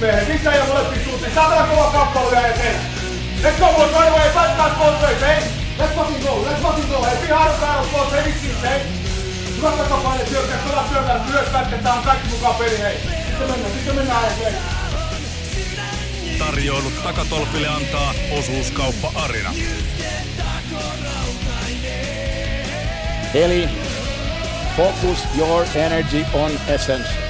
[0.00, 1.34] Miehet sisään ja molempiin suuntiin.
[1.34, 2.80] Saatana kova kappale vielä eteen.
[3.42, 4.30] Let's go boys, right away.
[4.34, 5.42] Back back both ways, hey.
[5.78, 7.04] Let's fucking go, let's fucking go.
[7.04, 8.80] Hey, be hard battle boys, hey, vitsi, hey.
[9.56, 12.96] Hyvät takapaine, syökkää, pelaa syökkää, myös pätketään, on kaikki mukaan peli, hei.
[13.26, 14.54] Sitten mennään, sitten mennään eteen.
[16.38, 19.54] Tarjoilut takatolpille antaa osuuskauppa Arina.
[23.34, 23.68] Eli
[24.76, 27.29] focus your energy on essence.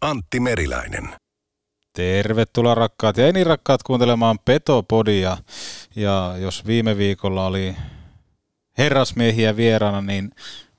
[0.00, 1.08] Antti Meriläinen.
[1.92, 5.36] Tervetuloa rakkaat ja eni rakkaat kuuntelemaan Petopodia.
[5.96, 7.76] Ja jos viime viikolla oli
[8.78, 10.30] herrasmiehiä vieraana, niin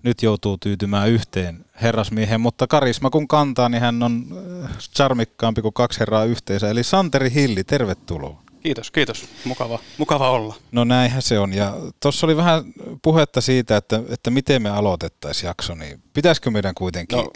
[0.04, 4.26] nyt joutuu tyytymään yhteen herrasmiehen, mutta karisma kun kantaa, niin hän on
[4.64, 6.70] äh, charmikkaampi kuin kaksi herraa yhteensä.
[6.70, 8.42] Eli Santeri Hilli, tervetuloa.
[8.64, 9.26] Kiitos, kiitos.
[9.46, 10.56] Mukava, mukava olla.
[10.72, 11.54] No näinhän se on.
[11.54, 12.64] Ja tuossa oli vähän
[13.02, 17.32] puhetta siitä, että, että miten me aloitettaisiin jakso, niin pitäisikö meidän kuitenkin No,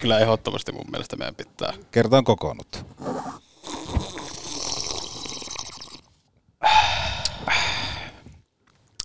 [0.00, 1.72] kyllä ehdottomasti mun mielestä meidän pitää.
[1.90, 2.84] kertaan kokoonnut?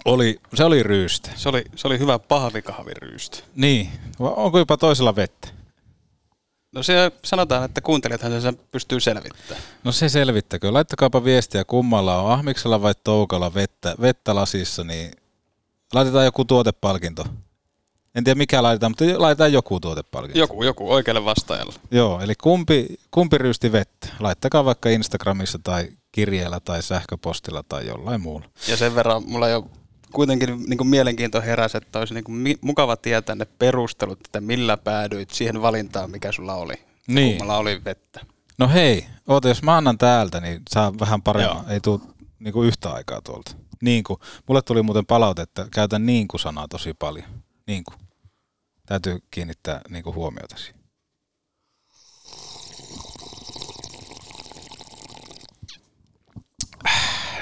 [0.06, 1.30] Oli, se oli ryystä.
[1.36, 3.38] Se oli, se oli hyvä pahvikahviryystä.
[3.56, 5.48] Niin, onko jopa toisella vettä?
[6.78, 9.64] No se sanotaan, että kuuntelijathan sen pystyy selvittämään.
[9.84, 10.74] No se selvittäkö.
[10.74, 15.12] Laittakaapa viestiä, kummalla on ahmiksella vai toukalla vettä, vettä lasissa, niin
[15.94, 17.26] laitetaan joku tuotepalkinto.
[18.16, 20.40] En tiedä mikä laitetaan, mutta laitetaan joku tuotepalkinto.
[20.40, 21.74] Joku, joku oikealle vastaajalle.
[21.92, 24.08] Joo, eli kumpi, kumpi ryysti vettä?
[24.20, 28.46] Laittakaa vaikka Instagramissa tai kirjeellä tai sähköpostilla tai jollain muulla.
[28.68, 29.70] Ja sen verran mulla jo
[30.18, 34.78] kuitenkin niin kuin mielenkiinto heräsi, että olisi niin kuin mukava tietää ne perustelut, että millä
[34.78, 36.74] päädyit siihen valintaan, mikä sulla oli.
[37.08, 37.38] Niin.
[37.38, 38.26] Kummalla oli vettä.
[38.58, 41.56] No hei, oota, jos mä annan täältä, niin saa vähän paremmin.
[41.56, 41.64] Joo.
[41.70, 42.00] Ei tule
[42.40, 43.56] niinku yhtä aikaa tuolta.
[43.82, 44.20] Niin kuin.
[44.48, 47.28] Mulle tuli muuten palaute, että käytän niin kuin sanaa tosi paljon.
[47.68, 47.98] Niin kuin.
[48.86, 50.78] Täytyy kiinnittää niin kuin huomiota siihen.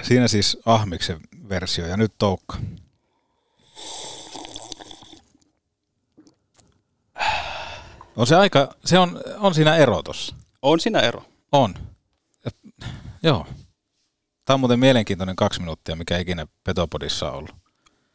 [0.01, 1.19] Siinä siis Ahmiksen
[1.49, 2.57] versio ja nyt Toukka.
[8.15, 10.35] On se aika, se on, on siinä ero tossa.
[10.61, 11.25] On siinä ero.
[11.51, 11.73] On.
[12.45, 12.57] Et,
[13.23, 13.47] joo.
[14.45, 17.55] Tämä on muuten mielenkiintoinen kaksi minuuttia, mikä ikinä Petopodissa on ollut.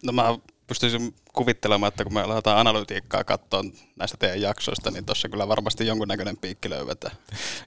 [0.03, 3.63] No mä pystyisin kuvittelemaan, että kun me aletaan analytiikkaa katsoa
[3.97, 7.17] näistä teidän jaksoista, niin tuossa kyllä varmasti jonkunnäköinen piikki löydetään.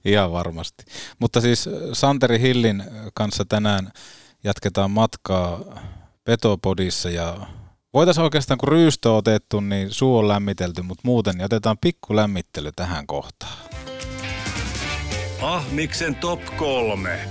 [0.04, 0.84] Ihan varmasti.
[1.18, 3.92] Mutta siis Santeri Hillin kanssa tänään
[4.44, 5.60] jatketaan matkaa
[6.24, 7.36] Petopodissa ja
[7.94, 12.16] voitaisiin oikeastaan kun ryystö on otettu, niin suu on lämmitelty, mutta muuten niin otetaan pikku
[12.16, 13.58] lämmittely tähän kohtaan.
[15.42, 17.28] Ahmiksen top kolme.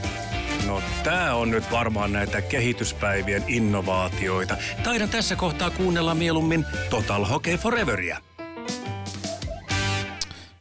[0.68, 4.58] No tää on nyt varmaan näitä kehityspäivien innovaatioita.
[4.84, 8.18] Taidan tässä kohtaa kuunnella mieluummin Total Hockey Foreveria.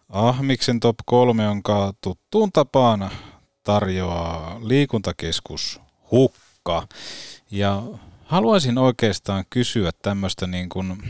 [0.08, 3.10] Ahmiksen top 3, jonka tuttuun tapaan
[3.62, 5.80] tarjoaa liikuntakeskus
[6.68, 6.88] Hukka.
[7.50, 7.82] Ja
[8.24, 11.02] haluaisin oikeastaan kysyä tämmöistä niin kuin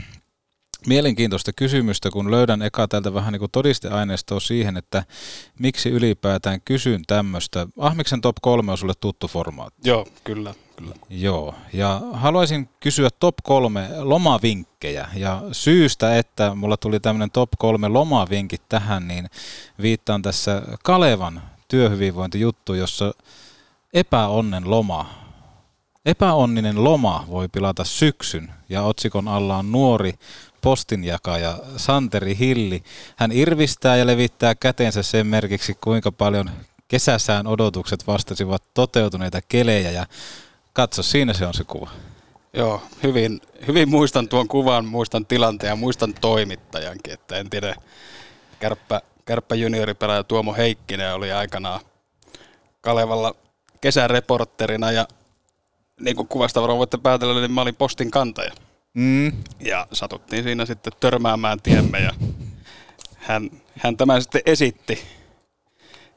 [0.86, 5.04] mielenkiintoista kysymystä, kun löydän eka täältä vähän niin kuin todisteaineistoa siihen, että
[5.58, 7.66] miksi ylipäätään kysyn tämmöistä.
[7.78, 9.88] Ahmiksen top 3 on sulle tuttu formaatti.
[9.88, 10.94] Joo, kyllä, kyllä.
[11.10, 15.08] Joo, ja haluaisin kysyä top kolme lomavinkkejä.
[15.14, 19.30] Ja syystä, että mulla tuli tämmöinen top kolme lomavinkit tähän, niin
[19.82, 23.14] viittaan tässä Kalevan työhyvinvointijuttu, jossa
[23.94, 25.21] epäonnen loma,
[26.06, 28.52] epäonninen loma voi pilata syksyn.
[28.68, 30.14] Ja otsikon alla on nuori
[30.60, 32.82] postinjakaja Santeri Hilli.
[33.16, 36.50] Hän irvistää ja levittää käteensä sen merkiksi, kuinka paljon
[36.88, 40.06] kesäsään odotukset vastasivat toteutuneita kelejä ja
[40.72, 41.90] katso, siinä se on se kuva.
[42.52, 47.74] Joo, hyvin, hyvin muistan tuon kuvan, muistan tilanteen ja muistan toimittajankin, että en tiedä,
[48.60, 51.80] kärppä, kärppä junioripelaaja Tuomo Heikkinen oli aikanaan
[52.80, 53.34] Kalevalla
[53.80, 55.06] kesäreportterina ja
[56.02, 58.52] niin kuin kuvasta varmaan voitte päätellä, niin mä olin postin kantaja.
[58.94, 59.32] Mm.
[59.60, 62.12] Ja satuttiin siinä sitten törmäämään tiemme ja
[63.16, 65.02] hän, hän tämän sitten esitti.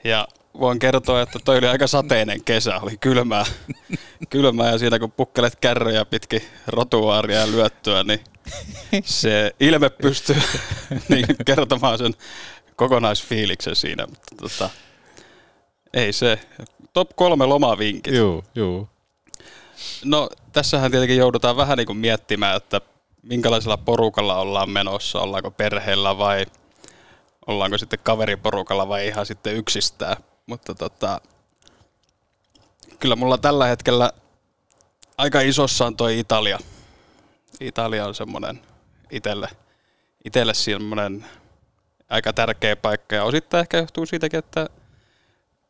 [0.03, 0.27] Ja
[0.59, 3.45] voin kertoa, että toi oli aika sateinen kesä, oli kylmää,
[4.29, 8.19] kylmää ja siinä kun pukkelet kärryjä pitkin rotuaaria ja lyöttyä, niin
[9.03, 10.35] se ilme pystyy
[11.09, 12.13] niin kertomaan sen
[12.75, 14.05] kokonaisfiiliksen siinä.
[14.07, 14.69] Mutta tota,
[15.93, 16.39] ei se.
[16.93, 18.13] Top kolme lomavinkit.
[18.13, 18.89] Juu, juu.
[20.06, 22.81] No tässähän tietenkin joudutaan vähän niin kuin miettimään, että
[23.22, 26.46] minkälaisella porukalla ollaan menossa, ollaanko perheellä vai
[27.48, 30.18] ollaanko sitten kaveriporukalla vai ihan sitten yksistään.
[30.46, 31.22] Mutta tota,
[33.00, 34.12] kyllä mulla tällä hetkellä
[35.18, 36.60] aika isossa on toi Italia.
[37.60, 38.62] Italia on semmoinen
[39.12, 39.50] itelle,
[40.25, 41.25] itelle semmoinen
[42.10, 44.69] aika tärkeä paikka ja osittain ehkä johtuu siitäkin, että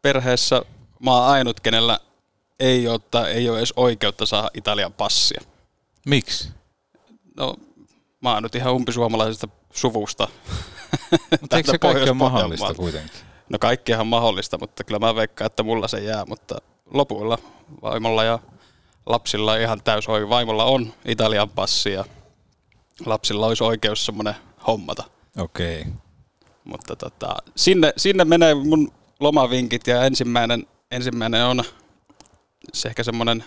[0.02, 0.62] perheessä
[1.00, 2.00] mä oon ainut, kenellä
[2.60, 5.42] ei ole, tai ei ole edes oikeutta saada Italian passia.
[6.06, 6.50] Miksi?
[7.38, 7.56] No,
[8.22, 10.28] mä oon nyt ihan umpisuomalaisesta suvusta.
[11.42, 13.12] Mutta eikö se kaikki ole mahdollista kuitenkin?
[13.50, 16.56] No kaikkihan mahdollista, mutta kyllä mä veikkaan, että mulla se jää, mutta
[16.94, 17.38] lopuilla
[17.81, 18.40] vaimolla ja
[19.06, 20.30] lapsilla ihan täys oikein.
[20.30, 22.06] Vaimolla on Italian passi ja
[23.06, 24.36] lapsilla olisi oikeus semmoinen
[24.68, 25.04] hommata.
[25.38, 25.81] Okei.
[25.81, 25.94] Okay.
[26.63, 31.63] Mutta tota, sinne, sinne menee mun lomavinkit ja ensimmäinen, ensimmäinen on
[32.73, 33.44] se ehkä semmoinen,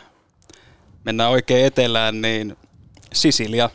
[1.04, 2.56] mennään oikein etelään, niin
[3.12, 3.70] Sisilia.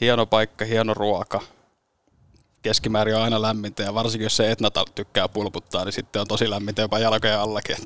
[0.00, 1.40] Hieno paikka, hieno ruoka.
[2.62, 6.50] Keskimäärin on aina lämmintä ja varsinkin jos se Etnata tykkää pulputtaa, niin sitten on tosi
[6.50, 7.76] lämmintä jopa jalkojen allakin.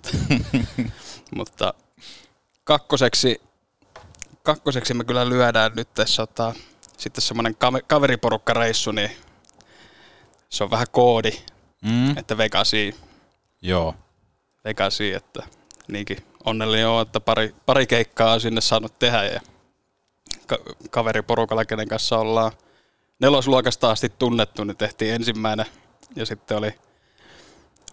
[1.37, 1.75] Mutta
[2.65, 3.41] kakkoseksi,
[4.43, 6.55] kakkoseksi me kyllä lyödään nyt tässä ottaa
[6.99, 7.57] sitten semmoinen
[7.87, 9.11] kaveriporukkareissu, niin
[10.51, 11.33] se on vähän koodi,
[11.83, 12.19] Mm.
[12.19, 12.95] että Vegasi,
[13.63, 13.95] Joo.
[14.65, 15.43] Vegasi, että
[15.89, 19.41] niinkin onnellinen on, että pari, pari keikkaa on sinne saanut tehdä ja
[20.47, 20.59] ka-
[20.91, 22.53] kaveriporukalla, kenen kanssa ollaan
[23.19, 25.67] nelosluokasta asti tunnettu, niin tehtiin ensimmäinen
[26.17, 26.75] ja sitten oli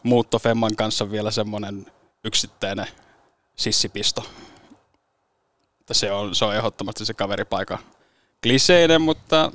[0.03, 1.85] Muutto Femman kanssa vielä semmoinen
[2.23, 2.87] yksittäinen
[3.55, 4.23] sissipisto.
[5.91, 7.77] Se on, se on ehdottomasti se kaveripaikka
[8.43, 9.51] kliseinen, mutta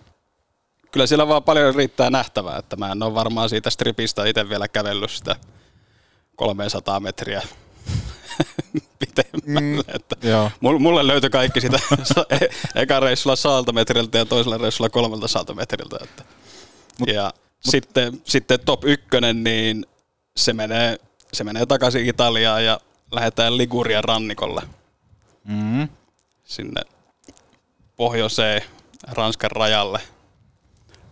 [0.91, 4.69] kyllä siellä vaan paljon riittää nähtävää, että mä en ole varmaan siitä stripistä itse vielä
[4.69, 5.37] kävellyt sitä
[6.37, 7.43] 300 metriä
[8.99, 9.61] pitemmälle.
[9.61, 10.51] Mm, että joo.
[10.61, 11.79] Mulle löytyi kaikki sitä
[12.41, 15.99] e- eka reissulla saalta metriltä ja toisella reissulla kolmelta saalta metriltä.
[16.03, 16.25] Että.
[16.99, 19.87] Mut, ja mut, sitten, sitten top ykkönen, niin
[20.37, 20.99] se menee,
[21.33, 22.81] se menee takaisin Italiaan ja
[23.13, 24.63] lähdetään Ligurian rannikolle.
[25.45, 25.89] Mm.
[26.45, 26.81] Sinne
[27.97, 28.63] pohjoiseen
[29.09, 30.01] Ranskan rajalle.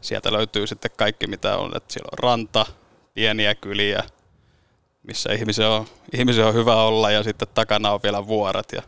[0.01, 2.67] Sieltä löytyy sitten kaikki mitä on, että siellä on ranta,
[3.15, 4.05] pieniä kyliä,
[5.09, 8.73] missä ihmisen on, ihmisen on hyvä olla ja sitten takana on vielä vuoret.
[8.73, 8.83] Ja,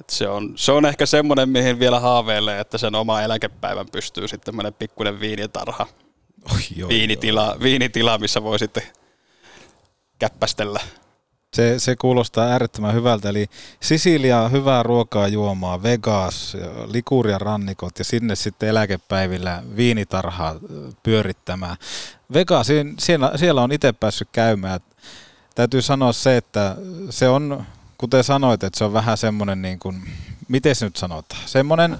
[0.00, 4.28] et se, on, se on ehkä semmoinen, mihin vielä haaveilee, että sen oma eläkepäivän pystyy
[4.28, 5.86] sitten tämmöinen pikkuinen viinitarha,
[6.54, 7.60] Oi, joo, viinitila, joo.
[7.60, 8.82] viinitila, missä voi sitten
[10.18, 10.80] käppästellä.
[11.54, 13.46] Se, se kuulostaa äärettömän hyvältä, eli
[13.80, 16.56] Sisilia hyvää ruokaa juomaa, Vegas,
[16.86, 20.54] Likurian rannikot ja sinne sitten eläkepäivillä viinitarhaa
[21.02, 21.76] pyörittämään.
[22.32, 22.66] Vegas,
[22.98, 24.80] siellä, siellä on itse päässyt käymään.
[25.54, 26.76] Täytyy sanoa se, että
[27.10, 27.66] se on,
[27.98, 30.02] kuten sanoit, että se on vähän semmoinen niin kuin,
[30.48, 31.96] miten se nyt sanotaan, semmoinen,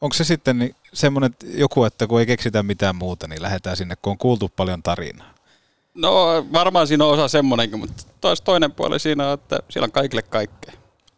[0.00, 3.96] onko se sitten niin semmoinen joku, että kun ei keksitä mitään muuta, niin lähdetään sinne,
[3.96, 5.33] kun on kuultu paljon tarinaa.
[5.94, 9.92] No varmaan siinä on osa semmoinenkin, mutta tois toinen puoli siinä on, että siellä on
[9.92, 10.74] kaikille kaikkea.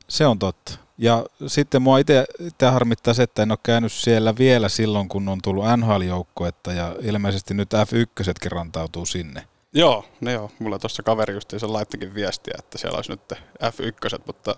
[0.08, 0.78] Se on totta.
[0.98, 2.26] Ja sitten mua itse
[2.70, 7.54] harmittaa se, että en ole käynyt siellä vielä silloin, kun on tullut NHL-joukkoetta ja ilmeisesti
[7.54, 9.46] nyt F1 rantautuu sinne.
[9.72, 10.50] Joo, ne joo.
[10.58, 14.54] Mulla tuossa kaveri just sen laittikin viestiä, että siellä olisi nyt F1, mutta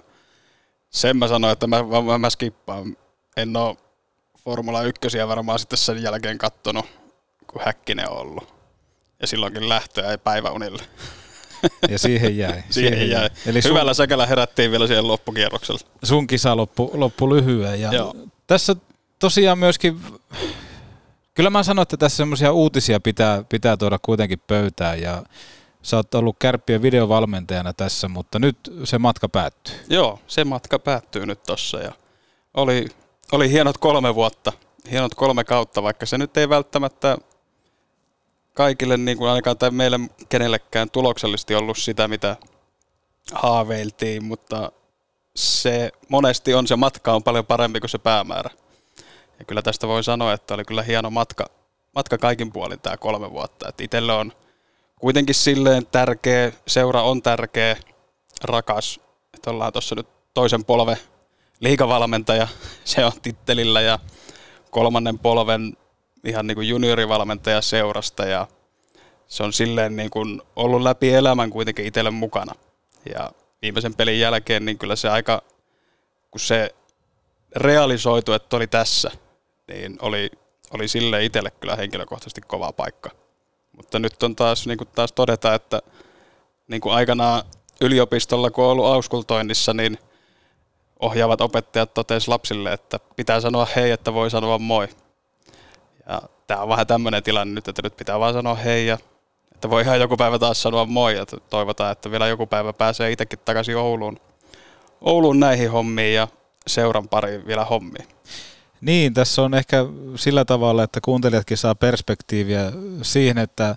[0.90, 2.96] sen mä sanoin, että mä, mä, mä skippaan.
[3.36, 3.76] En ole
[4.44, 6.86] Formula 1 varmaan sitten sen jälkeen kattonut,
[7.46, 8.57] kun Häkkinen on ollut.
[9.20, 10.82] Ja silloinkin lähtöä ei päiväunille.
[11.88, 12.52] Ja siihen jäi.
[12.70, 13.30] siihen, siihen jäi.
[13.46, 13.70] Eli sun...
[13.70, 15.80] Hyvällä säkällä herättiin vielä siihen loppukierroksella.
[16.02, 17.80] Sun kisa loppu, loppu lyhyen.
[17.80, 18.16] Ja Joo.
[18.46, 18.76] tässä
[19.18, 20.00] tosiaan myöskin,
[21.34, 25.00] kyllä mä sanoin, että tässä semmoisia uutisia pitää, pitää tuoda kuitenkin pöytään.
[25.00, 25.22] Ja
[25.82, 29.74] sä oot ollut kärppien videovalmentajana tässä, mutta nyt se matka päättyy.
[29.90, 31.78] Joo, se matka päättyy nyt tossa.
[31.78, 31.92] Ja
[32.54, 32.86] oli,
[33.32, 34.52] oli hienot kolme vuotta,
[34.90, 37.18] hienot kolme kautta, vaikka se nyt ei välttämättä
[38.58, 42.36] kaikille, niin kuin ainakaan tai meille kenellekään tuloksellisesti ollut sitä, mitä
[43.32, 44.72] haaveiltiin, mutta
[45.36, 48.50] se monesti on se matka on paljon parempi kuin se päämäärä.
[49.38, 51.46] Ja kyllä tästä voi sanoa, että oli kyllä hieno matka,
[51.94, 53.72] matka kaikin puolin tämä kolme vuotta.
[53.80, 54.32] Itselle on
[55.00, 57.76] kuitenkin silleen tärkeä, seura on tärkeä,
[58.44, 59.00] rakas,
[59.34, 60.98] että ollaan tuossa nyt toisen polven
[61.60, 62.48] liikavalmentaja,
[62.84, 63.98] se on tittelillä ja
[64.70, 65.76] kolmannen polven
[66.24, 68.46] ihan niin kuin juniorivalmentaja seurasta ja
[69.26, 72.54] se on silleen niin kuin ollut läpi elämän kuitenkin itselle mukana.
[73.14, 73.32] Ja
[73.62, 75.42] viimeisen pelin jälkeen niin kyllä se aika,
[76.30, 76.74] kun se
[77.56, 79.10] realisoitu, että oli tässä,
[79.68, 80.30] niin oli,
[80.70, 83.10] oli sille itselle kyllä henkilökohtaisesti kova paikka.
[83.76, 85.82] Mutta nyt on taas, niin kuin taas todeta, että
[86.68, 87.42] niin kuin aikanaan
[87.80, 89.98] yliopistolla, kun on ollut auskultoinnissa, niin
[91.00, 94.88] ohjaavat opettajat totesivat lapsille, että pitää sanoa hei, että voi sanoa moi.
[96.08, 98.98] Ja tämä on vähän tämmöinen tilanne nyt, että nyt pitää vaan sanoa hei ja
[99.54, 103.12] että voi ihan joku päivä taas sanoa moi ja toivotaan, että vielä joku päivä pääsee
[103.12, 104.20] itsekin takaisin Ouluun,
[105.00, 106.28] Ouluun näihin hommiin ja
[106.66, 108.08] seuran pari vielä hommiin.
[108.80, 109.84] Niin, tässä on ehkä
[110.16, 112.72] sillä tavalla, että kuuntelijatkin saa perspektiiviä
[113.02, 113.76] siihen, että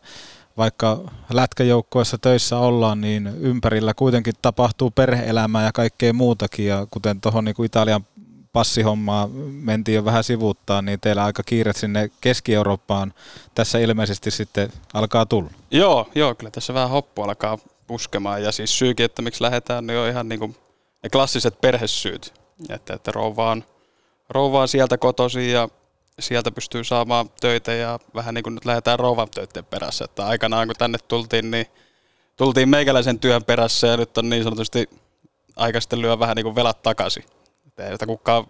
[0.58, 1.00] vaikka
[1.34, 6.68] lätkäjoukkoissa töissä ollaan, niin ympärillä kuitenkin tapahtuu perheelämää ja kaikkea muutakin.
[6.68, 8.06] Ja kuten tuohon niin Italian
[8.54, 13.14] passihommaa mentiin jo vähän sivuuttaa, niin teillä aika kiire sinne Keski-Eurooppaan
[13.56, 15.52] tässä ilmeisesti sitten alkaa tulla.
[15.72, 18.44] Joo, joo, kyllä tässä vähän hoppu alkaa puskemaan.
[18.44, 20.56] Ja siis syykin, että miksi lähdetään, niin on ihan niin kuin
[21.04, 22.34] ne klassiset perhesyyt.
[22.70, 23.64] Että, että rouva, on,
[24.30, 25.70] rouva on sieltä kotosi ja
[26.20, 30.06] sieltä pystyy saamaan töitä ja vähän niin kuin nyt lähdetään rouvan töiden perässä.
[30.06, 31.66] Että aikanaan kun tänne tultiin, niin
[32.38, 34.90] tultiin meikäläisen työn perässä ja nyt on niin sanotusti
[35.56, 37.24] aika sitten lyö vähän niin kuin velat takaisin.
[37.88, 38.46] Ei kukaan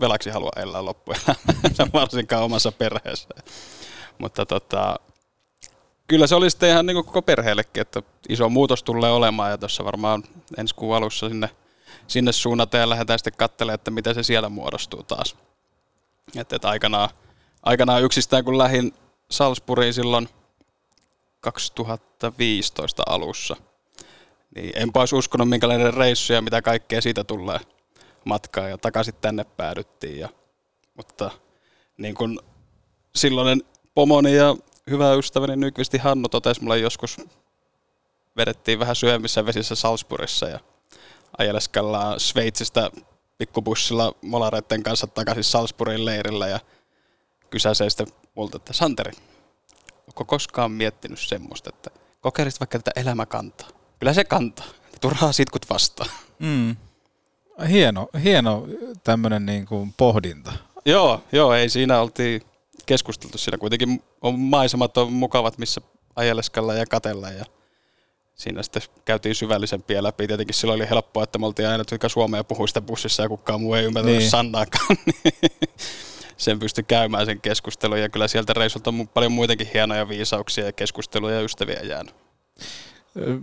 [0.00, 3.28] velaksi halua elää loppuelämänsä, varsinkaan omassa perheessä.
[4.18, 4.96] Mutta tota,
[6.08, 9.58] kyllä se oli sitten ihan niin kuin koko perheellekin, että iso muutos tulee olemaan ja
[9.58, 10.22] tuossa varmaan
[10.58, 11.50] ensi kuun alussa sinne,
[12.06, 15.36] sinne suunnataan ja lähdetään sitten katselemaan, että miten se siellä muodostuu taas.
[16.36, 17.10] Että, että aikanaan,
[17.62, 18.94] aikanaan yksistään kun lähdin
[19.30, 20.28] Salzburgiin silloin
[21.40, 23.56] 2015 alussa,
[24.54, 27.60] niin enpä olisi uskonut minkälainen reissu ja mitä kaikkea siitä tulee
[28.26, 30.18] matkaa ja takaisin tänne päädyttiin.
[30.18, 30.28] Ja,
[30.94, 31.30] mutta
[31.98, 32.40] niin kuin
[33.14, 33.62] silloinen
[33.94, 34.56] pomoni ja
[34.90, 37.16] hyvä ystäväni Nykvisti Hannu totesi mulle joskus,
[38.36, 40.60] vedettiin vähän syömissä vesissä Salzburgissa ja
[41.38, 42.90] ajeleskellaan Sveitsistä
[43.38, 46.60] pikkubussilla molareiden kanssa takaisin Salzburgin leirillä ja
[47.50, 49.12] kysäsee sitten multa, että Santeri,
[50.08, 51.90] onko koskaan miettinyt semmoista, että
[52.20, 53.68] kokeilisit vaikka tätä elämä kantaa?
[53.98, 54.66] Kyllä se kantaa.
[55.00, 56.10] Turhaa sitkut vastaan.
[56.38, 56.76] Mm.
[57.68, 58.66] Hieno, hieno
[59.04, 60.52] tämmöinen niin kuin pohdinta.
[60.84, 62.42] Joo, joo, ei siinä oltiin
[62.86, 63.38] keskusteltu.
[63.38, 65.80] Siinä kuitenkin on maisemat on mukavat, missä
[66.16, 67.44] ajeleskella ja katella ja
[68.34, 70.26] siinä sitten käytiin syvällisempiä läpi.
[70.26, 73.60] Tietenkin silloin oli helppoa, että me oltiin aina, jotka suomea puhui sitä bussissa ja kukaan
[73.60, 74.30] muu ei ymmärtänyt niin.
[74.30, 74.96] sannaakaan.
[76.36, 80.64] Niin sen pystyi käymään sen keskustelun ja kyllä sieltä reissulta on paljon muitakin hienoja viisauksia
[80.64, 82.14] ja keskusteluja ja ystäviä jäänyt.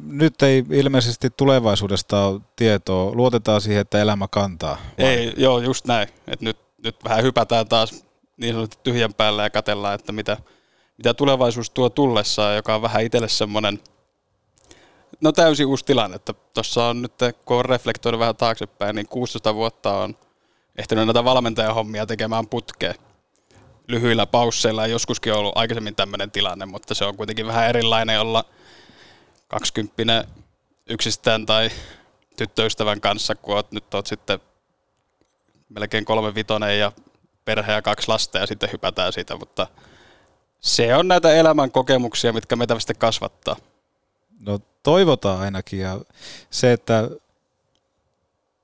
[0.03, 3.11] Nyt ei ilmeisesti tulevaisuudesta ole tietoa.
[3.15, 4.77] Luotetaan siihen, että elämä kantaa.
[4.99, 5.07] Vai?
[5.07, 6.07] Ei, joo, just näin.
[6.27, 8.05] Et nyt, nyt vähän hypätään taas
[8.37, 10.37] niin sanotusti tyhjän päällä ja katellaan, että mitä,
[10.97, 13.79] mitä tulevaisuus tuo tullessaan, joka on vähän itselle semmoinen–
[15.21, 16.19] No täysin uusi tilanne,
[16.53, 17.13] tuossa on nyt,
[17.45, 20.17] kun on reflektoinut vähän taaksepäin, niin 16 vuotta on
[20.77, 22.95] ehtinyt näitä valmentajahommia tekemään putkeen
[23.87, 24.87] lyhyillä pausseilla.
[24.87, 28.45] Joskuskin on ollut aikaisemmin tämmöinen tilanne, mutta se on kuitenkin vähän erilainen olla
[29.53, 30.27] 20
[30.89, 31.69] yksistään tai
[32.37, 34.39] tyttöystävän kanssa, kun oot, nyt oot sitten
[35.69, 36.91] melkein kolme vitonen ja
[37.45, 39.67] perhe ja kaksi lasta ja sitten hypätään siitä, mutta
[40.59, 43.55] se on näitä elämän kokemuksia, mitkä meitä sitten kasvattaa.
[44.45, 45.79] No toivotaan ainakin.
[45.79, 45.99] Ja
[46.49, 47.09] se, että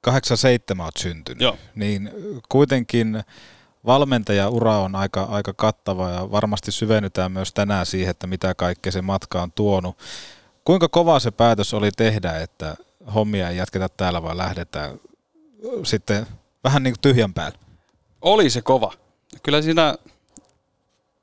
[0.01, 1.57] 87 olet syntynyt, Joo.
[1.75, 2.11] niin
[2.49, 3.23] kuitenkin
[3.85, 9.01] valmentajaura on aika, aika kattava ja varmasti syvennytään myös tänään siihen, että mitä kaikkea se
[9.01, 9.97] matka on tuonut.
[10.69, 12.75] Kuinka kova se päätös oli tehdä, että
[13.15, 14.99] hommia ei jatketa täällä, vaan lähdetään
[15.83, 16.27] sitten
[16.63, 17.57] vähän niin kuin tyhjän päälle?
[18.21, 18.93] Oli se kova.
[19.43, 19.95] Kyllä siinä,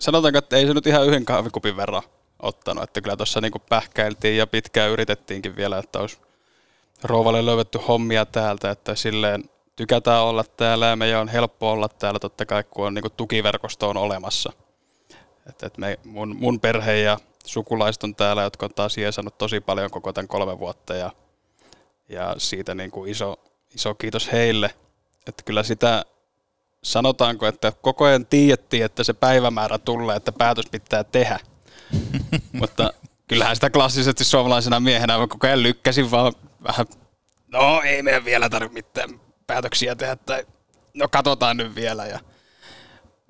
[0.00, 2.02] sanotaanko, että ei se nyt ihan yhden kahvikupin verran
[2.42, 2.84] ottanut.
[2.84, 6.18] Että kyllä tuossa niin pähkäiltiin ja pitkään yritettiinkin vielä, että olisi
[7.02, 12.18] rouvalle löydetty hommia täältä, että silleen tykätään olla täällä ja meidän on helppo olla täällä
[12.18, 14.52] totta kai, kun on niin tukiverkosto on olemassa.
[15.48, 19.60] Että, että me, mun, mun perhe ja sukulaiset on täällä, jotka on taas jeesannut tosi
[19.60, 21.12] paljon koko tämän kolme vuotta ja,
[22.08, 23.36] ja siitä niin kuin iso,
[23.74, 24.74] iso kiitos heille.
[25.26, 26.04] Että kyllä sitä
[26.82, 31.38] sanotaanko, että koko ajan tiedettiin, että se päivämäärä tulee, että päätös pitää tehdä–
[32.52, 32.92] Mutta
[33.28, 36.86] kyllähän sitä klassisesti suomalaisena miehenä mä koko ajan lykkäsin vaan vähän,
[37.48, 40.46] no ei meidän vielä tarvitse mitään päätöksiä tehdä, tai
[40.94, 42.06] no katsotaan nyt vielä.
[42.06, 42.20] Ja,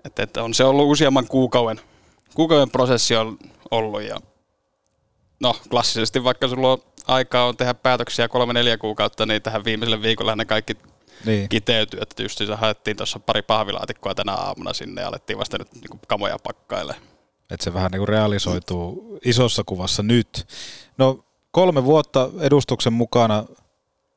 [0.04, 1.80] että, että on se ollut useamman kuukauden,
[2.34, 3.38] kuukauden prosessi on
[3.70, 4.16] ollut ja
[5.40, 10.36] no klassisesti vaikka sulla on aikaa on tehdä päätöksiä kolme-neljä kuukautta, niin tähän viimeiselle viikolle
[10.36, 10.76] ne kaikki
[11.24, 11.48] niin.
[11.48, 15.74] kiteytyy, että just se haettiin tuossa pari pahvilaatikkoa tänä aamuna sinne ja alettiin vasta nyt
[15.74, 16.94] niin kamoja pakkaille.
[17.50, 20.46] Että se vähän niin kuin realisoituu isossa kuvassa nyt.
[20.98, 23.44] No kolme vuotta edustuksen mukana,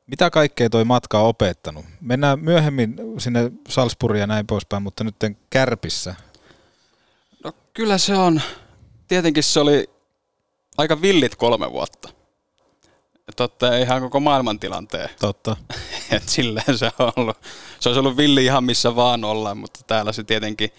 [0.07, 1.85] mitä kaikkea toi matka on opettanut?
[2.01, 5.15] Mennään myöhemmin sinne Salzburgiin ja näin poispäin, mutta nyt
[5.49, 6.15] kärpissä.
[7.43, 8.41] No kyllä se on.
[9.09, 9.89] Tietenkin se oli
[10.77, 12.09] aika villit kolme vuotta.
[13.35, 15.09] Totta, ihan koko maailmantilanteen.
[15.19, 15.57] Totta.
[16.11, 17.37] Et silleen se on ollut.
[17.79, 20.69] Se olisi ollut villi ihan missä vaan olla, mutta täällä se tietenkin,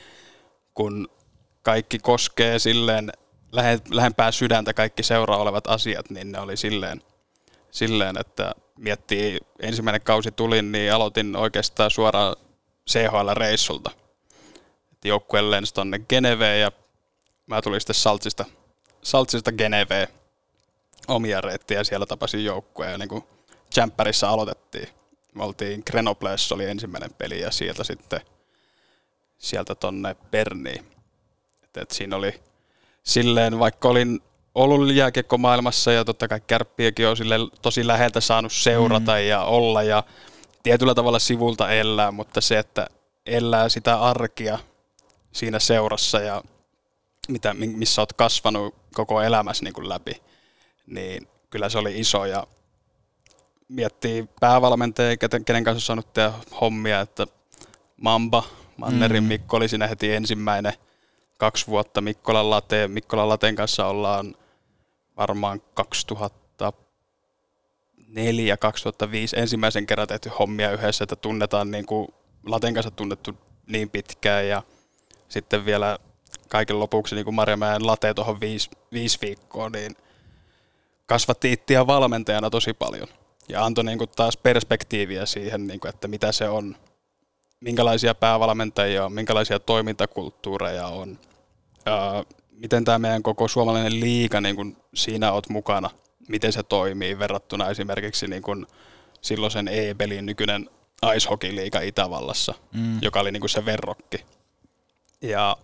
[0.75, 1.09] kun
[1.63, 3.13] kaikki koskee silleen
[3.91, 7.03] lähempää sydäntä kaikki seuraa olevat asiat, niin ne oli silleen,
[7.71, 12.37] silleen että miettii, ensimmäinen kausi tulin, niin aloitin oikeastaan suoraan
[12.91, 13.91] CHL-reissulta.
[15.05, 16.73] Joukkue lensi tonne Geneveen ja
[17.51, 18.45] mä tulin sitten Saltsista,
[19.03, 20.09] Saltsista Geneveen
[21.09, 23.25] omia reittiä ja siellä tapasin joukkueen ja niin kuin
[23.77, 24.89] Jämppärissä aloitettiin.
[25.35, 28.21] Me oltiin Grenobles oli ensimmäinen peli ja sieltä sitten
[29.39, 30.87] sieltä tonne Berniin.
[31.65, 32.41] Et, et siinä oli
[33.03, 34.21] silleen, vaikka olin
[34.55, 39.27] ollut jääkiekkomaailmassa ja totta kai kärppiäkin on sille tosi läheltä saanut seurata mm.
[39.29, 40.05] ja olla ja
[40.63, 42.87] tietyllä tavalla sivulta elää, mutta se, että
[43.27, 44.59] elää sitä arkia
[45.33, 46.43] siinä seurassa ja
[47.29, 50.23] mitä, missä olet kasvanut koko elämässä niin kuin läpi,
[50.87, 52.47] niin kyllä se oli iso ja
[53.69, 57.27] miettii päävalmentajia, kenen kanssa on saanut tehdä hommia, että
[57.97, 58.45] Mamba,
[58.77, 59.29] Mannerin mm.
[59.29, 60.73] Mikko oli siinä heti ensimmäinen
[61.39, 62.89] kaksi vuotta Mikkolan Late.
[62.89, 64.35] Mikkolan Laten kanssa ollaan
[65.17, 72.09] varmaan 2004 2005 ensimmäisen kerran tehty hommia yhdessä, että tunnetaan niin kuin
[72.47, 74.63] Laten kanssa tunnettu niin pitkään ja
[75.29, 75.99] sitten vielä
[76.51, 79.97] kaiken lopuksi niin kuin Marjamäen Late tuohon viisi, viisi viikkoa, niin
[81.07, 83.09] kasvatti ittiä valmentajana tosi paljon
[83.49, 86.77] ja antoi niin kuin taas perspektiiviä siihen, niin kuin, että mitä se on,
[87.61, 91.19] minkälaisia päävalmentajia on, minkälaisia toimintakulttuureja on,
[91.87, 95.91] ää, miten tämä meidän koko suomalainen liiga, niin kuin siinä olet mukana,
[96.29, 98.67] miten se toimii verrattuna esimerkiksi niin kuin
[99.21, 100.71] silloisen E-pelin nykyinen
[101.17, 102.99] Ice Hockey liiga Itävallassa, mm.
[103.03, 104.25] joka oli niin kuin se verrokki.
[105.23, 105.57] Ja,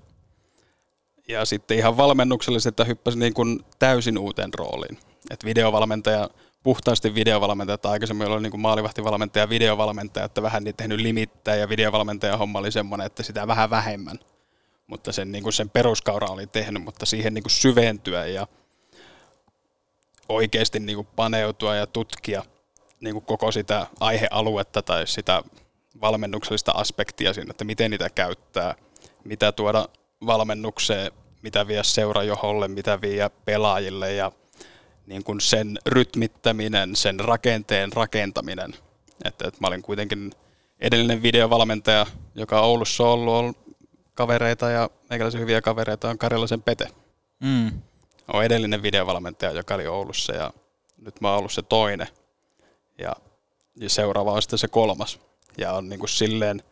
[1.29, 4.99] ja sitten ihan valmennuksellisesti, että hyppäsin niin kuin täysin uuteen rooliin.
[5.31, 6.31] Et videovalmentaja,
[6.62, 11.57] puhtaasti videovalmentaja, että aikaisemmin oli niin kuin maalivahtivalmentaja ja videovalmentaja, että vähän niin tehnyt limittäjä
[11.57, 14.19] ja videovalmentaja homma oli semmoinen, että sitä vähän vähemmän–
[14.87, 18.47] mutta sen, niin kuin sen peruskaura oli tehnyt, mutta siihen niin kuin syventyä ja
[20.29, 22.43] oikeasti niin kuin paneutua ja tutkia
[23.01, 25.43] niin kuin koko sitä aihealuetta tai sitä
[26.01, 28.75] valmennuksellista aspektia siinä, että miten niitä käyttää,
[29.25, 29.89] mitä tuoda
[30.26, 34.33] valmennukseen, mitä vie seurajoholle, mitä vie pelaajille ja
[35.07, 38.74] niin kuin sen rytmittäminen, sen rakenteen rakentaminen.
[39.24, 40.33] Että, että mä olin kuitenkin
[40.81, 43.57] edellinen videovalmentaja, joka Oulussa on ollut,
[44.14, 46.88] kavereita ja meikäläisen hyviä kavereita on Karjalaisen Pete.
[47.40, 47.70] Mm.
[48.33, 50.52] On edellinen videovalmentaja, joka oli Oulussa ja
[50.96, 52.09] nyt mä oon ollut se toinen.
[52.98, 53.12] Ja,
[53.76, 55.20] ja seuraava on sitten se kolmas.
[55.59, 56.62] Ja on niin kuin silleen,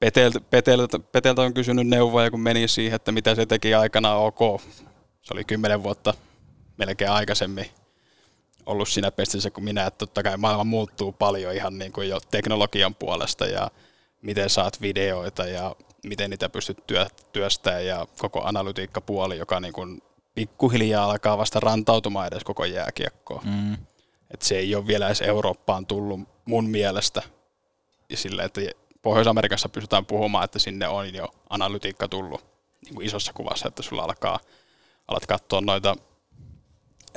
[0.00, 4.38] Peteltä, Peteltä, Peteltä on kysynyt neuvoja, kun meni siihen, että mitä se teki aikana OK.
[5.22, 6.14] Se oli kymmenen vuotta
[6.76, 7.66] melkein aikaisemmin
[8.66, 12.20] ollut siinä pestissä kuin minä, että totta kai maailma muuttuu paljon ihan niin kuin jo
[12.20, 13.70] teknologian puolesta ja
[14.22, 20.02] miten saat videoita ja miten niitä pystyt työ, työstämään ja koko analytiikkapuoli, joka niin kuin
[20.34, 23.44] pikkuhiljaa alkaa vasta rantautumaan edes koko jääkiekkoon.
[23.44, 23.74] Mm.
[24.30, 27.22] Et se ei ole vielä edes Eurooppaan tullut mun mielestä
[28.14, 28.60] sille, että
[29.06, 32.44] Pohjois-Amerikassa pystytään puhumaan, että sinne on jo analytiikka tullut
[32.84, 34.40] niin kuin isossa kuvassa, että sulla alkaa,
[35.08, 35.96] alat katsoa noita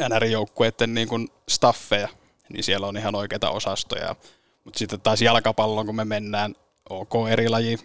[0.10, 2.08] NR-joukkueiden niin kuin staffeja,
[2.50, 4.16] niin siellä on ihan oikeita osastoja.
[4.64, 6.56] Mutta sitten taas jalkapallon, kun me mennään,
[6.90, 7.78] ok eri laji,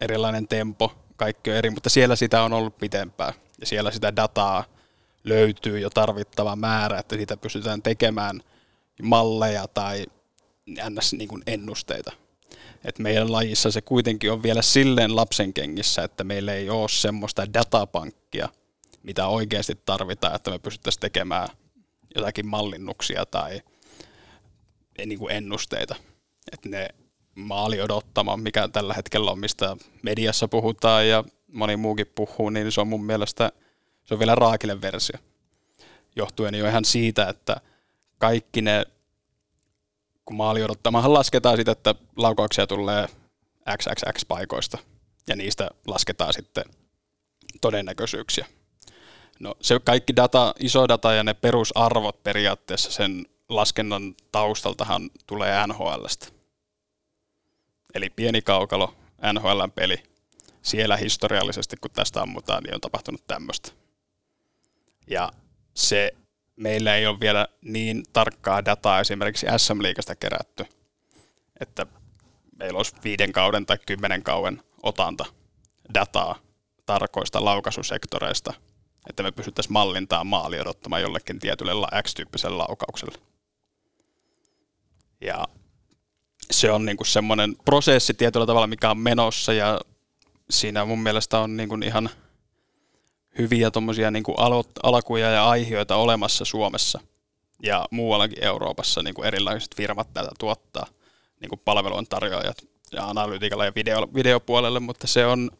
[0.00, 3.32] erilainen tempo, kaikki on eri, mutta siellä sitä on ollut pitempään.
[3.60, 4.64] Ja siellä sitä dataa
[5.24, 8.40] löytyy jo tarvittava määrä, että siitä pystytään tekemään
[9.02, 10.06] malleja tai
[10.90, 11.12] ns.
[11.12, 12.12] Niin kuin ennusteita.
[12.84, 18.48] Et meidän lajissa se kuitenkin on vielä silleen lapsenkengissä, että meillä ei ole semmoista datapankkia,
[19.02, 21.48] mitä oikeasti tarvitaan, että me pystyttäisiin tekemään
[22.16, 23.60] jotakin mallinnuksia tai
[25.06, 25.94] niin kuin ennusteita.
[26.52, 26.88] Että ne
[27.34, 32.80] maali odottama, mikä tällä hetkellä on, mistä mediassa puhutaan ja moni muukin puhuu, niin se
[32.80, 33.52] on mun mielestä
[34.04, 35.18] se on vielä raakille versio.
[36.16, 37.60] Johtuen jo ihan siitä, että
[38.18, 38.86] kaikki ne,
[40.24, 43.06] kun maali odottamahan lasketaan sitä, että laukauksia tulee
[43.78, 44.78] XXX paikoista
[45.28, 46.64] ja niistä lasketaan sitten
[47.60, 48.46] todennäköisyyksiä.
[49.40, 56.26] No se kaikki data, iso data ja ne perusarvot periaatteessa sen laskennan taustaltahan tulee NHLstä.
[57.94, 58.94] Eli pieni kaukalo,
[59.32, 60.02] NHLn peli.
[60.62, 63.72] Siellä historiallisesti, kun tästä ammutaan, niin on tapahtunut tämmöistä.
[65.06, 65.32] Ja
[65.74, 66.14] se
[66.56, 70.64] meillä ei ole vielä niin tarkkaa dataa esimerkiksi SM-liigasta kerätty,
[71.60, 71.86] että
[72.58, 75.24] meillä olisi viiden kauden tai kymmenen kauden otanta
[75.94, 76.38] dataa
[76.86, 78.54] tarkoista laukaisusektoreista,
[79.08, 83.18] että me pystyttäisiin mallintaa maali odottamaan jollekin tietylle X-tyyppiselle laukaukselle.
[85.20, 85.48] Ja
[86.50, 89.80] se on niinku semmoinen prosessi tietyllä tavalla, mikä on menossa ja
[90.50, 92.10] siinä mun mielestä on niinku ihan
[93.38, 94.34] hyviä tuommoisia niinku
[94.82, 97.00] alkuja ja aiheita olemassa Suomessa
[97.62, 100.86] ja muuallakin Euroopassa niinku erilaiset firmat tätä tuottaa,
[101.40, 102.56] niinku palveluntarjoajat
[102.92, 105.50] ja analytiikalla ja video, videopuolelle, mutta se on,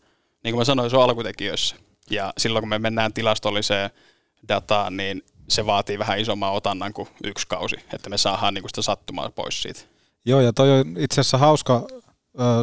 [0.45, 1.77] niin kuin mä sanoin, se on alkutekijöissä.
[2.11, 3.91] Ja silloin kun me mennään tilastolliseen
[4.49, 8.83] dataan, niin se vaatii vähän isomman otannan kuin yksi kausi, että me saadaan niinku sitä
[8.83, 9.81] sattumaa pois siitä.
[10.25, 11.87] Joo, ja toi on itse asiassa hauska,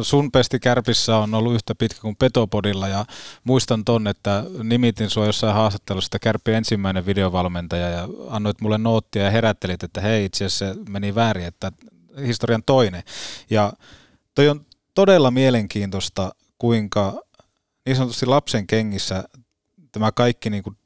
[0.02, 3.04] sun pesti kärpissä on ollut yhtä pitkä kuin Petopodilla ja
[3.44, 9.24] muistan ton, että nimitin sua jossain haastattelussa, että Kärppi ensimmäinen videovalmentaja ja annoit mulle noottia
[9.24, 11.72] ja herättelit, että hei itse asiassa se meni väärin, että
[12.26, 13.02] historian toinen.
[13.50, 13.72] Ja
[14.34, 17.22] toi on todella mielenkiintoista, kuinka
[17.86, 19.24] niin sanotusti lapsen kengissä
[19.92, 20.76] tämä kaikki niin kuin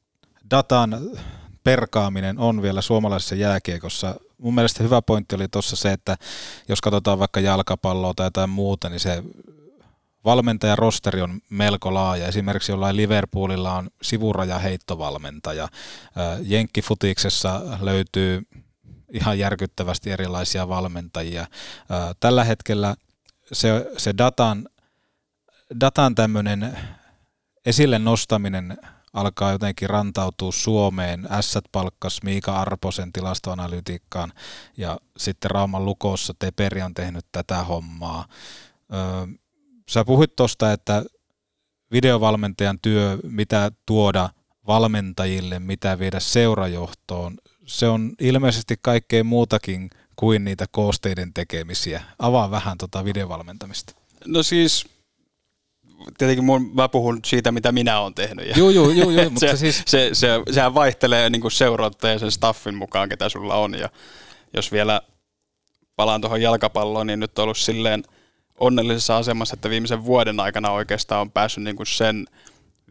[0.50, 1.00] datan
[1.64, 4.14] perkaaminen on vielä suomalaisessa jääkiekossa.
[4.42, 6.16] Mun mielestä hyvä pointti oli tuossa se, että
[6.68, 9.22] jos katsotaan vaikka jalkapalloa tai jotain muuta, niin se
[10.24, 12.26] valmentajan rosteri on melko laaja.
[12.26, 15.68] Esimerkiksi jollain Liverpoolilla on sivuraja heittovalmentaja.
[16.42, 18.42] Jenkkifutiksessa löytyy
[19.12, 21.46] ihan järkyttävästi erilaisia valmentajia.
[22.20, 22.94] Tällä hetkellä
[23.52, 24.68] se, se datan,
[25.80, 26.78] datan tämmöinen
[27.66, 28.78] esille nostaminen
[29.12, 31.28] alkaa jotenkin rantautua Suomeen.
[31.30, 34.32] Ässät palkkas Miika Arposen tilastoanalytiikkaan
[34.76, 38.28] ja sitten Rauman lukossa Teperi on tehnyt tätä hommaa.
[38.92, 39.26] Öö,
[39.88, 41.04] sä puhuit tuosta, että
[41.92, 44.30] videovalmentajan työ, mitä tuoda
[44.66, 52.02] valmentajille, mitä viedä seurajohtoon, se on ilmeisesti kaikkea muutakin kuin niitä koosteiden tekemisiä.
[52.18, 53.94] Avaa vähän tuota videovalmentamista.
[54.26, 54.86] No siis
[56.18, 58.56] tietenkin mun, mä puhun siitä, mitä minä olen tehnyt.
[58.56, 59.82] Joo, joo, joo, joo mutta se, siis...
[59.86, 61.52] se, se, sehän vaihtelee niin kuin
[62.02, 63.74] ja sen staffin mukaan, ketä sulla on.
[63.74, 63.88] Ja
[64.54, 65.00] jos vielä
[65.96, 68.02] palaan tuohon jalkapalloon, niin nyt on ollut silleen
[68.60, 72.26] onnellisessa asemassa, että viimeisen vuoden aikana oikeastaan on päässyt niin kuin sen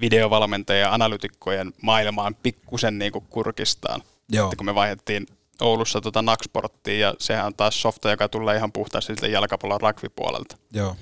[0.01, 4.01] videovalmentajien ja analytikkojen maailmaan pikkusen niin kuin kurkistaan.
[4.29, 4.45] Joo.
[4.45, 5.25] Että kun me vaihdettiin
[5.61, 10.57] Oulussa tota Naxporttiin ja sehän on taas softa, joka tulee ihan puhtaasti jalkapallon rakvipuolelta.
[10.73, 10.95] Joo.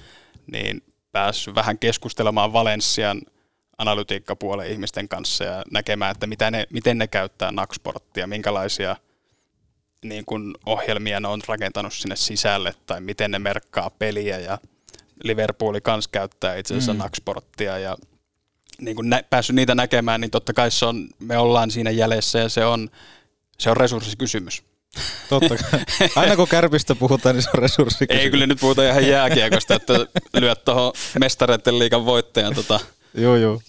[0.52, 0.84] Niin
[1.19, 3.21] päässyt vähän keskustelemaan Valenssian
[3.77, 8.95] analytiikkapuolen ihmisten kanssa ja näkemään, että mitä ne, miten ne käyttää Naxporttia, minkälaisia
[10.03, 14.58] niin kun ohjelmia ne on rakentanut sinne sisälle tai miten ne merkkaa peliä ja
[15.23, 16.99] Liverpooli kans käyttää itse asiassa mm.
[16.99, 17.97] Naxporttia ja
[18.82, 22.39] niin kun nä- päässyt niitä näkemään, niin totta kai se on, me ollaan siinä jäljessä
[22.39, 22.89] ja se on,
[23.58, 24.63] se on resurssikysymys.
[25.30, 25.80] Totta kai.
[26.15, 28.06] Aina kun kärpistä puhutaan, niin se on resurssi.
[28.10, 29.93] Ei kyllä nyt puhuta ihan jääkiekosta, että
[30.39, 32.56] lyöt tuohon mestareiden liigan voittajan.
[32.56, 32.80] Tota,
[33.13, 33.62] joo, joo.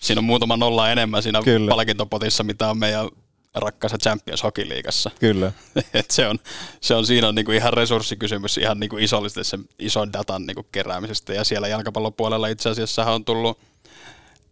[0.00, 1.70] Siinä on muutama nolla enemmän siinä kyllä.
[1.70, 3.08] palkintopotissa, mitä on meidän
[3.54, 5.10] rakkaassa Champions Hockey Liigassa.
[5.20, 5.52] Kyllä.
[5.94, 6.38] Et se, on,
[6.80, 11.32] se on siinä on niinku ihan resurssikysymys ihan niinku isollisesti sen ison datan niinku keräämisestä.
[11.32, 13.58] Ja siellä jalkapallopuolella itse asiassa on tullut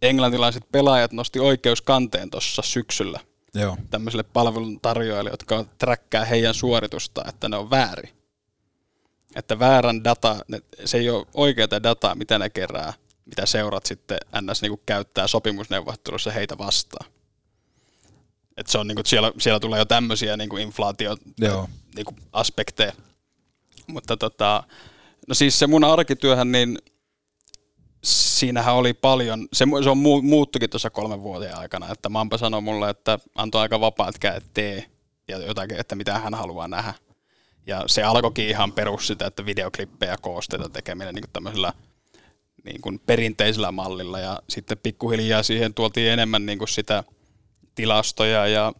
[0.01, 3.19] englantilaiset pelaajat nosti oikeuskanteen tuossa syksyllä–
[3.55, 3.77] Joo.
[3.89, 8.09] tämmöisille palveluntarjoajille, jotka träkkää heidän suoritusta, että ne on väärin.
[9.35, 10.45] Että väärän data,
[10.85, 12.93] se ei ole oikeaa dataa, mitä ne kerää,
[13.25, 17.11] mitä seurat sitten NS niin käyttää sopimusneuvottelussa heitä vastaan.
[18.57, 21.17] Et se on, niin kuin, siellä, siellä tulee jo tämmöisiä niin inflaatio
[21.95, 22.93] niin aspekteja.
[23.87, 24.63] Mutta tota,
[25.27, 26.79] no siis se mun arkityöhän, niin
[28.41, 32.89] siinähän oli paljon, se, se on muuttukin tuossa kolmen vuoden aikana, että Mampa sanoi mulle,
[32.89, 34.85] että antoi aika vapaat kädet tee
[35.27, 36.93] ja jotakin, että mitä hän haluaa nähdä.
[37.67, 41.73] Ja se alkoikin ihan perus sitä, että videoklippejä koosteita tekeminen niin tämmöisellä
[42.65, 47.03] niin kuin perinteisellä mallilla ja sitten pikkuhiljaa siihen tuotiin enemmän niin kuin sitä
[47.75, 48.73] tilastoja ja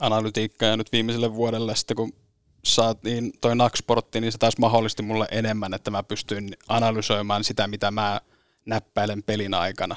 [0.00, 2.12] analytiikkaa ja nyt viimeiselle vuodelle sitten kun
[2.64, 7.90] saatiin toi Naxportti, niin se taas mahdollisti mulle enemmän, että mä pystyin analysoimaan sitä, mitä
[7.90, 8.20] mä
[8.66, 9.96] näppäilen pelin aikana.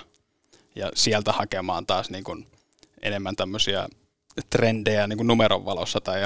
[0.76, 2.48] Ja sieltä hakemaan taas niin kuin
[3.02, 3.88] enemmän tämmöisiä
[4.50, 6.22] trendejä niin kuin numeron valossa tai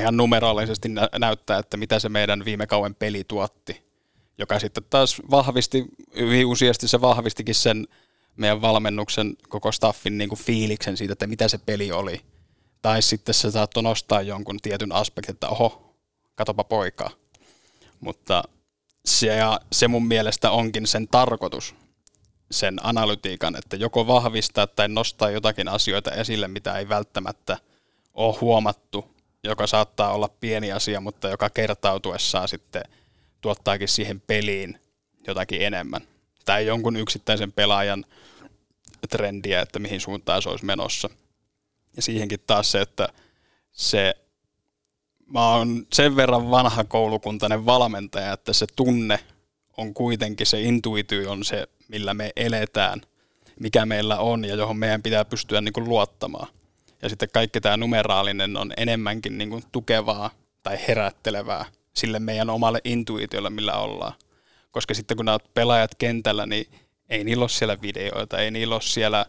[0.00, 3.82] ihan numeraalisesti nä- näyttää, että mitä se meidän viime kauan peli tuotti.
[4.38, 5.84] Joka sitten taas vahvisti,
[6.16, 7.88] hyvin useasti se vahvistikin sen
[8.36, 12.20] meidän valmennuksen koko staffin niin kuin fiiliksen siitä, että mitä se peli oli.
[12.82, 15.94] Tai sitten se saattoi nostaa jonkun tietyn aspektin, että oho,
[16.34, 17.10] katopa poikaa.
[18.00, 18.44] Mutta
[19.04, 21.74] se, ja se mun mielestä onkin sen tarkoitus,
[22.50, 27.58] sen analytiikan, että joko vahvistaa tai nostaa jotakin asioita esille, mitä ei välttämättä
[28.14, 32.82] ole huomattu, joka saattaa olla pieni asia, mutta joka kertautuessaan sitten
[33.40, 34.78] tuottaakin siihen peliin
[35.26, 36.00] jotakin enemmän.
[36.44, 38.04] Tai jonkun yksittäisen pelaajan
[39.10, 41.10] trendiä, että mihin suuntaan se olisi menossa.
[41.96, 43.08] Ja siihenkin taas se, että
[43.72, 44.14] se,
[45.32, 49.18] mä oon sen verran vanha koulukuntainen valmentaja, että se tunne
[49.76, 53.00] on kuitenkin, se intuitio on se, millä me eletään,
[53.60, 56.48] mikä meillä on ja johon meidän pitää pystyä niin kuin luottamaan.
[57.02, 60.30] Ja sitten kaikki tämä numeraalinen on enemmänkin niin kuin tukevaa
[60.62, 61.64] tai herättelevää
[61.94, 64.12] sille meidän omalle intuitiolle, millä ollaan.
[64.70, 66.66] Koska sitten kun nämä pelaajat kentällä, niin
[67.08, 69.26] ei niillä ole siellä videoita, ei niillä ole siellä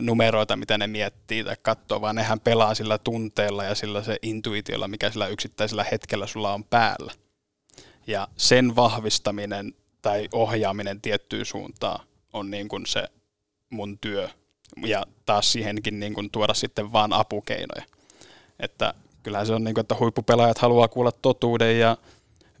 [0.00, 4.88] numeroita, mitä ne miettii tai katsoo, vaan nehän pelaa sillä tunteella ja sillä se intuitiolla,
[4.88, 7.12] mikä sillä yksittäisellä hetkellä sulla on päällä.
[8.06, 13.08] Ja sen vahvistaminen tai ohjaaminen tiettyyn suuntaan on niin kuin se
[13.70, 14.28] mun työ.
[14.86, 17.82] Ja taas siihenkin niin kuin tuoda sitten vaan apukeinoja.
[18.60, 21.96] Että kyllähän se on niin kuin, että huippupelaajat haluaa kuulla totuuden ja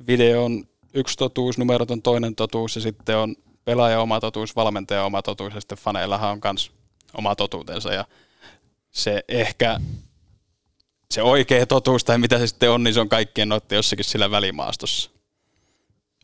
[0.06, 5.04] video on yksi totuus, numerot on toinen totuus ja sitten on pelaaja oma totuus, valmentaja
[5.04, 6.72] oma totuus ja sitten faneillahan on myös
[7.14, 8.04] oma totuutensa ja
[8.90, 9.80] se ehkä
[11.10, 14.30] se oikea totuus tai mitä se sitten on, niin se on kaikkien noitten jossakin sillä
[14.30, 15.10] välimaastossa.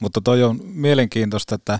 [0.01, 1.79] Mutta toi on mielenkiintoista, että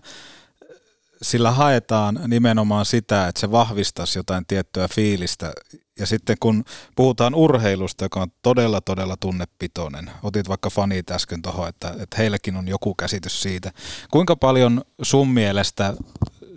[1.23, 5.53] sillä haetaan nimenomaan sitä, että se vahvistaisi jotain tiettyä fiilistä.
[5.99, 6.65] Ja sitten kun
[6.97, 12.57] puhutaan urheilusta, joka on todella, todella tunnepitoinen, otit vaikka fanit äsken tuohon, että, että heilläkin
[12.57, 13.73] on joku käsitys siitä.
[14.11, 15.95] Kuinka paljon sun mielestä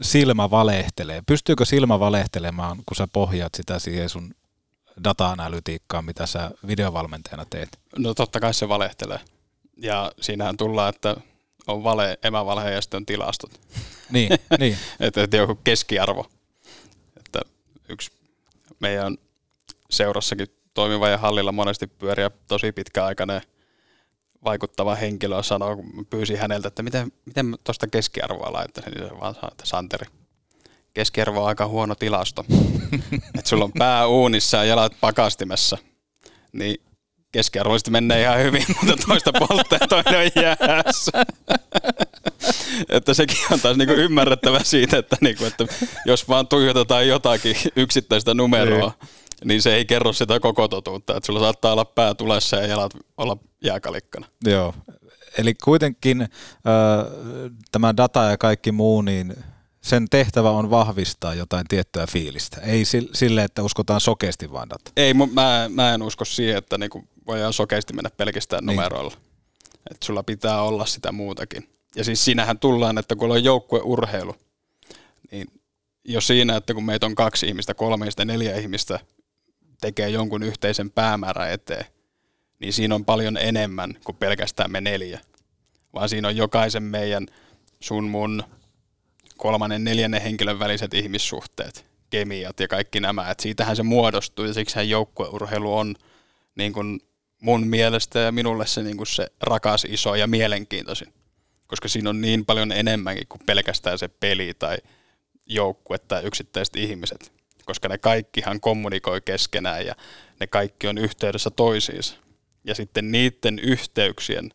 [0.01, 1.21] silmä valehtelee?
[1.27, 4.33] Pystyykö silmä valehtelemaan, kun sä pohjaat sitä siihen sun
[5.03, 7.79] data-analytiikkaan, mitä sä videovalmentajana teet?
[7.97, 9.19] No totta kai se valehtelee.
[9.77, 11.15] Ja siinähän tullaan, että
[11.67, 13.51] on vale, emävalhe ja sitten on tilastot.
[14.11, 14.29] Niin,
[14.59, 14.77] niin.
[14.99, 16.25] että, että joku keskiarvo.
[17.17, 17.41] Että
[17.89, 18.11] yksi
[18.79, 19.17] meidän
[19.89, 23.41] seurassakin toimiva ja hallilla monesti pyöriä tosi pitkäaikainen
[24.43, 29.35] vaikuttava henkilö sanoo, kun pyysin häneltä, että miten, miten tuosta keskiarvoa laittaisin, niin se vaan
[29.35, 30.07] sanoi, että Santeri,
[30.93, 32.45] keskiarvo on aika huono tilasto.
[33.37, 35.77] että sulla on pää uunissa ja jalat pakastimessa,
[36.53, 36.77] niin
[37.31, 41.11] keskiarvoisesti menee ihan hyvin, mutta toista polttaa ja toinen on jäässä.
[42.89, 45.65] että sekin on taas niinku ymmärrettävä siitä, että, niinku, että
[46.05, 49.09] jos vaan tuijotetaan jotakin yksittäistä numeroa, niin.
[49.45, 51.17] Niin se ei kerro sitä koko totuutta.
[51.17, 54.27] Että sulla saattaa olla pää tulessa ja jalat olla jääkalikkana.
[54.45, 54.73] Joo,
[55.37, 56.27] eli kuitenkin äh,
[57.71, 59.35] tämä data ja kaikki muu, niin
[59.81, 62.61] sen tehtävä on vahvistaa jotain tiettyä fiilistä.
[62.61, 64.91] Ei sille, että uskotaan sokeasti vaan data.
[64.97, 68.75] Ei, mä, mä en usko siihen, että niinku voidaan sokeasti mennä pelkästään niin.
[68.75, 69.13] numeroilla.
[69.91, 71.69] Että sulla pitää olla sitä muutakin.
[71.95, 74.35] Ja siis siinähän tullaan, että kun on joukkueurheilu,
[75.31, 75.47] niin
[76.05, 78.99] jo siinä, että kun meitä on kaksi ihmistä, kolme tai neljä ihmistä
[79.81, 81.85] tekee jonkun yhteisen päämäärän eteen,
[82.59, 85.19] niin siinä on paljon enemmän kuin pelkästään me neljä.
[85.93, 87.27] Vaan siinä on jokaisen meidän,
[87.79, 88.43] sun mun,
[89.37, 93.31] kolmannen, neljännen henkilön väliset ihmissuhteet, kemiat ja kaikki nämä.
[93.31, 95.95] Et siitähän se muodostuu ja siksi joukkueurheilu on
[96.55, 96.99] niin kuin
[97.41, 101.13] mun mielestä ja minulle se, niin kuin se rakas, iso ja mielenkiintoisin.
[101.67, 104.77] Koska siinä on niin paljon enemmänkin kuin pelkästään se peli tai
[105.45, 107.36] joukkue tai yksittäiset ihmiset.
[107.67, 109.95] Koska ne kaikkihan kommunikoi keskenään ja
[110.39, 112.15] ne kaikki on yhteydessä toisiinsa.
[112.63, 114.51] Ja sitten niiden yhteyksien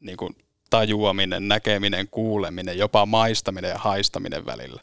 [0.00, 0.36] niin kuin
[0.70, 4.82] tajuaminen, näkeminen, kuuleminen, jopa maistaminen ja haistaminen välillä.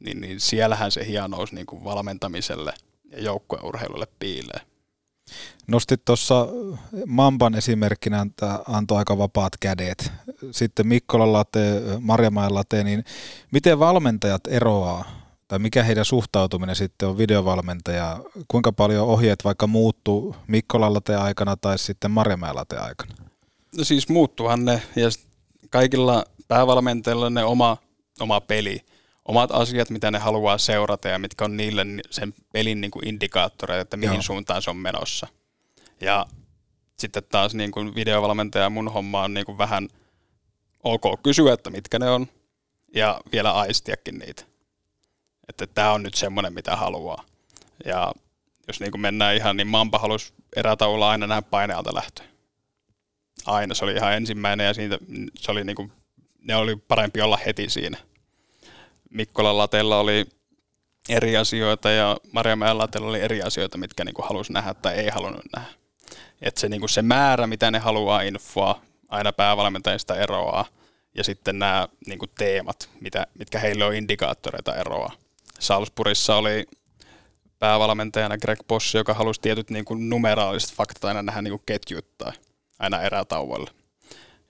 [0.00, 2.72] Niin, niin siellähän se hienous niin kuin valmentamiselle
[3.10, 4.60] ja joukkueurheilulle piilee.
[5.66, 6.46] Nostit tuossa
[7.06, 10.12] Mamban esimerkkinä, että antoi aika vapaat kädet.
[10.50, 13.04] Sitten Mikkolan late, Marjamäen late, niin
[13.50, 15.19] miten valmentajat eroaa
[15.50, 21.56] tai mikä heidän suhtautuminen sitten on videovalmentaja, kuinka paljon ohjeet vaikka muuttuu Mikkolan late aikana
[21.56, 23.14] tai sitten Marjamäen late aikana?
[23.76, 25.08] No siis muuttuhan ne ja
[25.70, 27.76] kaikilla päävalmentajilla ne oma,
[28.20, 28.80] oma peli,
[29.24, 33.82] omat asiat, mitä ne haluaa seurata ja mitkä on niille sen pelin niin kuin indikaattoreita,
[33.82, 34.22] että mihin Joo.
[34.22, 35.26] suuntaan se on menossa.
[36.00, 36.26] Ja
[36.98, 39.88] sitten taas niin kuin videovalmentaja mun homma on niin kuin vähän
[40.82, 42.26] ok kysyä, että mitkä ne on,
[42.94, 44.49] ja vielä aistiakin niitä.
[45.50, 47.24] Että tämä on nyt semmoinen, mitä haluaa.
[47.84, 48.12] Ja
[48.68, 52.24] jos niin kuin mennään ihan, niin Mampa halusi erätaululla aina nähdä painealta lähtöä.
[53.46, 54.98] Aina, se oli ihan ensimmäinen ja siitä
[55.36, 55.92] se oli niin kuin,
[56.42, 57.98] ne oli parempi olla heti siinä.
[59.10, 60.26] Mikkola Latella oli
[61.08, 65.44] eri asioita ja Maria Latella oli eri asioita, mitkä niin halusi nähdä tai ei halunnut
[65.56, 65.70] nähdä.
[66.42, 70.64] Et se, niin se määrä, mitä ne haluaa infoa, aina päävalmentajista eroaa,
[71.14, 75.12] ja sitten nämä niin teemat, mitä, mitkä heille on indikaattoreita eroa.
[75.60, 76.66] Salzburgissa oli
[77.58, 82.32] päävalmentajana Greg Boss, joka halusi tietyt niin kuin numeraaliset faktat aina nähdä niin kuin ketjuttaa
[82.78, 83.70] aina erätauolle.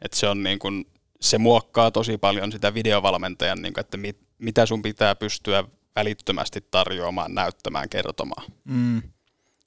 [0.03, 0.87] Et se, on niin kuin,
[1.21, 5.65] se muokkaa tosi paljon sitä videovalmentajan, niin kuin, että mit, mitä sun pitää pystyä
[5.97, 8.53] välittömästi tarjoamaan, näyttämään, kertomaan.
[8.65, 9.03] Mm.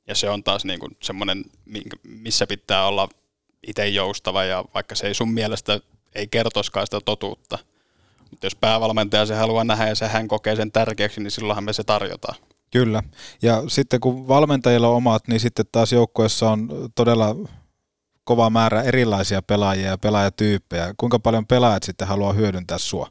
[0.08, 1.46] Ja se on taas niin kuin semmoinen,
[2.04, 3.10] missä pitää olla
[3.68, 5.80] itse joustava ja vaikka se ei sun mielestä
[6.16, 7.60] ei kertoiskaan sitä totuutta.
[8.34, 11.74] Mutta jos päävalmentaja se haluaa nähdä ja se hän kokee sen tärkeäksi, niin silloinhan me
[11.74, 12.36] se tarjotaan.
[12.72, 13.04] Kyllä.
[13.42, 17.36] Ja sitten kun valmentajilla on omat, niin sitten taas joukkueessa on todella
[18.24, 20.94] kova määrä erilaisia pelaajia ja pelaajatyyppejä.
[20.98, 23.10] Kuinka paljon pelaajat sitten haluaa hyödyntää sua?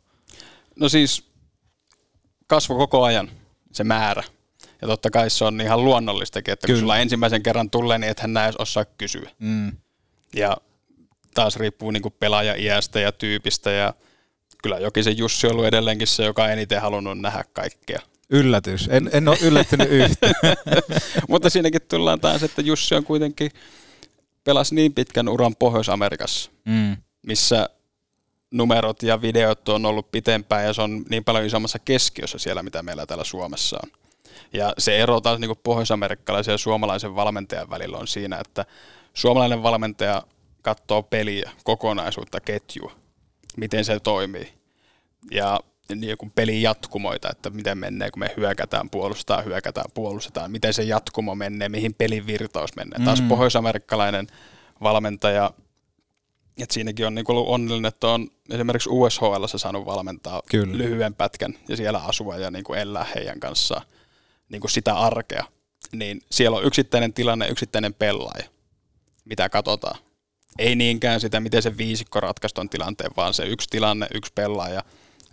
[0.77, 1.31] No siis
[2.47, 3.31] kasvo koko ajan
[3.73, 4.23] se määrä.
[4.83, 6.77] Ja totta kai se on ihan luonnollistakin, että Kyllä.
[6.77, 9.31] kun sulla ensimmäisen kerran tulee, niin ethän näe osaa kysyä.
[9.39, 9.73] Mm.
[10.35, 10.57] Ja
[11.35, 13.95] taas riippuu niin pelaaja iästä ja tyypistä ja
[14.63, 18.01] kyllä Jokisen Jussi on ollut edelleenkin se, joka eniten halunnut nähdä kaikkea.
[18.31, 18.89] Yllätys.
[18.93, 20.33] En, en ole yllättynyt yhtä.
[21.29, 23.51] Mutta siinäkin tullaan taas, että Jussi on kuitenkin
[24.45, 26.97] pelasi niin pitkän uran Pohjois-Amerikassa, mm.
[27.23, 27.69] missä
[28.51, 32.83] numerot ja videot on ollut pitempään ja se on niin paljon isommassa keskiössä siellä, mitä
[32.83, 33.91] meillä täällä Suomessa on.
[34.53, 38.65] Ja se ero taas niin pohjois-amerikkalaisen ja suomalaisen valmentajan välillä on siinä, että
[39.15, 40.23] suomalainen valmentaja
[40.63, 42.93] katsoo peliä, kokonaisuutta, ketjua,
[43.57, 44.53] miten se toimii.
[45.31, 45.61] Ja
[45.95, 50.83] niin kuin pelin jatkumoita, että miten menee, kun me hyökätään, puolustaa, hyökätään, puolustetaan, miten se
[50.83, 52.99] jatkumo menee, mihin pelin virtaus menee.
[52.99, 53.05] Mm.
[53.05, 54.27] Taas pohjoisamerikkalainen
[54.83, 55.51] valmentaja,
[56.63, 60.79] että siinäkin on niin ollut onnellinen, että on esimerkiksi USHL saanut valmentaa Kyllä.
[60.79, 63.83] lyhyen pätkän ja siellä asua ja niin kuin elää heidän kanssaan
[64.49, 65.45] niin kuin sitä arkea.
[65.93, 68.45] Niin siellä on yksittäinen tilanne, yksittäinen pelaaja,
[69.25, 69.99] mitä katsotaan.
[70.59, 74.85] Ei niinkään sitä, miten se viisikko ratkaisi tuon tilanteen, vaan se yksi tilanne, yksi pelaaja,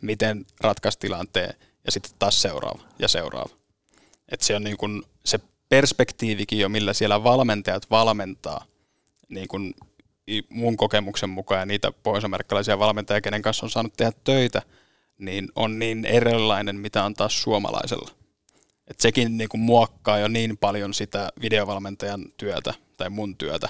[0.01, 1.53] miten ratkaisi tilanteen
[1.85, 3.49] ja sitten taas seuraava ja seuraava.
[4.31, 8.65] Et se on niin kuin se perspektiivikin jo, millä siellä valmentajat valmentaa
[9.29, 9.73] niin kuin
[10.49, 14.61] mun kokemuksen mukaan ja niitä pohjoisamerikkalaisia valmentajia, kenen kanssa on saanut tehdä töitä,
[15.17, 18.11] niin on niin erilainen, mitä on taas suomalaisella.
[18.87, 23.69] Et sekin niin kuin muokkaa jo niin paljon sitä videovalmentajan työtä tai mun työtä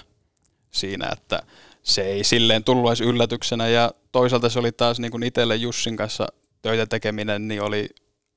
[0.71, 1.43] siinä, että
[1.83, 5.97] se ei silleen tullut edes yllätyksenä ja toisaalta se oli taas niin kuin itselle Jussin
[5.97, 6.27] kanssa
[6.61, 7.89] töitä tekeminen, niin oli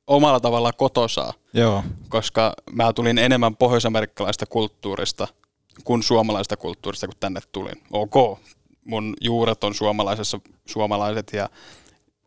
[0.06, 1.84] omalla tavalla kotosaa, Joo.
[2.08, 5.28] koska mä tulin enemmän pohjoisamerikkalaista kulttuurista
[5.84, 7.82] kuin suomalaista kulttuurista, kun tänne tulin.
[7.90, 8.38] Ok,
[8.84, 11.48] mun juuret on suomalaisessa, suomalaiset ja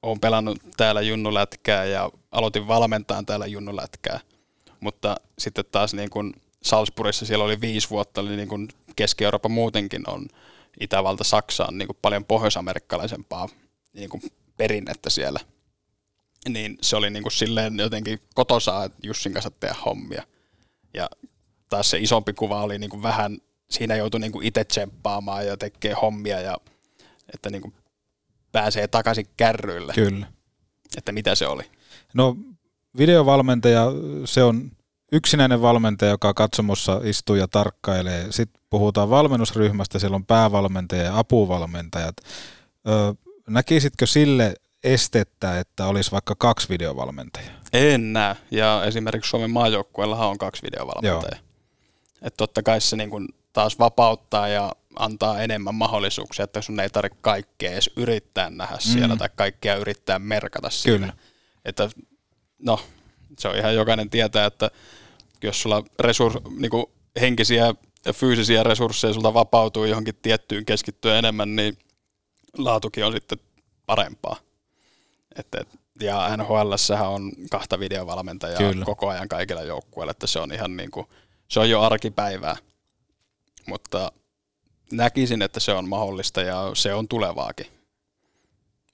[0.02, 4.20] olen pelannut täällä junnulätkää ja aloitin valmentaa täällä junnulätkää,
[4.80, 10.10] mutta sitten taas niin kuin Salzburgissa siellä oli viisi vuotta, eli niin kuin Keski-Eurooppa muutenkin
[10.10, 10.28] on
[10.80, 13.50] Itävalta, Saksa on niin kuin paljon pohjoisamerikkalaisempaa
[13.94, 14.22] niin kuin
[14.58, 15.40] perinnettä siellä.
[16.50, 20.24] Niin se oli niin kuin silleen jotenkin kotosaa Jussin kanssa tehdä hommia.
[20.94, 21.10] Ja
[21.70, 23.38] taas se isompi kuva oli niin kuin vähän,
[23.70, 26.58] siinä joutui niin kuin itse tsemppaamaan ja tekee hommia ja
[27.34, 27.74] että niin kuin
[28.52, 29.94] pääsee takaisin kärryille.
[29.94, 30.28] Kyllä.
[30.98, 31.64] Että mitä se oli?
[32.14, 32.38] No
[32.98, 33.86] videovalmentaja,
[34.26, 34.72] se on
[35.12, 38.28] yksinäinen valmentaja, joka katsomossa istuu ja tarkkailee.
[38.30, 42.16] Sitten puhutaan valmennusryhmästä, siellä on päävalmentaja ja apuvalmentajat.
[42.88, 43.16] Ö,
[43.48, 47.54] näkisitkö sille estettä, että olisi vaikka kaksi videovalmentajaa?
[47.74, 51.46] En näe, ja esimerkiksi Suomen maajoukkueellahan on kaksi videovalmentajaa.
[52.22, 56.90] Että totta kai se niin kun taas vapauttaa ja antaa enemmän mahdollisuuksia, että sun ei
[56.90, 58.92] tarvitse kaikkea edes yrittää nähdä mm.
[58.92, 61.00] siellä tai kaikkea yrittää merkata siellä.
[61.00, 61.14] Kyllä.
[61.66, 61.90] Että
[62.60, 62.80] no,
[63.40, 64.72] se on ihan jokainen tietää, että
[65.44, 66.72] jos sulla resurs, niin
[67.22, 71.78] henkisiä ja fyysisiä resursseja sulta vapautuu johonkin tiettyyn keskittyä enemmän, niin
[72.58, 73.40] laatukin on sitten
[73.86, 74.36] parempaa.
[75.36, 75.68] Et, et,
[76.00, 76.74] ja nhl
[77.08, 78.86] on kahta videovalmentajaa Kyllä.
[78.86, 81.08] koko ajan kaikilla joukkueilla, että se on ihan niin kuin,
[81.48, 82.56] se on jo arkipäivää.
[83.68, 84.12] Mutta
[84.92, 87.66] näkisin, että se on mahdollista ja se on tulevaakin.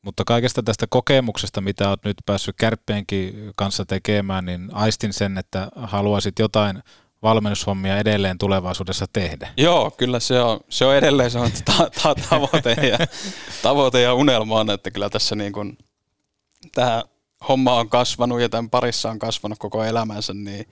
[0.02, 5.68] Mutta kaikesta tästä kokemuksesta, mitä olet nyt päässyt kärppeenkin kanssa tekemään, niin aistin sen, että
[5.76, 6.84] haluaisit jotain
[7.24, 9.50] valmennushommia edelleen tulevaisuudessa tehdä.
[9.58, 12.98] Joo, kyllä se on, se on edelleen se on ta- ta- tavoite, ja,
[13.62, 15.78] tavoite ja unelma on, että kyllä tässä niin kuin,
[16.76, 17.04] tämä
[17.50, 20.66] homma on kasvanut ja tämän parissa on kasvanut koko elämänsä, niin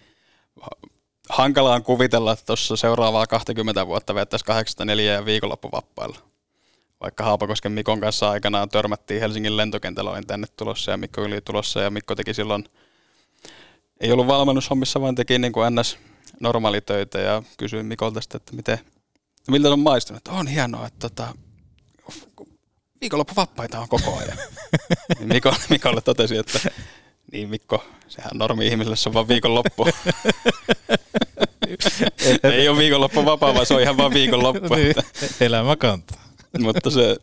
[1.29, 6.17] hankalaa on kuvitella, että tuossa seuraavaa 20 vuotta vettäisi 84 ja viikonloppuvappailla.
[7.01, 11.81] vaikka Haapakosken Mikon kanssa aikanaan törmättiin Helsingin lentokentällä, olin tänne tulossa ja Mikko yli tulossa
[11.81, 12.65] ja Mikko teki silloin,
[13.99, 15.97] ei ollut valmennushommissa, vaan teki niin kuin NS
[16.39, 18.79] normaalitöitä ja kysyin Mikolta sitten, että miten,
[19.47, 20.27] miltä se on maistunut.
[20.27, 21.33] On hienoa, että tota,
[23.01, 24.37] viikonloppuvappaita on koko ajan.
[25.19, 26.59] Niin Miko, Mikolle totesi, että
[27.31, 29.87] niin Mikko, sehän normi-ihmiselle se on vaan viikonloppu.
[32.43, 34.75] ei ole viikonloppu vapaa, vaan se on ihan vaan viikonloppu.
[34.75, 34.95] Niin,
[35.41, 36.23] elämä kantaa.
[36.59, 37.17] Mutta se,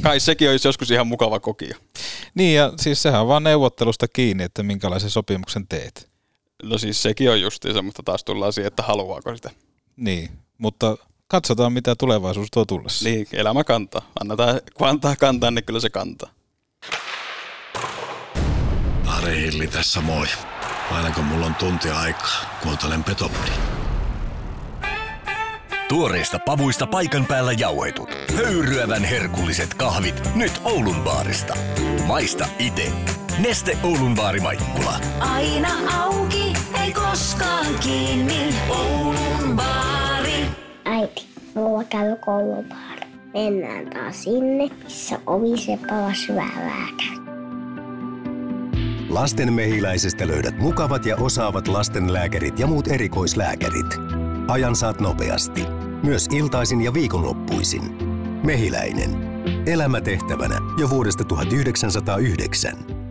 [0.00, 1.74] kai sekin olisi joskus ihan mukava kokio.
[2.34, 6.10] Niin ja siis sehän on vaan neuvottelusta kiinni, että minkälaisen sopimuksen teet.
[6.62, 9.50] No siis sekin on justiinsa, mutta taas tullaan siihen, että haluaako sitä.
[9.96, 10.96] Niin, mutta
[11.28, 13.08] katsotaan mitä tulevaisuus tuo tullessa.
[13.08, 14.10] Niin, elämä kantaa.
[14.20, 16.30] Annetaan, kun antaa kantaa, niin kyllä se kantaa.
[19.06, 20.26] Ari Hilli tässä moi.
[20.90, 23.50] Aina kun mulla on tunti aikaa, kuuntelen Petopodi.
[25.88, 28.08] Tuoreista pavuista paikan päällä jauhetut.
[28.36, 31.56] Höyryävän herkulliset kahvit nyt Oulun baarista.
[32.06, 32.92] Maista ite.
[33.38, 35.00] Neste Oulun baari Maikkula.
[35.20, 35.68] Aina
[36.04, 38.54] auki, ei koskaan kiinni.
[38.68, 40.44] Oulun baari.
[40.84, 43.06] Äiti, mulla käy koulubaari.
[43.34, 47.16] Mennään taas sinne, missä ovisepa on syvää lääkäri.
[49.08, 53.86] Lasten mehiläisestä löydät mukavat ja osaavat lastenlääkärit ja muut erikoislääkärit.
[54.48, 55.64] Ajan saat nopeasti.
[56.02, 57.82] Myös iltaisin ja viikonloppuisin.
[58.44, 59.10] Mehiläinen.
[59.66, 63.05] Elämä tehtävänä jo vuodesta 1909.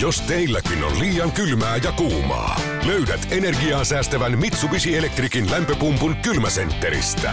[0.00, 7.32] Jos teilläkin on liian kylmää ja kuumaa, löydät energiaa säästävän Mitsubishi Electricin lämpöpumpun kylmäsentteristä.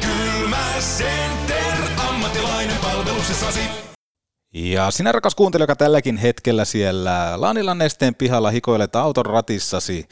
[0.00, 1.74] Kylmäcenter,
[2.08, 3.60] ammattilainen palveluksessasi.
[4.54, 10.08] Ja sinä rakas kuuntelija, joka tälläkin hetkellä siellä Lanilan nesteen pihalla hikoilet auton ratissasi,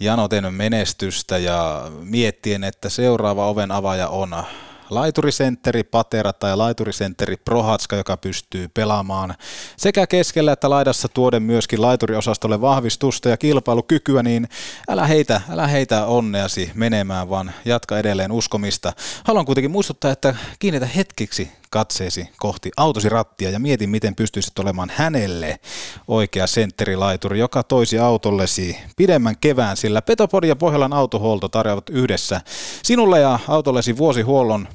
[0.00, 4.34] janoten menestystä ja miettien, että seuraava oven avaja on
[4.90, 9.34] laiturisentteri Patera tai laiturisentteri Prohatska, joka pystyy pelaamaan
[9.76, 14.48] sekä keskellä että laidassa tuoden myöskin laituriosastolle vahvistusta ja kilpailukykyä, niin
[14.88, 18.92] älä heitä, älä heitä onneasi menemään, vaan jatka edelleen uskomista.
[19.24, 24.92] Haluan kuitenkin muistuttaa, että kiinnitä hetkiksi katseesi kohti autosi rattia ja mieti, miten pystyisit olemaan
[24.94, 25.60] hänelle
[26.08, 32.40] oikea sentterilaituri, joka toisi autollesi pidemmän kevään, sillä Petopodi ja Pohjolan autohuolto tarjoavat yhdessä
[32.82, 34.68] sinulle ja autollesi vuosihuollon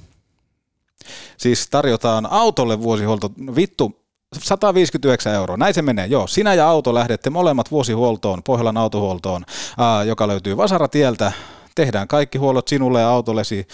[1.37, 4.03] Siis tarjotaan autolle vuosihuolto, vittu,
[4.39, 6.27] 159 euroa, näin se menee, joo.
[6.27, 9.45] Sinä ja auto lähdette molemmat vuosihuoltoon, Pohjolan autohuoltoon,
[9.77, 11.31] ää, joka löytyy Vasaratieltä.
[11.75, 13.67] Tehdään kaikki huollot sinulle ja autollesi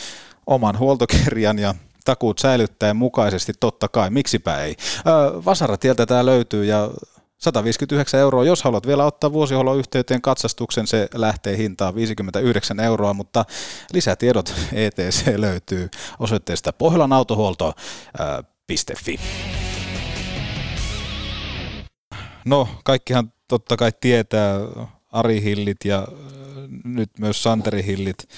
[0.48, 1.76] oman huoltokirjan ja
[2.06, 4.76] takuut säilyttäen mukaisesti, totta kai, miksipä ei.
[5.46, 6.90] Vasaratieltä tämä löytyy ja
[7.40, 8.44] 159 euroa.
[8.44, 13.46] Jos haluat vielä ottaa vuosihuollon yhteyteen katsastuksen, se lähtee hintaan 59 euroa, mutta
[13.94, 19.20] lisätiedot ETC löytyy osoitteesta pohjolanautohuolto.fi.
[22.46, 24.60] No, kaikkihan totta kai tietää
[25.12, 26.08] Ari Hillit ja
[26.84, 28.30] nyt myös Santeri Hillit.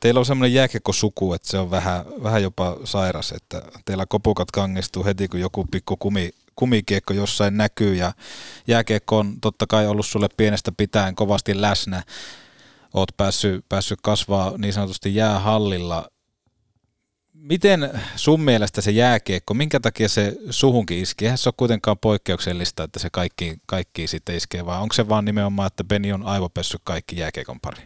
[0.00, 5.04] Teillä on semmoinen jääkekkosuku, että se on vähän, vähän jopa sairas, että teillä kopukat kangistuu
[5.04, 6.30] heti, kun joku pikku kumi
[6.62, 8.12] kumikiekko jossain näkyy ja
[8.68, 12.02] jääkiekko on totta kai ollut sulle pienestä pitäen kovasti läsnä.
[12.94, 16.08] Oot päässyt, päässyt kasvaa niin sanotusti jäähallilla.
[17.34, 21.24] Miten sun mielestä se jääkiekko, minkä takia se suhunkin iski?
[21.24, 25.24] Eihän se ole kuitenkaan poikkeuksellista, että se kaikki, kaikki sitten iskee, vaan onko se vaan
[25.24, 27.82] nimenomaan, että Beni on aivopessy kaikki jääkiekon pari?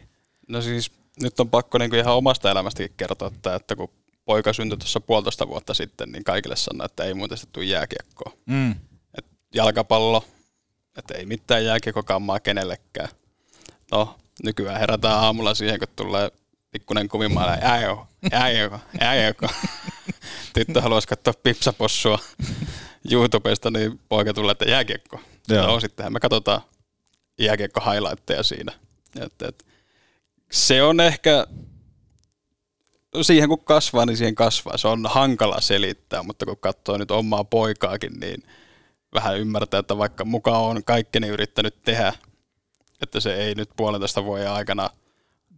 [0.48, 3.90] No siis nyt on pakko niinku ihan omasta elämästäkin kertoa, että, että kun
[4.26, 8.32] poika syntyi tuossa puolitoista vuotta sitten, niin kaikille sanoi, että ei muuten se tule jääkiekkoa.
[8.46, 8.70] Mm.
[9.18, 10.24] Et jalkapallo,
[10.98, 13.08] että ei mitään jääkiekkokammaa kenellekään.
[13.92, 16.30] No, nykyään herätään aamulla siihen, kun tulee
[16.70, 19.46] pikkuinen kuvimailla, jääkiekko, jääkiekko, jääkiekko.
[20.54, 22.18] Tyttö haluaisi katsoa pipsapossua
[23.12, 25.20] YouTubesta, niin poika tulee, että jääkiekko.
[25.48, 25.66] Joo.
[25.66, 26.60] No, sittenhän me katsotaan
[27.38, 28.72] jääkiekko highlightteja siinä.
[29.20, 29.64] Et, et,
[30.50, 31.46] se on ehkä
[33.22, 34.76] siihen kun kasvaa, niin siihen kasvaa.
[34.76, 38.42] Se on hankala selittää, mutta kun katsoo nyt omaa poikaakin, niin
[39.14, 42.12] vähän ymmärtää, että vaikka mukaan on kaikkeni yrittänyt tehdä,
[43.02, 44.90] että se ei nyt puolentoista vuoden aikana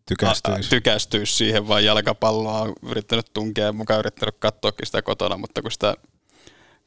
[0.09, 0.71] tykästyisi.
[0.71, 5.73] tykästyisi siihen, vaan jalkapalloa on yrittänyt tunkea ja mukaan yrittänyt katsoakin sitä kotona, mutta kun
[5.73, 5.95] sitä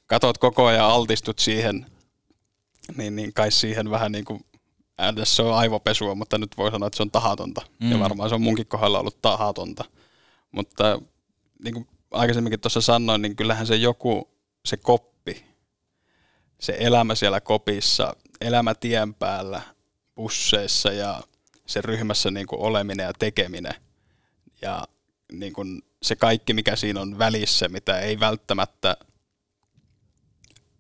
[0.08, 1.86] katot koko ajan altistut siihen,
[2.98, 4.46] niin, niin kai siihen vähän niin kuin
[5.24, 7.62] se on aivopesua, mutta nyt voi sanoa, että se on tahatonta.
[7.80, 7.92] Mm.
[7.92, 9.86] Ja varmaan se on munkin kohdalla ollut tahatonta.
[10.52, 11.02] Mutta
[11.64, 14.30] niin kuin aikaisemminkin tuossa sanoin, niin kyllähän se joku,
[14.66, 15.46] se koppi,
[16.60, 19.62] se elämä siellä kopissa, elämä tien päällä,
[20.16, 21.22] busseissa ja
[21.66, 23.76] se ryhmässä niin kuin oleminen ja tekeminen
[24.62, 24.88] ja
[25.32, 28.98] niin kun se kaikki, mikä siinä on välissä, mitä ei välttämättä,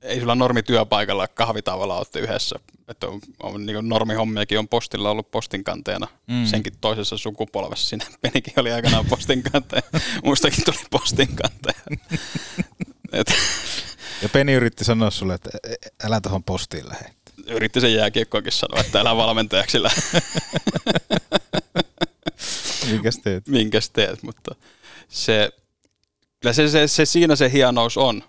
[0.02, 2.60] ei sulla normityöpaikalla kahvitauolla olette yhdessä.
[2.88, 6.08] Että on, on niin normihommiakin on postilla ollut postinkanteena.
[6.28, 6.46] Mm.
[6.46, 7.88] Senkin toisessa sukupolvessa.
[7.88, 9.82] Siinä Penikin oli aikanaan postinkanteja.
[10.26, 11.80] Mustakin tuli postinkanteja.
[13.12, 13.28] Et,
[14.22, 15.50] Ja Peni yritti sanoa sulle, että
[16.04, 17.14] älä tuohon postiin lähde.
[17.48, 20.02] yritti sen jääkiekkoakin sanoa, että älä valmentajaksi lähde.
[22.92, 23.48] Minkäs teet?
[23.48, 24.56] Minkäs teet, mutta
[25.10, 25.52] se,
[26.40, 28.24] kyllä se, se, se, siinä se hienous on.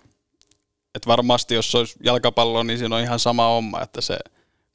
[0.95, 4.17] Että varmasti jos olisi jalkapallo, niin siinä on ihan sama homma, että se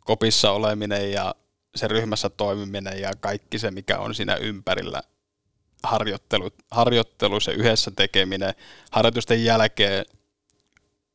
[0.04, 1.34] kopissa oleminen ja
[1.76, 5.02] se ryhmässä toimiminen ja kaikki se, mikä on siinä ympärillä,
[5.82, 8.54] harjoittelu, harjoittelu se yhdessä tekeminen,
[8.92, 10.04] harjoitusten jälkeen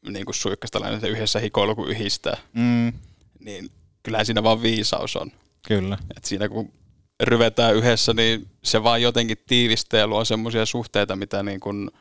[0.09, 2.93] niin kuin suikkastalainen se yhdessä hikoilu, kun yhdistää, Mm,
[3.39, 3.69] niin
[4.03, 5.31] kyllähän siinä vaan viisaus on.
[5.67, 5.97] kyllä.
[6.17, 6.73] Et siinä kun
[7.23, 11.91] ryvetään yhdessä, niin se vaan jotenkin tiivistää ja luo semmoisia suhteita, mitä niin kun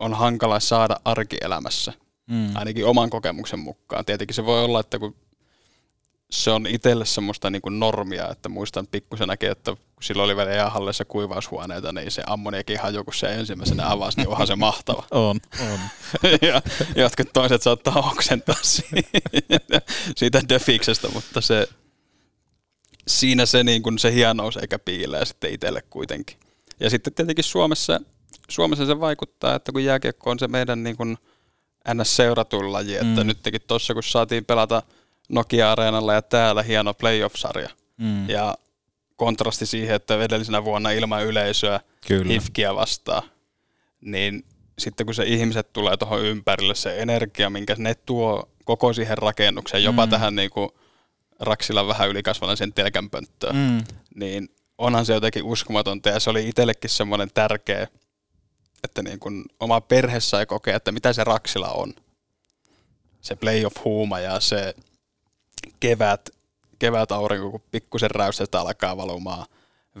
[0.00, 1.92] on hankala saada arkielämässä.
[2.26, 2.56] Mm.
[2.56, 4.04] Ainakin oman kokemuksen mukaan.
[4.04, 5.16] Tietenkin se voi olla, että kun
[6.30, 10.50] se on itselle semmoista niin kuin normia, että muistan pikkusenakin, että kun silloin oli vielä
[10.50, 15.04] jäähallissa kuivaushuoneita, niin se ammoniakin haju, kun se ensimmäisenä avasi, niin onhan se mahtava.
[15.28, 15.78] On, on.
[16.48, 16.62] ja
[16.96, 19.80] jotkut toiset saattaa oksentaa siitä,
[20.18, 21.68] siitä defiksestä, mutta se,
[23.06, 26.36] siinä se, niin kuin se hienous eikä piilee sitten itselle kuitenkin.
[26.80, 28.00] Ja sitten tietenkin Suomessa,
[28.50, 31.18] Suomessa se vaikuttaa, että kun jääkiekko on se meidän niin kuin
[31.94, 33.26] NS-seuratuin laji, että Mm.
[33.26, 34.82] nytkin tuossa kun saatiin pelata
[35.28, 37.68] Nokia-areenalla ja täällä hieno playoff-sarja.
[37.96, 38.28] Mm.
[38.30, 38.54] Ja
[39.16, 42.32] kontrasti siihen, että edellisenä vuonna ilman yleisöä Kyllä.
[42.32, 43.22] hifkiä vastaan,
[44.00, 44.44] niin
[44.78, 49.84] sitten kun se ihmiset tulee tuohon ympärille, se energia, minkä ne tuo koko siihen rakennukseen,
[49.84, 50.10] jopa Mm.
[50.10, 50.70] tähän niin kuin
[51.40, 53.84] Raksilan vähän ylikasvalaisen telkänpönttöön, Mm.
[54.14, 54.48] niin
[54.78, 57.86] onhan se jotenkin uskomatonta ja se oli itsellekin semmoinen tärkeä,
[58.84, 61.94] että niin kuin oma perhe sai kokea, että mitä se Raksila on.
[63.20, 64.74] Se playoff-huuma ja se
[65.80, 66.30] kevät,
[66.78, 69.46] kevät aurinko, kun pikkusen räystestä alkaa valumaan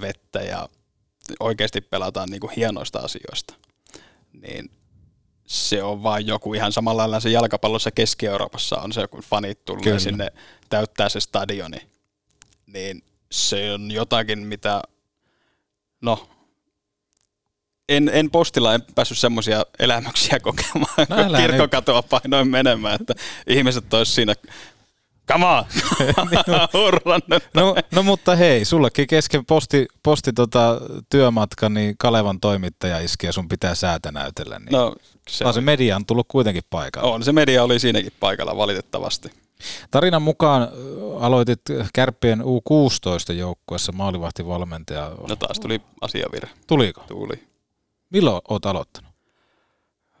[0.00, 0.68] vettä ja
[1.40, 3.54] oikeasti pelataan niin kuin hienoista asioista.
[4.32, 4.70] Niin
[5.46, 9.82] se on vain joku ihan samalla lailla se jalkapallossa Keski-Euroopassa on se, kun fanit tulee
[9.82, 9.98] Kyllä.
[9.98, 10.32] sinne
[10.68, 11.78] täyttää se stadioni.
[12.66, 14.82] Niin se on jotakin, mitä,
[16.00, 16.29] no,
[17.90, 23.14] en, en postilla en päässyt semmoisia elämyksiä kokemaan, No kun kirkkokatoa painoin menemään, että
[23.46, 24.34] ihmiset olisi siinä,
[25.32, 25.64] come on,
[26.74, 27.42] hurran nyt.
[27.54, 30.80] No, no mutta hei, sullekin kesken posti, posti tota,
[31.10, 34.58] työmatka, niin Kalevan toimittaja iski ja sun pitää säätä näytellä.
[34.58, 34.94] Niin No,
[35.28, 37.12] se, on se media on tullut kuitenkin paikalle.
[37.12, 39.30] on, se media oli siinäkin paikalla valitettavasti.
[39.90, 40.68] Tarinan mukaan ö,
[41.20, 41.60] aloitit
[41.94, 45.10] Kärppien U16 joukkueessa maalivahtivalmentaja.
[45.28, 46.52] No taas tuli asiavirhe.
[46.66, 47.04] Tuliko?
[47.08, 47.49] Tuli.
[48.10, 49.10] Milloin oot aloittanut?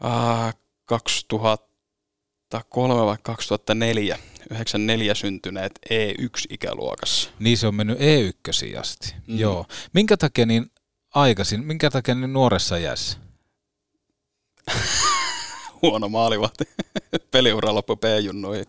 [0.00, 4.18] Ah, 2003 vai 2004,
[4.50, 7.30] 94 syntyneet E1-ikäluokassa.
[7.38, 9.14] Niin se on mennyt E1 asti.
[9.26, 9.38] Mm.
[9.38, 9.66] Joo.
[9.92, 10.70] Minkä takia niin
[11.14, 13.18] aikaisin, minkä takia niin nuoressa iässä?
[15.82, 16.64] Huono maalivahti.
[17.30, 18.66] Peliura loppu B-junnuihin.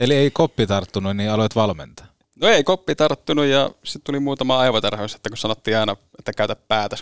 [0.00, 2.06] Eli ei koppi tarttunut, niin aloit valmentaa.
[2.40, 6.56] No ei koppi tarttunut ja sitten tuli muutama aivotärhäys, että kun sanottiin aina, että käytä
[6.56, 6.96] päätä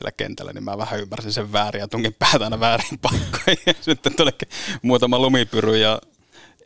[0.00, 3.62] sillä kentällä, niin mä vähän ymmärsin sen väärin ja tungin päätä aina väärin paikkoihin.
[3.66, 4.48] Ja sitten tulikin
[4.82, 6.00] muutama lumipyry ja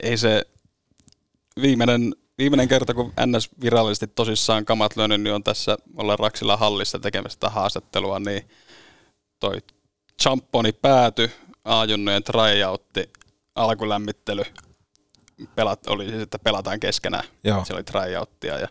[0.03, 0.45] ei se
[1.63, 6.99] viimeinen, viimeinen kerta, kun NS virallisesti tosissaan kamat lyönyt, niin on tässä olla Raksilla hallissa
[6.99, 8.49] tekemässä sitä haastattelua, niin
[9.41, 9.59] toi
[10.23, 11.31] champoni pääty,
[11.65, 13.13] A-junnujen tryoutti,
[13.55, 14.43] alkulämmittely,
[15.55, 17.25] pelat, oli siis, että pelataan keskenään.
[17.45, 17.65] Joo.
[17.65, 18.69] Siellä oli tryouttia ja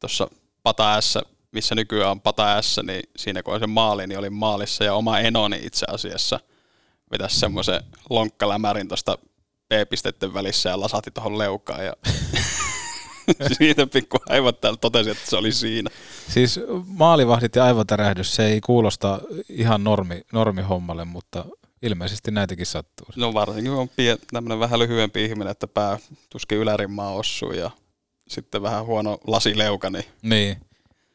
[0.00, 0.30] tuossa
[0.62, 1.18] Pata S,
[1.52, 4.94] missä nykyään on Pata S, niin siinä kun on se maali, niin oli maalissa ja
[4.94, 6.40] oma enoni itse asiassa
[7.10, 7.80] vetäisi semmoisen
[8.10, 9.18] lonkkalämärin tuosta
[9.68, 11.92] B-pisteiden välissä ja lasahti tuohon leukaan ja
[13.58, 15.90] siitä pikku aivot täällä totesi, että se oli siinä.
[16.28, 21.44] Siis maalivahdit ja aivotärähdys, se ei kuulosta ihan normi, normihommalle, mutta
[21.82, 23.06] ilmeisesti näitäkin sattuu.
[23.16, 25.98] No varsinkin on pie, tämmöinen vähän lyhyempi ihminen, että pää
[26.30, 27.70] tuskin ylärimmaa osuu ja
[28.28, 30.56] sitten vähän huono lasileuka, niin Niin.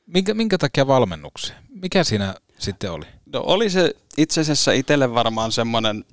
[0.08, 1.64] Minkä, minkä takia valmennukseen?
[1.70, 3.05] Mikä siinä sitten oli?
[3.26, 6.05] No oli se itse asiassa itselle varmaan semmoinen,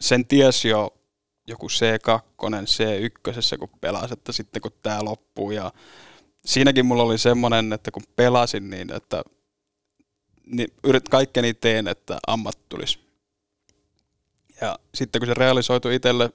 [0.00, 0.94] sen tiesi jo
[1.46, 5.72] joku C2, C1, kun pelasi, että sitten kun tämä loppuu ja
[6.44, 9.22] siinäkin mulla oli semmoinen, että kun pelasin niin, että
[10.46, 12.98] niin yrit, kaikkeni teen, että ammat tulisi.
[14.60, 16.30] Ja sitten kun se realisoitui itselle,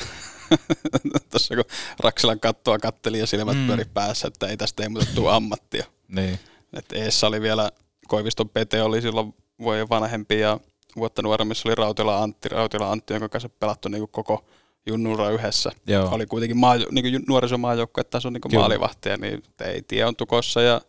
[1.30, 1.64] tuossa kun
[2.00, 3.66] Raksilan kattoa katteli ja silmät Mm.
[3.66, 5.84] pyöri päässä, että ei tästä ei muuta tuu ammattia.
[6.08, 6.38] Niin.
[6.72, 7.70] Että Eessä oli vielä
[8.08, 10.60] Koiviston Pete oli silloin vuoden vanhempi ja
[10.96, 14.44] vuotta nuoremmissa oli Rautila Antti, Rautila Antti, jonka kanssa pelattu niin koko
[14.86, 15.70] junnura yhdessä.
[15.86, 16.08] Joo.
[16.14, 18.58] Oli kuitenkin maa, niin nuorisomaajoukkue-tason niin Kyllä.
[18.58, 20.80] maalivahtia, niin ei tie on tukossa ja,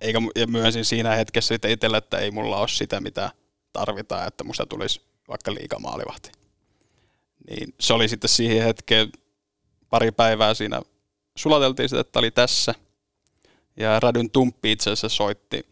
[0.00, 3.30] eikä, ja myönsin siinä hetkessä sitten itselle, että ei mulla ole sitä, mitä
[3.72, 6.32] tarvitaan, että musta tulisi vaikka liiga maalivahti.
[7.50, 9.12] Niin se oli sitten siihen hetkeen
[9.90, 10.82] pari päivää siinä
[11.38, 12.74] sulateltiin sitä, että oli tässä.
[13.76, 15.66] Ja Radyn Tumppi itse asiassa soitti,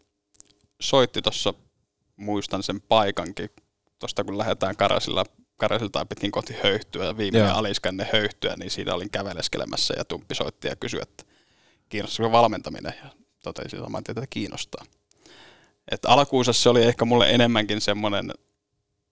[0.81, 1.55] soitti tuossa,
[2.16, 3.51] muistan sen paikankin,
[3.99, 5.25] tuosta kun lähdetään Karasilla,
[5.57, 7.59] Karasilta pitkin kohti höyhtyä ja viimeinen Joo.
[7.59, 11.25] aliskanne höyhtyä, niin siinä olin käveleskelemässä ja Tumppi soitti ja kysyi, että
[11.89, 13.11] kiinnostaako valmentaminen ja
[13.43, 14.85] totesin saman tien, että kiinnostaa.
[15.91, 18.35] Et alkuunsa se oli ehkä mulle enemmänkin semmoinen,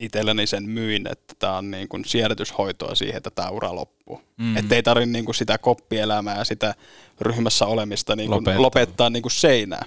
[0.01, 4.23] itselleni sen myin, että tämä on niin kuin siedätyshoitoa siihen, että tämä ura loppuu.
[4.37, 4.57] Mm.
[4.57, 6.75] Että ei tarvitse niin kuin sitä koppielämää ja sitä
[7.21, 8.63] ryhmässä olemista niin kuin Lopettaa.
[8.63, 9.85] lopettaa, lopettaa niin kuin seinää.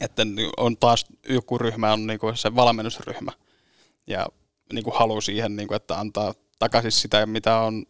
[0.00, 0.22] Että
[0.56, 3.32] on taas joku ryhmä on niin kuin se valmennusryhmä
[4.06, 4.26] ja
[4.72, 7.86] niin kuin halu siihen, niin kuin, että antaa takaisin sitä, mitä on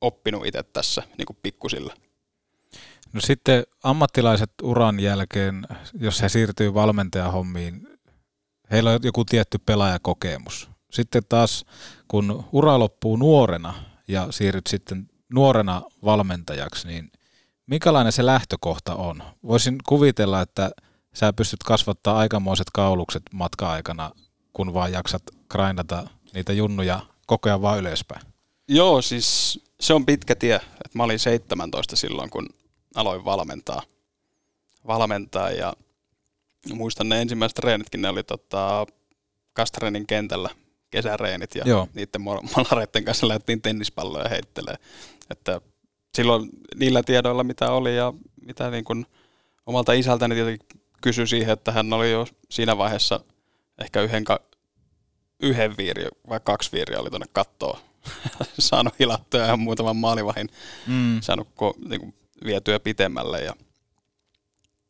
[0.00, 1.94] oppinut itse tässä niin kuin pikkusilla.
[3.12, 5.66] No sitten ammattilaiset uran jälkeen,
[6.00, 7.88] jos he siirtyy valmentajahommiin,
[8.72, 10.70] heillä on joku tietty pelaajakokemus.
[10.90, 11.64] Sitten taas,
[12.08, 13.74] kun ura loppuu nuorena
[14.08, 17.12] ja siirryt sitten nuorena valmentajaksi, niin
[17.66, 19.22] minkälainen se lähtökohta on?
[19.46, 20.70] Voisin kuvitella, että
[21.14, 24.10] sä pystyt kasvattaa aikamoiset kaulukset matka-aikana,
[24.52, 28.22] kun vaan jaksat grindata niitä junnuja koko ajan vaan ylöspäin.
[28.68, 30.60] Joo, siis se on pitkä tie.
[30.94, 32.48] Mä olin 17 silloin, kun
[32.94, 33.82] aloin valmentaa.
[34.86, 35.72] valmentaa ja
[36.72, 38.86] muistan ne ensimmäiset treenitkin, ne oli tota,
[39.52, 40.50] Kastrenin kentällä
[40.90, 41.88] kesäreenit ja Joo.
[41.94, 44.74] Niiden malareiden kanssa lähdettiin tennispalloja heittelee.
[45.30, 45.60] Että
[46.16, 48.12] silloin niillä tiedoilla, mitä oli ja
[48.46, 49.06] mitä niin kun
[49.66, 50.66] omalta isältäni tietenkin
[51.02, 53.20] kysyi siihen, että hän oli jo siinä vaiheessa
[53.80, 54.40] ehkä yhden, ka-
[55.42, 57.78] yhden viiri vai kaksi viiriä oli tuonne kattoon
[58.58, 60.48] saanut hilattua ja muutaman maalivahin
[60.86, 61.20] Mm.
[61.20, 63.54] saanut ko- niin kuin vietyä pitemmälle ja,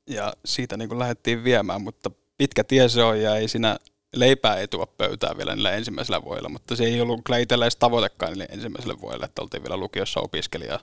[0.07, 3.79] ja siitä niin kuin lähdettiin viemään, mutta pitkä tie se on ja ei siinä
[4.17, 7.77] leipää ei tuo pöytään vielä niillä ensimmäisellä vuodella, mutta se ei ollut kyllä itsellä edes
[7.77, 10.81] tavoitekaan niille ensimmäiselle vuodelle, että oltiin vielä lukiossa opiskelija,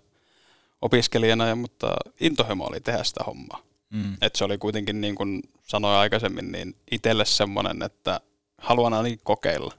[0.82, 3.61] opiskelijana, ja, mutta intohimo oli tehdä sitä hommaa.
[3.89, 4.17] Mm.
[4.22, 8.22] Et se oli kuitenkin, niin kuin sanoin aikaisemmin, niin itselle semmoinen, että
[8.57, 9.74] haluan ainakin kokeilla.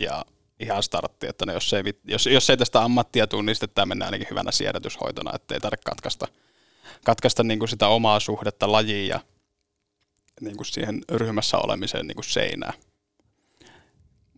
[0.00, 0.24] Ja
[0.60, 3.86] ihan startti, että no jos, ei, jos, jos ei tästä ammattia tule, niin sitten tämä
[3.86, 6.28] mennään ainakin hyvänä siedätyshoitona, että ei tarvitse katkaista,
[7.04, 9.20] katkaista niin kuin sitä omaa suhdetta lajiin ja
[10.40, 12.72] niin kuin siihen ryhmässä olemiseen niin kuin seinää.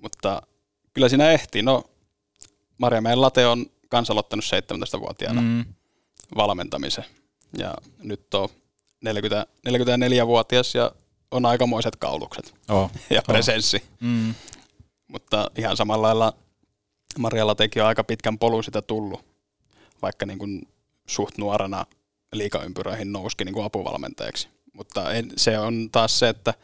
[0.03, 0.43] Mutta
[0.93, 1.63] kyllä siinä ehtii.
[1.63, 1.85] No,
[2.79, 5.65] Marjamäen Late on kans aloittanut 17-vuotiaana Mm.
[6.37, 7.05] valmentamisen.
[7.59, 8.49] Ja nyt on
[9.05, 10.93] 40, 44-vuotias ja
[11.31, 13.25] on aikamoiset kaulukset Oh, ja oh.
[13.25, 13.83] presenssi.
[14.01, 14.35] Mm.
[15.09, 16.33] Mutta ihan samalla lailla
[17.19, 19.25] Marjalla teki on aika pitkän polun sitä tullut,
[20.03, 20.69] vaikka niin kuin
[21.07, 21.87] suht nuorena
[22.39, 24.49] liikaympyröihin nouski niin kuin apuvalmentajaksi.
[24.72, 26.55] Mutta en, se on taas se, että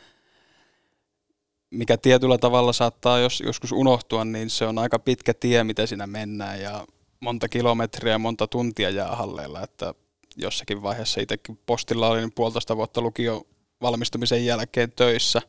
[1.70, 6.06] mikä tietyllä tavalla saattaa jos, joskus unohtua, niin se on aika pitkä tie, mitä siinä
[6.06, 6.86] mennään ja
[7.20, 9.94] monta kilometriä ja monta tuntia jää halleilla, että
[10.36, 13.46] jossakin vaiheessa itsekin postilla olin puolitoista vuotta lukio
[13.82, 15.42] valmistumisen jälkeen töissä,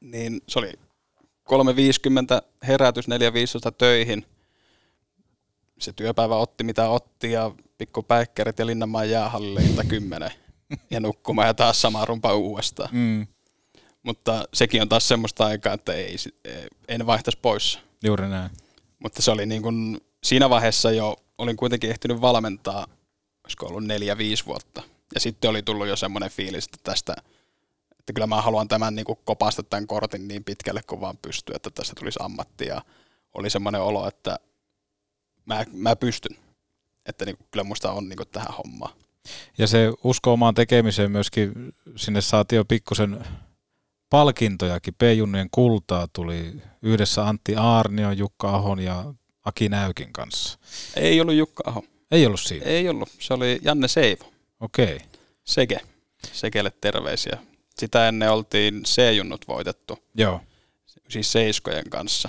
[0.00, 0.72] niin se oli
[1.46, 3.12] 3.50 herätys, 4.15
[3.78, 4.26] töihin.
[5.78, 10.30] Se työpäivä otti mitä otti ja pikku päikkärit ja Linnanmaan jäähallille ilta 10
[10.90, 12.88] ja nukkumaan ja taas sama rumpa uudestaan.
[12.92, 13.26] Mm.
[14.02, 17.78] Mutta sekin on taas semmoista aikaa, että ei, ei- en vaihtaisi pois.
[18.04, 18.50] Juuri näin.
[18.98, 22.86] Mutta se oli niin kuin, siinä vaiheessa jo, olin kuitenkin ehtinyt valmentaa,
[23.44, 24.82] olisiko ollut neljä, viisi vuotta.
[25.14, 27.14] Ja sitten oli tullut jo semmoinen fiilis, että tästä,
[27.98, 31.54] että kyllä mä haluan tämän niin kuin kopasta tämän kortin niin pitkälle kuin vaan pystyy,
[31.56, 32.66] että tästä tulisi ammatti.
[32.66, 32.82] Ja
[33.34, 34.38] oli semmoinen olo, että
[35.46, 36.36] mä, mä pystyn.
[37.06, 38.92] Että niin kyllä musta on niin kuin tähän hommaan.
[39.58, 41.52] Ja se usko omaan tekemiseen myöskin,
[41.96, 43.24] sinne saatiin jo pikkusen
[44.10, 44.94] palkintojakin.
[44.94, 50.58] P-junnujen kultaa tuli yhdessä Antti Aarnion, Jukka Ahon ja Aki Näykin kanssa.
[50.96, 51.84] Ei ollut Jukka Aho.
[52.10, 52.66] Ei ollut siinä?
[52.66, 53.08] Ei ollut.
[53.18, 54.32] Se oli Janne Seivo.
[54.60, 54.98] Okei.
[55.44, 55.80] Seke.
[56.32, 57.38] Sekelle terveisiä.
[57.78, 59.98] Sitä ennen oltiin C-junnut voitettu.
[60.14, 60.40] Joo.
[61.08, 62.28] Siis seiskojen kanssa.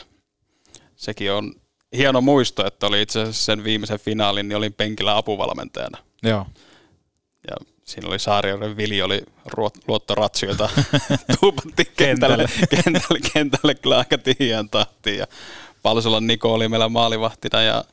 [0.95, 1.55] Sekin on
[1.97, 5.97] hieno muisto, että oli itse asiassa sen viimeisen finaalin, niin olin penkillä apuvalmentajana.
[6.23, 6.45] Joo.
[7.47, 10.69] Ja siinä oli Saarioiden Vili, oli ruot- luottoratsi, jota
[11.39, 12.45] tuupattiin kentälle,
[12.83, 15.17] kentälle, kentälle kyllä aika tihiään tahtiin.
[15.17, 15.27] Ja
[15.83, 17.83] Palsolan Niko oli meillä maalivahtina ja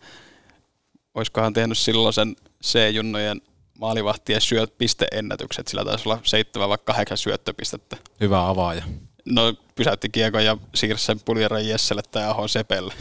[1.14, 3.40] olisikohan tehnyt silloin sen C-junnojen
[3.78, 5.68] maalivahtien syöt pisteennätykset.
[5.68, 7.96] Sillä taisi olla seitsemän vai kahdeksan syöttöpistettä.
[8.20, 8.82] Hyvä avaaja.
[9.24, 12.94] No pysäytti kiekon ja siirsi sen Puljeran Jesselle tai Aho Sepelle.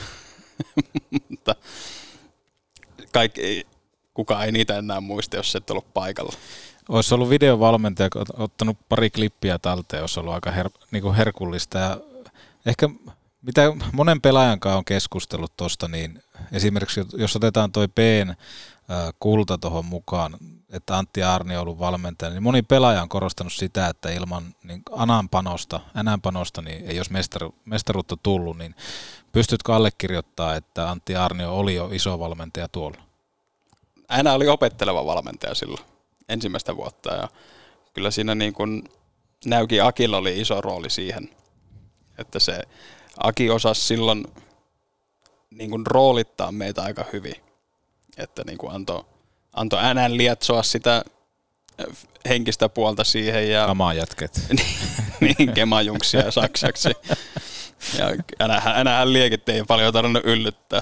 [1.30, 1.56] Mutta
[3.12, 3.68] kaikki,
[4.14, 6.34] kukaan ei niitä enää muista, jos et ollut paikalla.
[6.90, 11.78] Olisi ollut videovalmentaja, ottanut pari klippiä talteen, olisi ollut aika her, niin kuin herkullista.
[11.78, 11.98] Ja
[12.66, 12.90] ehkä
[13.42, 13.62] mitä
[13.94, 18.36] monen pelaajan kanssa on keskustellut tuosta, niin esimerkiksi jos otetaan toi P:n
[19.20, 20.38] kulta tuohon mukaan,
[20.70, 24.82] että Antti Arni on ollut valmentaja, niin moni pelaaja on korostanut sitä, että ilman niin
[24.92, 28.76] Anan panosta, Nän panosta, niin ei olisi mestaru, mestaruutta tullut, niin
[29.34, 32.98] pystytkö allekirjoittaa, että Antti Arni oli jo iso valmentaja tuolla?
[34.10, 35.84] Hän oli opetteleva valmentaja silloin
[36.30, 37.30] ensimmäistä vuotta ja
[37.94, 38.84] kyllä siinä niin kuin
[39.46, 41.30] Näyki Akilla oli iso rooli siihen,
[42.18, 42.62] että se
[43.18, 44.26] Aki osasi silloin
[45.52, 47.36] niin kuin roolittaa meitä aika hyvin,
[48.18, 49.04] että niin kuin antoi,
[49.54, 51.04] antoi äänen lietsoa sitä
[52.30, 53.52] henkistä puolta siihen.
[53.52, 54.42] Ja, Kamaa jätket.
[55.22, 56.90] niin, kemajunksia ja saksaksi.
[57.98, 58.08] Ja
[58.40, 60.82] enää, enää liekit ei paljon tarvinnut yllyttää.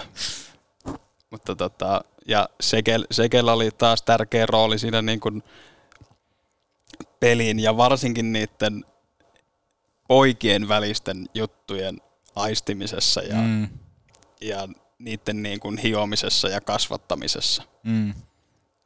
[1.29, 5.43] Mutta tota, ja Sekel, Sekel oli taas tärkeä rooli siinä niin kuin
[7.19, 8.85] pelin ja varsinkin niiden
[10.07, 12.01] poikien välisten juttujen
[12.35, 13.69] aistimisessa ja, mm.
[14.41, 14.67] ja
[14.99, 17.63] niiden niin kuin hiomisessa ja kasvattamisessa.
[17.83, 18.13] Mm.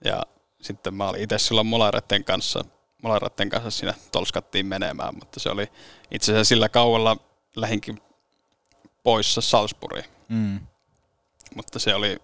[0.06, 0.24] Ja
[0.62, 2.66] sitten mä olin itse silloin molaretten kanssa,
[3.04, 5.72] molaretten kanssa siinä tolskattiin menemään, mutta se oli
[6.12, 7.18] itse asiassa sillä kaualla
[7.56, 8.02] lähinkin
[9.06, 10.06] poissa Salzburgiin.
[10.30, 10.60] Mm.
[11.56, 12.18] Mutta se oli,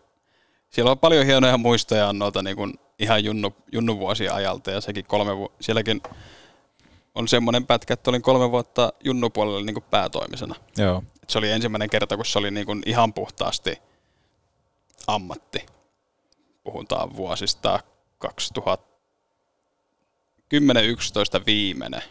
[0.69, 5.05] siellä on paljon hienoja muistoja noita niin kuin ihan junnu, junnu vuosien ajalta ja sekin
[5.05, 6.01] kolme vu- sielläkin
[7.15, 10.55] on semmoinen pätkä, että olin kolme vuotta junnupuolella niin kuin päätoimisena.
[10.77, 11.03] Joo.
[11.23, 13.81] Et se oli ensimmäinen kerta, kun se oli niin kuin ihan puhtaasti
[15.07, 15.65] ammatti.
[16.63, 17.79] Puhutaan vuosista
[18.25, 18.27] 2010-11
[21.45, 22.03] viimeinen,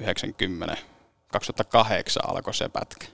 [0.00, 0.76] 90,
[1.32, 3.15] 2008 alkoi se pätkä.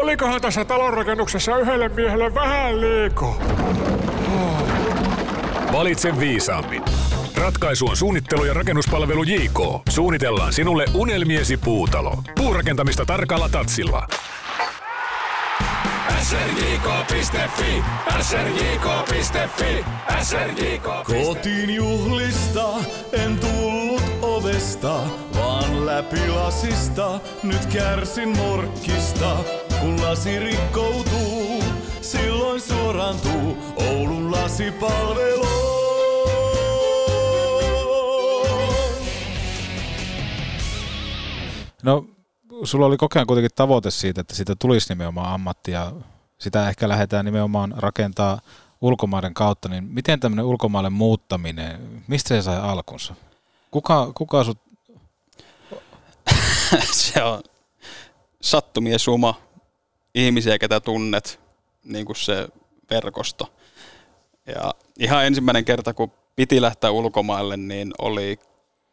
[0.00, 3.42] olikohan tässä talonrakennuksessa yhdelle miehelle vähän liiko?
[5.72, 6.82] Valitse viisaammin.
[7.36, 9.60] Ratkaisu on suunnittelu ja rakennuspalvelu JK.
[9.88, 12.18] Suunnitellaan sinulle unelmiesi puutalo.
[12.36, 14.06] Puurakentamista tarkalla tatsilla.
[16.22, 17.82] srjk.fi,
[18.20, 19.84] srjk.fi,
[20.22, 20.82] srjk.
[21.04, 22.68] Kotiin juhlista
[23.12, 25.00] en tullut ovesta,
[25.34, 27.20] vaan läpi lasista.
[27.42, 29.36] Nyt kärsin morkkista,
[29.80, 31.64] kun lasi rikkoutuu.
[32.00, 35.46] Silloin suorantuu Oulun lasipalvelu.
[41.82, 42.04] No,
[42.64, 45.92] sulla oli koko ajan kuitenkin tavoite siitä, että siitä tulisi nimenomaan ammatti ja
[46.38, 48.40] sitä ehkä lähdetään nimenomaan rakentaa
[48.80, 53.14] ulkomaiden kautta, niin miten tämmöinen ulkomaille muuttaminen, mistä se sai alkunsa?
[53.70, 54.58] Kuka, kuka sut...
[56.92, 57.42] se on
[58.42, 59.34] sattumien suma,
[60.14, 61.40] ihmisiä, ketä tunnet,
[61.84, 62.48] niin kuin se
[62.90, 63.52] verkosto.
[64.46, 68.38] Ja ihan ensimmäinen kerta, kun piti lähteä ulkomaille, niin oli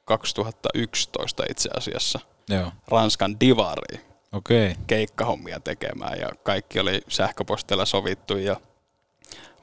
[0.05, 2.19] 2011 itse asiassa.
[2.49, 2.71] Joo.
[2.87, 3.99] Ranskan divari
[4.33, 4.75] Okei.
[4.87, 8.59] keikkahommia tekemään ja kaikki oli sähköpostilla sovittu ja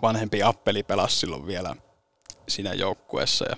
[0.03, 1.77] vanhempi Appeli pelasi silloin vielä
[2.49, 3.57] siinä joukkueessa ja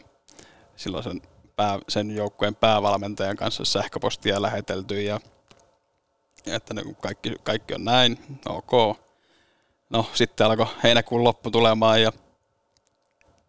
[0.77, 1.23] silloin sen,
[1.57, 5.21] pää, sen joukkueen päävalmentajan kanssa sähköpostia lähetelty ja
[6.47, 8.99] että ne, kaikki, kaikki on näin, ok.
[9.91, 12.13] No sitten alkoi heinäkuun loppu tulemaan ja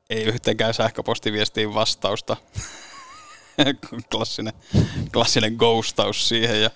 [0.10, 2.38] ei yhteenkään sähköpostiviestiin vastausta.
[4.12, 4.54] klassinen,
[5.14, 6.70] klassinen ghostaus siihen ja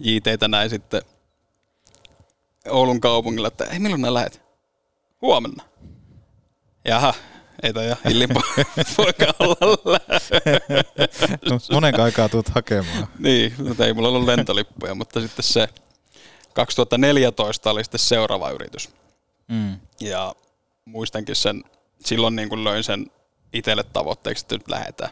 [0.00, 1.02] JTtä näin sitten
[2.68, 4.42] Oulun kaupungilla, että ei milloin ne lähet?
[5.22, 5.64] Huomenna.
[6.84, 7.14] Jaha,
[7.62, 8.28] ei toi Hillin
[8.96, 9.98] poika olla
[11.50, 13.08] No, monen aikaa tuut hakemaan.
[13.18, 15.68] niin, mutta ei mulla ollut lentolippuja, mutta sitten se
[16.54, 18.88] 2014 oli sitten seuraava yritys.
[19.48, 19.80] Mm.
[20.00, 20.34] Ja
[20.84, 21.64] muistankin sen,
[22.04, 23.10] silloin niin kuin löin sen
[23.52, 25.10] itselle tavoitteeksi, että nyt lähdetään.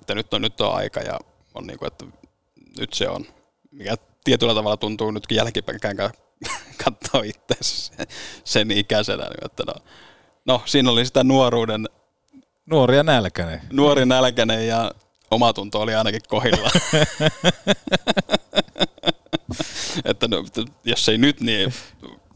[0.00, 1.18] Että nyt on, nyt on aika ja
[1.54, 2.04] on niin kuin, että
[2.78, 3.26] nyt se on.
[3.70, 5.80] Mikä tietyllä tavalla tuntuu nytkin jälkipäin
[6.84, 7.22] katsoa
[7.60, 8.06] sen,
[8.44, 9.22] sen ikäisenä.
[9.22, 9.74] Niin että no,
[10.46, 11.88] no, siinä oli sitä nuoruuden...
[12.66, 13.60] Nuori ja nälkäinen.
[13.72, 14.90] Nuori nälkäinen ja
[15.30, 16.70] omatunto oli ainakin kohilla.
[20.04, 20.44] että no,
[20.84, 21.74] jos ei nyt, niin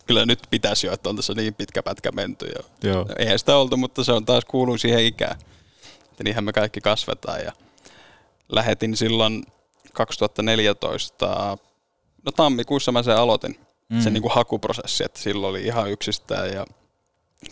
[0.06, 2.46] kyllä nyt pitäisi jo, että on tässä niin pitkä pätkä menty.
[2.46, 3.06] Ja Joo.
[3.18, 5.36] Eihän sitä oltu, mutta se on taas kuuluu siihen ikään.
[6.10, 7.40] Että niinhän me kaikki kasvetaan.
[7.40, 7.52] Ja
[8.48, 9.44] lähetin silloin
[9.92, 11.56] 2014,
[12.24, 13.96] no tammikuussa mä sen aloitin, Mm.
[13.96, 14.02] mm.
[14.02, 16.66] sen niin kuin hakuprosessi, että silloin oli ihan yksistään ja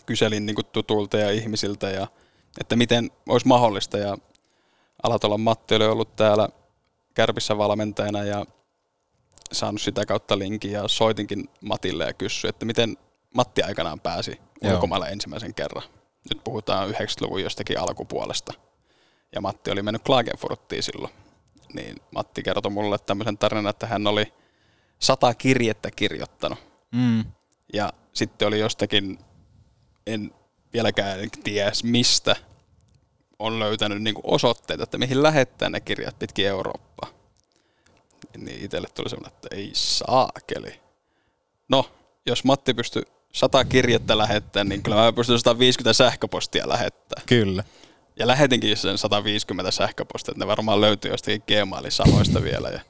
[0.06, 2.06] kyselin niin tutulta ja ihmisiltä ja
[2.60, 4.16] että miten olisi mahdollista ja
[5.02, 6.48] Alatolla Matti oli ollut täällä
[7.14, 8.44] Kärpissä valmentajana ja
[9.52, 12.96] saanut sitä kautta linkin ja soitinkin Matille ja kysyin, että miten
[13.34, 15.82] Matti aikanaan pääsi ulkomaille ensimmäisen kerran.
[16.30, 18.52] Nyt puhutaan 90-luvun jostakin alkupuolesta.
[19.34, 21.12] Ja Matti oli mennyt Klagenfurttiin silloin.
[21.74, 24.32] Niin Matti kertoi mulle tämmöisen tarinan, että hän oli
[24.98, 26.58] sata kirjettä kirjoittanut.
[26.90, 27.24] Mm.
[27.72, 29.18] Ja sitten oli jostakin,
[30.06, 30.34] en
[30.72, 32.36] vieläkään tiedä mistä,
[33.38, 37.10] on löytänyt niinku osoitteita, että mihin lähettää ne kirjat pitkin Eurooppaa.
[38.36, 40.80] Niin itselle tuli semmoinen, että ei saakeli.
[41.68, 41.90] No,
[42.26, 47.26] jos Matti pystyy sata kirjettä lähettämään, niin kyllä mä pystyn 150 sähköpostia lähettämään.
[47.26, 47.64] Kyllä.
[48.16, 52.68] Ja lähetinkin sen 150 sähköpostia, että ne varmaan löytyy jostakin Gmailin sanoista vielä.
[52.68, 52.80] Ja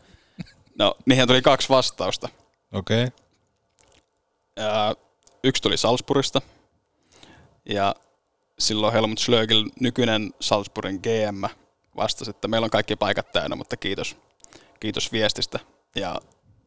[0.78, 2.28] no, niihin tuli kaksi vastausta.
[2.72, 3.04] Okei.
[3.04, 3.16] Okay.
[4.56, 4.94] Ja
[5.44, 6.42] yksi tuli Salzburgista.
[7.64, 7.94] Ja
[8.58, 11.44] silloin Helmut Schlögel, nykyinen Salzburgin GM,
[11.96, 14.16] vastasi, että meillä on kaikki paikat täynnä, mutta kiitos,
[14.80, 15.58] kiitos viestistä.
[15.96, 16.20] Ja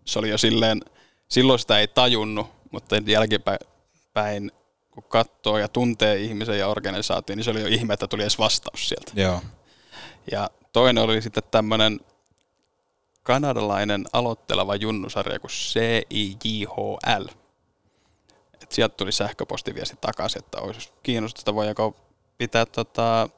[0.06, 0.82] se oli jo silleen,
[1.28, 4.52] silloin sitä ei tajunnut, mutta jälkipäin
[4.92, 8.40] kun katsoo ja tuntee ihmisen ja organisaation, niin se oli jo ihme, että tuli edes
[8.40, 9.12] vastaus sieltä.
[9.22, 9.42] Joo.
[10.32, 12.00] Ja toinen oli sitten tämmöinen
[13.24, 17.26] kanadalainen aloitteleva junnusarja kuin CIJHL.
[18.62, 21.96] Et sieltä tuli sähköpostiviesti takaisin, että olisi kiinnostusta, voidaanko
[22.38, 23.30] pitää tota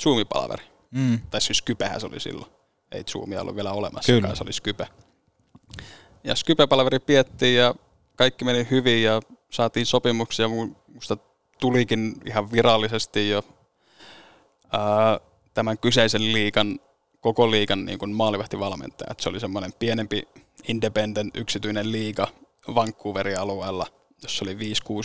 [0.00, 0.64] Zoom-palaveri.
[0.90, 1.20] Mm.
[1.30, 2.52] Tai siis Skypehän se oli silloin.
[2.92, 4.34] Ei Zoomia ollut vielä olemassa, Kyllä.
[4.34, 4.86] se oli Skype.
[6.24, 7.74] Ja Skype-palaveri piettiin ja
[8.16, 9.20] kaikki meni hyvin ja
[9.50, 10.46] saatiin sopimuksia.
[10.46, 11.16] Mu- Musta
[11.60, 13.42] tulikin ihan virallisesti jo
[14.72, 15.20] ää,
[15.54, 16.80] tämän kyseisen liikan,
[17.20, 19.10] koko liikan niin kuin maalivahtivalmentaja.
[19.10, 20.22] Et se oli semmoinen pienempi
[20.68, 22.28] independent yksityinen liiga
[22.74, 23.86] Vancouverin alueella,
[24.22, 24.58] jossa oli 5-6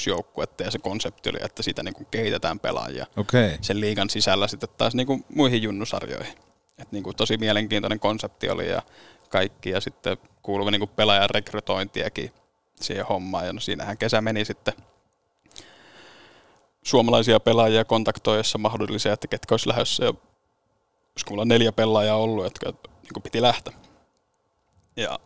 [0.08, 3.58] joukkuetta ja se konsepti oli, että siitä niin kuin kehitetään pelaajia Okei.
[3.62, 6.34] sen liigan sisällä sitten taas niin kuin muihin junnusarjoihin.
[6.78, 8.82] Et niin kuin tosi mielenkiintoinen konsepti oli ja
[9.30, 12.32] kaikki ja sitten kuuluva niin kuin pelaajan rekrytointiakin
[12.82, 13.46] siihen hommaan.
[13.46, 14.74] Ja no siinähän kesä meni sitten
[16.84, 20.04] suomalaisia pelaajia kontaktoissa mahdollisia, että ketkä olisi lähdössä.
[20.04, 23.74] Ja olisiko mulla neljä pelaajaa ollut, jotka niin kuin piti lähteä.
[24.96, 25.20] Ja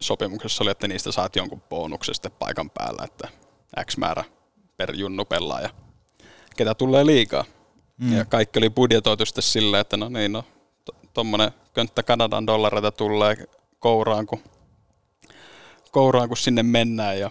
[0.00, 3.28] sopimuksessa oli, että niistä saat jonkun bonuksen sitten paikan päällä, että
[3.84, 4.24] X määrä
[4.76, 5.70] per junnu pelaaja,
[6.56, 7.44] ketä tulee liikaa.
[7.98, 8.16] Mm.
[8.16, 10.44] Ja kaikki oli budjetoitu sitten silleen, että no niin, no
[11.14, 13.36] tuommoinen könttä Kanadan dollareita tulee
[13.78, 14.42] kouraan, kun,
[15.90, 17.18] kouraan, kun sinne mennään.
[17.18, 17.30] Ja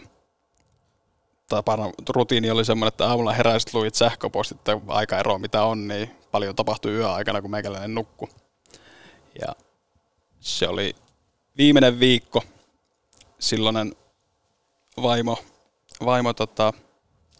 [1.50, 6.56] tapana, rutiini oli semmoinen, että aamulla heräisit, luit sähköpostit, että aikaero mitä on, niin paljon
[6.56, 8.30] tapahtui yöaikana, kun meikäläinen nukku.
[9.42, 9.56] Ja
[10.40, 10.96] se oli
[11.58, 12.44] viimeinen viikko.
[13.40, 13.96] Silloinen
[15.02, 15.40] vaimo,
[16.06, 16.74] vaimo tota,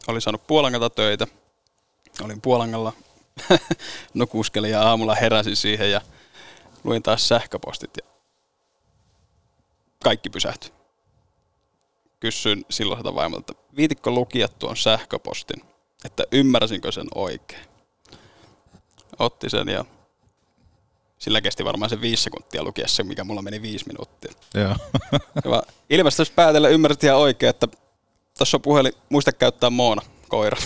[0.08, 1.28] oli saanut Puolangalta töitä.
[2.24, 2.94] Olin Puolangalla,
[4.14, 6.02] nukuskelin ja aamulla heräsin siihen ja
[6.84, 8.08] luin taas sähköpostit ja
[10.04, 10.72] kaikki pysähtyi.
[12.20, 15.64] Kysyin silloiselta vaimolta, että viitikko lukia tuon sähköpostin,
[16.06, 17.66] että ymmärsinkö sen oikein.
[19.20, 19.86] Otti sen ja
[21.18, 24.32] sillä kesti varmaan se viisi sekuntia lukia se, mikä mulla meni viisi minuuttia.
[24.54, 24.76] Joo.
[25.46, 27.68] Ja ilmeisesti päätellä ymmärsit ihan oikein, että
[28.38, 30.58] tuossa on puhelin, muista käyttää Moona, koira.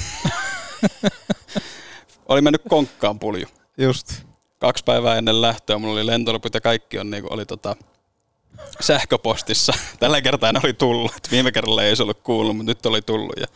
[2.29, 3.47] oli mennyt konkkaan pulju.
[3.77, 4.13] Just.
[4.59, 7.75] Kaksi päivää ennen lähtöä mulla oli lentoliput ja kaikki on, niin oli tota,
[8.79, 9.73] sähköpostissa.
[9.99, 11.11] Tällä kertaa ne oli tullut.
[11.31, 13.35] Viime kerralla ei se ollut kuullut, mutta nyt oli tullut.
[13.39, 13.47] Ja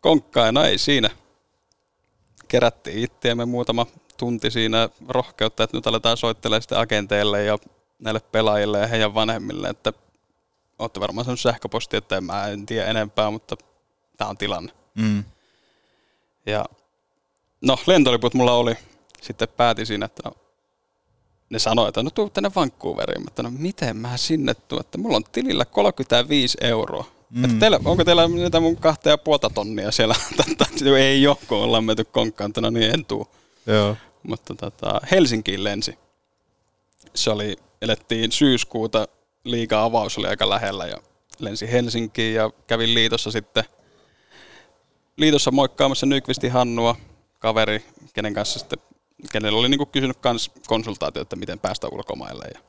[0.00, 1.10] konkkaan, no ei siinä.
[2.48, 3.86] Kerättiin itseämme muutama
[4.16, 7.58] tunti siinä rohkeutta, että nyt aletaan soittelemaan sitten agenteille ja
[7.98, 9.92] näille pelaajille ja heidän vanhemmille, että
[10.78, 13.56] olette varmaan saanut sähköpostia, että mä en tiedä enempää, mutta
[14.16, 14.72] tämä on tilanne.
[14.94, 15.24] Mm.
[16.46, 16.64] Ja
[17.60, 18.74] no, lentoliput mulla oli.
[19.22, 20.36] Sitten päätin siinä, että no,
[21.50, 23.24] ne sanoi, että no tuu tänne Vancouveriin.
[23.24, 27.04] Mutta no miten mä sinne tuun, että mulla on tilillä 35 euroa.
[27.30, 27.44] Mm.
[27.44, 30.14] Että teillä, onko teillä niitä mun kahta ja puolta tonnia siellä?
[30.98, 33.28] Ei ole, kun ollaan menty konkkaan, että no niin en tuu.
[33.66, 33.96] Joo.
[34.28, 35.98] Mutta tota, Helsinkiin lensi.
[37.14, 39.08] Se oli, elettiin syyskuuta,
[39.44, 40.96] liiga avaus oli aika lähellä ja
[41.38, 43.64] lensi Helsinkiin ja kävin liitossa sitten
[45.16, 46.96] liitossa moikkaamassa Nykvisti Hannua,
[47.38, 48.78] kaveri, kenen kanssa sitten
[49.32, 52.44] kenellä oli niinku kysynyt kans konsultaatiota, että miten päästä ulkomaille.
[52.54, 52.60] Ja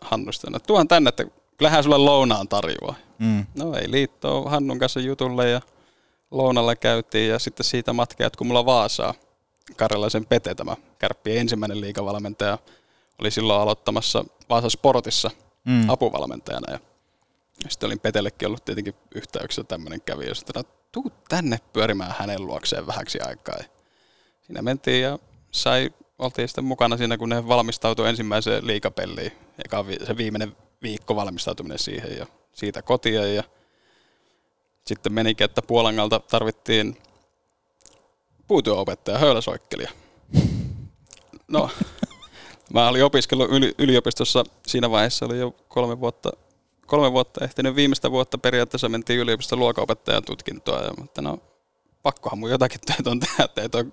[0.00, 1.24] Hannu sitten, että tuohan tänne, että
[1.56, 2.94] kyllähän sulle lounaan tarjoaa.
[3.18, 3.46] Mm.
[3.54, 5.60] No ei liittoa Hannun kanssa jutulle ja
[6.30, 9.14] lounalla käytiin ja sitten siitä matka jatkui mulla Vaasaa.
[9.76, 12.58] Karjalaisen Pete, tämä kärppien ensimmäinen liikavalmentaja,
[13.18, 15.30] oli silloin aloittamassa Vaasa Sportissa
[15.64, 15.90] Mm.
[15.90, 16.72] apuvalmentajana.
[16.72, 16.78] Ja
[17.68, 22.86] sitten olin Petellekin ollut tietenkin yhteyksissä tämmöinen kävi, ja sitten tuu tänne pyörimään hänen luokseen
[22.86, 23.54] vähäksi aikaa.
[23.58, 23.64] Ja
[24.46, 25.18] siinä mentiin ja
[25.50, 29.32] sai, oltiin sitten mukana siinä, kun ne valmistautui ensimmäiseen liikapelliin.
[29.64, 33.26] Eka vi- se viimeinen viikko valmistautuminen siihen ja siitä kotia.
[33.26, 33.42] Ja
[34.86, 36.96] sitten menikin, että Puolangalta tarvittiin
[38.46, 39.90] puutyöopettaja, höyläsoikkelia.
[41.48, 41.70] No,
[42.72, 46.30] mä olin opiskellut yli, yliopistossa, siinä vaiheessa oli jo kolme vuotta,
[46.86, 51.38] kolme vuotta ehtinyt viimeistä vuotta periaatteessa mentiin yliopiston luokaopettajan tutkintoa, ja, mutta no
[52.02, 53.84] pakkohan mun jotakin töitä on tehdä, että ei toi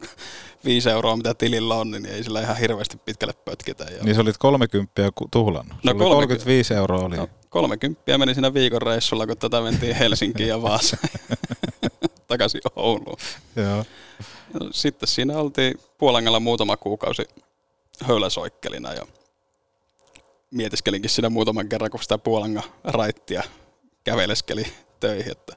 [0.65, 3.83] viisi euroa mitä tilillä on, niin ei sillä ihan hirveästi pitkälle pötkitä.
[3.83, 5.77] Ja Niin sä olit 30 ku- tuhlannut.
[5.83, 7.17] No No, oli 35 euroa oli.
[7.17, 11.03] No, 30 meni siinä viikon reissulla, kun tätä mentiin Helsinkiin ja Vaasaan
[12.32, 13.17] takaisin Ouluun.
[13.55, 13.86] Joo.
[14.71, 17.23] Sitten siinä oltiin Puolangalla muutama kuukausi
[18.03, 19.07] höyläsoikkelina ja
[20.51, 23.43] mietiskelinkin siinä muutaman kerran, kun sitä Puolanga raittia
[24.03, 24.65] käveleskeli
[24.99, 25.55] töihin, että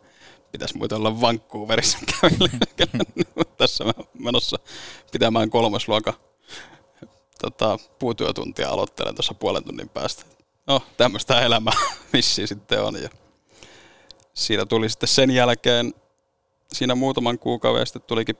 [0.53, 3.05] pitäisi muuten olla Vancouverissa käveleskellä.
[3.59, 4.59] Tässä mä menossa
[5.13, 6.15] pitämään kolmosluokan
[7.41, 10.25] tota, puutyötuntia aloittelen tuossa puolen tunnin päästä.
[10.67, 11.75] No, tämmöistä elämää
[12.13, 13.03] vissiin sitten on.
[13.03, 13.09] Ja
[14.35, 15.95] siinä tuli sitten sen jälkeen,
[16.75, 18.37] siinä muutaman kuukauden sitten tulikin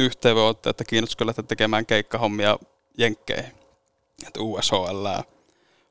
[0.00, 2.58] yhteydenotto, että kiinnostaisiko lähteä tekemään keikkahommia
[2.98, 3.52] Jenkkeihin.
[4.26, 5.06] Että USHL,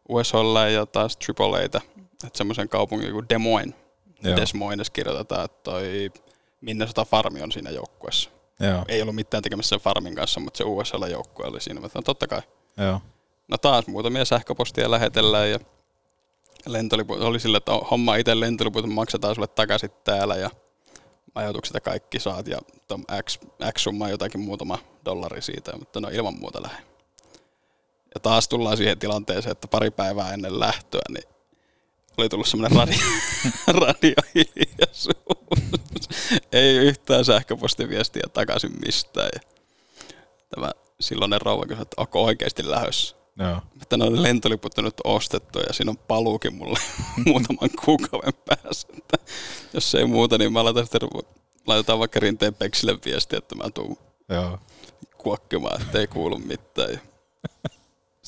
[0.09, 1.81] USHL ja taas AAAtä,
[2.25, 3.75] että semmoisen kaupungin kuin Des Moines.
[4.23, 4.35] Joo.
[4.35, 6.11] Des Moines kirjoitetaan, että toi
[6.61, 8.29] Minnesota Farmi on siinä joukkueessa.
[8.59, 8.85] Joo.
[8.87, 11.81] Ei ollut mitään tekemistä sen Farmin kanssa, mutta se USL-joukkue oli siinä.
[11.81, 12.41] Mä sanoin, totta kai.
[12.77, 13.01] Joo.
[13.47, 15.59] No taas muutamia sähköpostia lähetellään ja
[16.65, 20.49] lentolipu oli sillä, että homma itse lentoliput maksetaan sulle takaisin täällä ja
[21.35, 23.39] ajatukset ja kaikki saat ja tom X,
[23.73, 26.83] X summa jotakin muutama dollari siitä, mutta no ilman muuta lähde.
[28.15, 31.23] Ja taas tullaan siihen tilanteeseen, että pari päivää ennen lähtöä, niin
[32.17, 32.97] oli tullut semmoinen radio,
[33.85, 36.07] radiohiljaisuus.
[36.51, 39.29] Ei yhtään sähköpostiviestiä takaisin mistään.
[39.33, 39.41] Ja
[40.49, 43.20] tämä silloinen rouva kysyi, että onko oikeasti lähdössä.
[43.39, 43.61] Joo.
[43.81, 46.79] Että ne on lentoliput on nyt ostettu ja siinä on paluukin mulle
[47.25, 48.87] muutaman kuukauden päässä.
[48.97, 49.17] Että
[49.73, 51.09] jos ei muuta, niin mä laitan sitten,
[51.67, 53.97] laitetaan vaikka rinteen peksille viestiä, että mä tuun
[54.29, 54.59] Joo.
[55.17, 56.91] kuokkimaan, että ei kuulu mitään.
[56.91, 56.99] Ja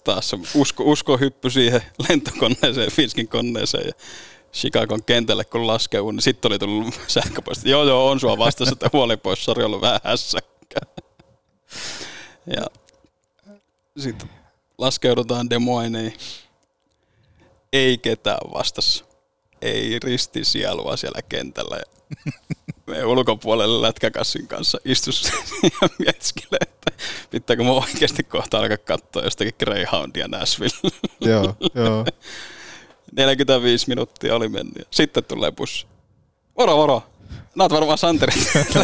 [0.03, 3.93] taas se usko, usko hyppy siihen lentokoneeseen, Finskin koneeseen ja
[4.53, 7.69] Chicagon kentälle kun laskeu, niin sitten oli tullut sähköposti.
[7.69, 11.03] Joo, joo, on sua vastassa, että huoli pois, sori, ollut vähän hässäkkää.
[12.47, 12.65] Ja
[13.97, 14.29] sitten
[14.78, 16.13] laskeudutaan Des.
[17.74, 19.05] Ei ketään vastassa.
[19.61, 21.82] Ei ristisielua siellä kentällä.
[22.88, 25.32] Me ulkopuolelle lätkäkassin kanssa istus
[25.82, 26.91] ja mietiskele, että
[27.30, 30.91] pitääkö mun oikeasti kohta alkaa katsoa jostakin Greyhoundia Nashville.
[31.32, 32.05] Joo, joo.
[33.11, 34.88] 45 minuuttia oli mennyt.
[34.91, 35.86] Sitten tulee bussi.
[36.57, 37.03] Varo, varo.
[37.55, 38.34] Näet varmaan Santeri,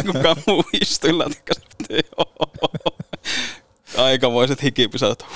[0.06, 1.62] kukaan muu istui lätkässä.
[1.90, 2.50] Joo.
[3.96, 5.26] Aikamoiset hikipisat.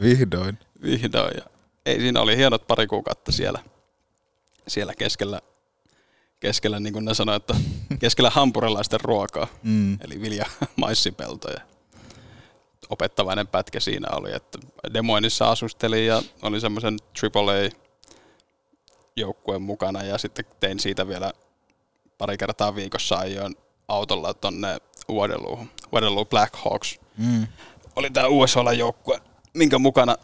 [0.00, 0.58] Vihdoin.
[0.82, 1.32] Vihdoin.
[1.36, 1.42] Ja
[1.86, 3.58] ei siinä oli hienot pari kuukautta siellä,
[4.68, 5.40] siellä keskellä,
[6.40, 7.54] keskellä, niin kuin ne sanoi, että
[7.98, 9.98] keskellä hampurilaisten ruokaa, Mm.
[10.00, 11.60] eli vilja maissipeltoja.
[12.90, 14.58] Opettavainen pätkä siinä oli, että
[14.94, 21.32] Demoinissa asustelin ja oli semmoisen AAA-joukkueen mukana ja sitten tein siitä vielä
[22.18, 23.56] pari kertaa viikossa ajoin
[23.88, 24.78] autolla tonne
[25.10, 27.00] Waterloo, Waterloo Black Hawks.
[27.16, 27.46] Mm.
[27.96, 29.20] Oli tämä USL-joukkue,
[29.54, 30.16] minkä mukana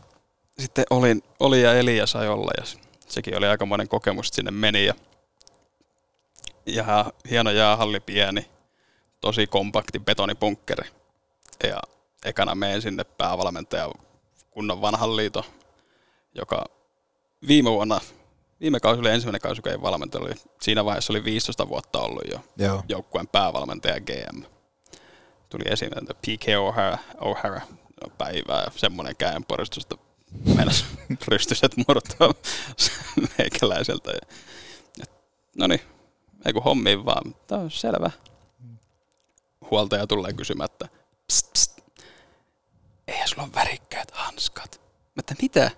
[0.59, 2.65] sitten olin, oli ja eli ja sai olla ja
[3.09, 4.95] sekin oli aikamoinen kokemus, että sinne meni ja,
[6.67, 8.47] ja hieno jäähalli pieni,
[9.21, 10.89] tosi kompakti betonipunkkeri
[11.65, 11.81] ja
[12.25, 13.91] ekana menen sinne päävalmentaja
[14.51, 15.45] kunnon vanhan liiton,
[16.35, 16.65] joka
[17.49, 18.01] viime vuonna,
[18.61, 22.23] viime kausi oli ensimmäinen kausi, kun ei valmentaja oli, siinä vaiheessa oli 15 vuotta ollut
[22.33, 22.83] jo Joo.
[22.89, 24.43] joukkueen päävalmentaja GM.
[25.49, 27.61] Tuli esiin, että PK O'Hara, O'Hara
[28.19, 29.97] päivää ja semmoinen käenporistus, että
[30.55, 30.85] meinas
[31.29, 32.35] rystyset murtaa
[33.39, 34.13] meikäläiseltä.
[35.57, 35.81] No niin,
[36.47, 38.11] ei kun hommiin vaan, mutta on selvä.
[39.71, 40.89] Huoltaja tulee kysymään, että
[41.27, 41.81] pst, pst,
[43.09, 44.81] eihän sulla ole värikkäät hanskat.
[45.15, 45.71] Mä että mitä?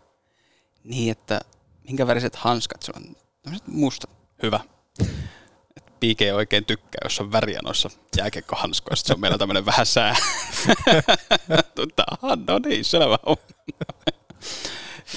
[0.85, 1.41] Niin, että
[1.85, 3.17] minkä väriset hanskat sulla on?
[3.43, 4.11] Tämmöiset mustat.
[4.43, 4.61] Hyvä.
[6.01, 9.07] Piike ei oikein tykkää, jos on väriä noissa jääkiekkohanskoissa.
[9.07, 10.17] Se on meillä tämmöinen vähän sää.
[11.97, 13.43] Tämähän, no niin, selvä homma.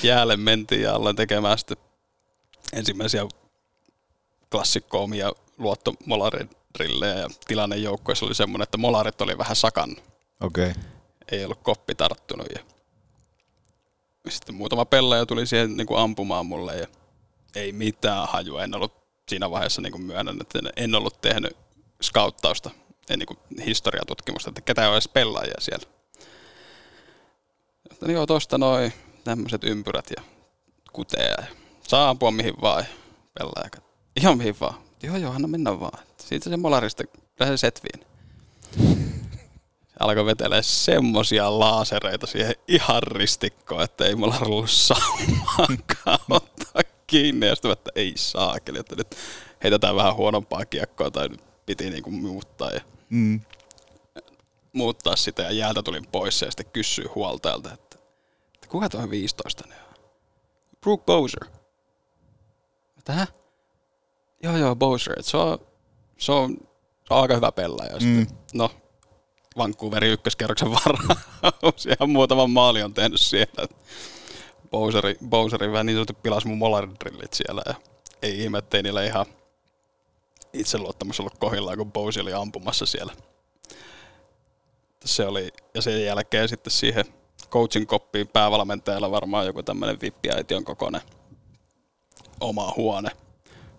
[0.04, 1.78] Jäälle mentiin ja ollaan tekemään sitten
[2.74, 3.28] ensimmäisiä
[4.52, 10.04] klassikko-omia luottomolaririllejä ja tilanne joukkueessa oli semmoinen, että molarit oli vähän sakannut.
[10.42, 10.72] Okei.
[10.72, 10.84] Okay.
[11.32, 12.60] Ei ollut koppi tarttunut ja
[14.30, 16.88] sitten muutama pelaaja tuli siihen niin kuin ampumaan mulle ja
[17.56, 18.64] ei mitään hajua.
[18.64, 21.58] En ollut siinä vaiheessa niin kuin myönnän, että en ollut tehnyt
[22.02, 22.70] skauttausta,
[23.10, 25.86] en niin kuin historiatutkimusta, että ketä on edes pelaajia siellä.
[27.92, 28.94] Että joo, tosta noin
[29.24, 30.24] tämmöiset ympyrät ja
[30.94, 31.46] kuteja ja
[31.88, 32.90] saa ampua mihin vaan ja
[33.40, 33.70] pelaaja.
[34.16, 34.76] Ihan mihin vaan.
[35.04, 36.06] Joo, joo, anna mennä vaan.
[36.18, 37.04] Siitä se molarista
[37.40, 38.06] lähde setviin.
[39.88, 46.20] Se alkoi vetelee semmosia laasereita siihen ihan ristikkoon, että ei mulla ollut saumaankaan
[47.14, 47.48] kiinni.
[47.48, 49.16] Ja sitten että ei saakeli, että nyt
[49.64, 52.72] heitetään vähän huonompaa kiekkoa tai nyt piti niinku muuttaa.
[52.72, 53.42] Ja Mm.
[54.74, 57.98] muuttaa sitä ja jäältä tulin pois ja sitten kysyin huoltajalta, että,
[58.54, 59.96] että kuka tuo 15 ne on?
[60.82, 61.46] Brooke Bowser.
[63.06, 63.28] Tähän?
[64.44, 65.20] Joo joo, Bowser.
[65.20, 65.58] Et se, on,
[66.18, 66.58] se, on,
[67.08, 67.94] se on aika hyvä pelaaja.
[68.00, 68.20] Mm.
[68.20, 68.72] Sitten, no,
[69.58, 71.86] Vancouverin ykköskerroksen varaus.
[71.86, 73.68] Ihan muutaman maali on tehnyt siellä.
[74.74, 77.62] Bowseri, Bowseri vähän niin sanotusti pilasi mun molaridrillit siellä.
[77.66, 77.76] Ja
[78.22, 79.26] ei ihme, ettei niillä ihan
[80.54, 83.14] itseluottamus ollut kohdillaan, kun Bowsi oli ampumassa siellä.
[85.06, 87.06] Se oli, ja sen jälkeen sitten siihen
[87.50, 91.02] coaching koppiin päävalmentajalla varmaan joku tämmöinen vippiäition kokoinen
[92.40, 93.10] oma huone.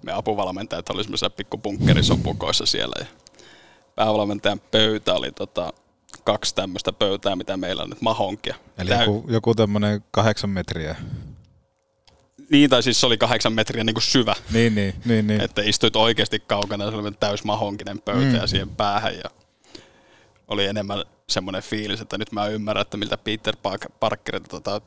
[0.03, 3.07] Me apuvalmentajat oli semmoisessa pikkupunkkerisopukoissa siellä ja
[3.95, 5.73] päävalmentajan pöytä oli tota,
[6.25, 8.55] kaksi tämmöistä pöytää, mitä meillä on nyt mahonkia.
[8.79, 10.97] Eli Täy- joku, joku tämmöinen kahdeksan metriä.
[12.51, 14.35] Niin, tai siis se oli kahdeksan metriä niin kuin syvä.
[14.53, 15.41] Niin, niin, niin, niin.
[15.41, 18.35] Että istuit oikeasti kaukana, se oli täys mahonkinen pöytä Mm.
[18.35, 19.15] ja siihen päähän.
[19.15, 19.31] Ja
[20.49, 24.81] oli enemmän semmoinen fiilis, että nyt mä ymmärrän, että miltä Peter Park- Parkerilta tota,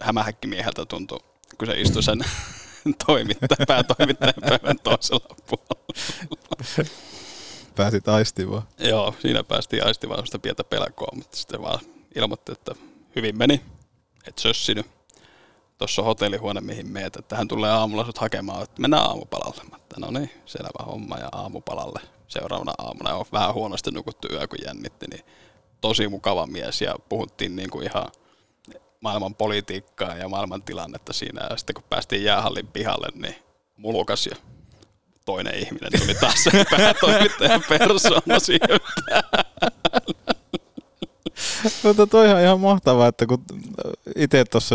[0.00, 1.18] hämähäkkimieheltä tuntui,
[1.58, 2.18] kun se istui sen
[3.06, 6.90] toimittaja, päätoimittajan pöydän toisella puolella.
[7.76, 8.62] Pääsit aistimaan.
[8.78, 11.80] Joo, siinä päästiin aistimaan sellaista pientä pelkoa, mutta sitten vaan
[12.14, 12.74] ilmoitti, että
[13.16, 13.60] hyvin meni,
[14.26, 14.86] et sössinyt.
[15.78, 19.62] Tuossa on hotellihuone, mihin meet, että hän tulee aamulla sut hakemaan, että mennään aamupalalle.
[19.70, 23.14] Mä että no niin, selvä homma ja aamupalalle seuraavana aamuna.
[23.14, 25.24] On vähän huonosti nukuttu yö, kun jännitti, niin
[25.80, 28.08] tosi mukava mies ja puhuttiin niin kuin ihan
[29.00, 31.46] maailman politiikkaa ja maailman tilannetta siinä.
[31.50, 33.34] Ja sitten kun päästiin jäähallin pihalle, niin
[33.76, 34.36] mulukas ja
[35.24, 38.80] toinen ihminen tuli taas se päätoimittajan persoona siihen
[41.82, 43.44] Mutta toi on ihan mahtavaa, että kun
[44.16, 44.74] itse tuossa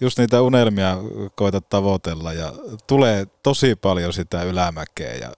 [0.00, 0.96] just niitä unelmia
[1.34, 2.52] koetat tavoitella ja
[2.86, 5.32] tulee tosi paljon sitä ylämäkeä ja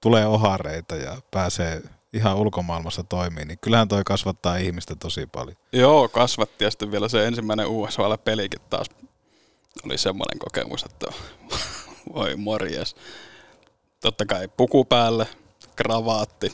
[0.00, 1.82] tulee ohareita ja pääsee
[2.12, 5.56] ihan ulkomaailmassa toimii, niin kyllähän toi kasvattaa ihmistä tosi paljon.
[5.72, 8.86] Joo, kasvatti ja sitten vielä se ensimmäinen USL-pelikin taas
[9.84, 11.06] oli semmoinen kokemus, että
[12.14, 12.96] voi morjes.
[14.02, 15.26] Totta kai puku päälle,
[15.76, 16.52] kravaatti.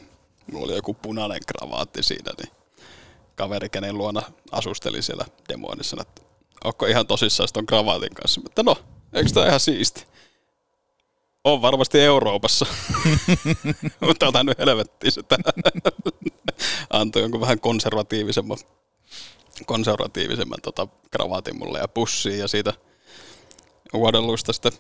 [0.53, 2.53] Mulla oli joku punainen kravaatti siinä, niin
[3.35, 4.23] kaveri, kenen luona
[4.53, 6.23] asusteli siellä demonissa, että
[6.65, 8.41] onko ihan tosissaan ton kravaatin kanssa.
[8.41, 8.77] Mutta no,
[9.13, 10.07] eikö tää ihan siisti?
[11.45, 12.67] On varmasti Euroopassa.
[14.07, 15.39] Mutta otan nyt helvettiin sitä.
[16.91, 18.59] Antoi jonkun vähän konservatiivisemman,
[19.67, 22.75] konservatiivisemman tota, kravaatin mulle ja pussiin ja siitä
[23.93, 24.73] vuodelluista sitten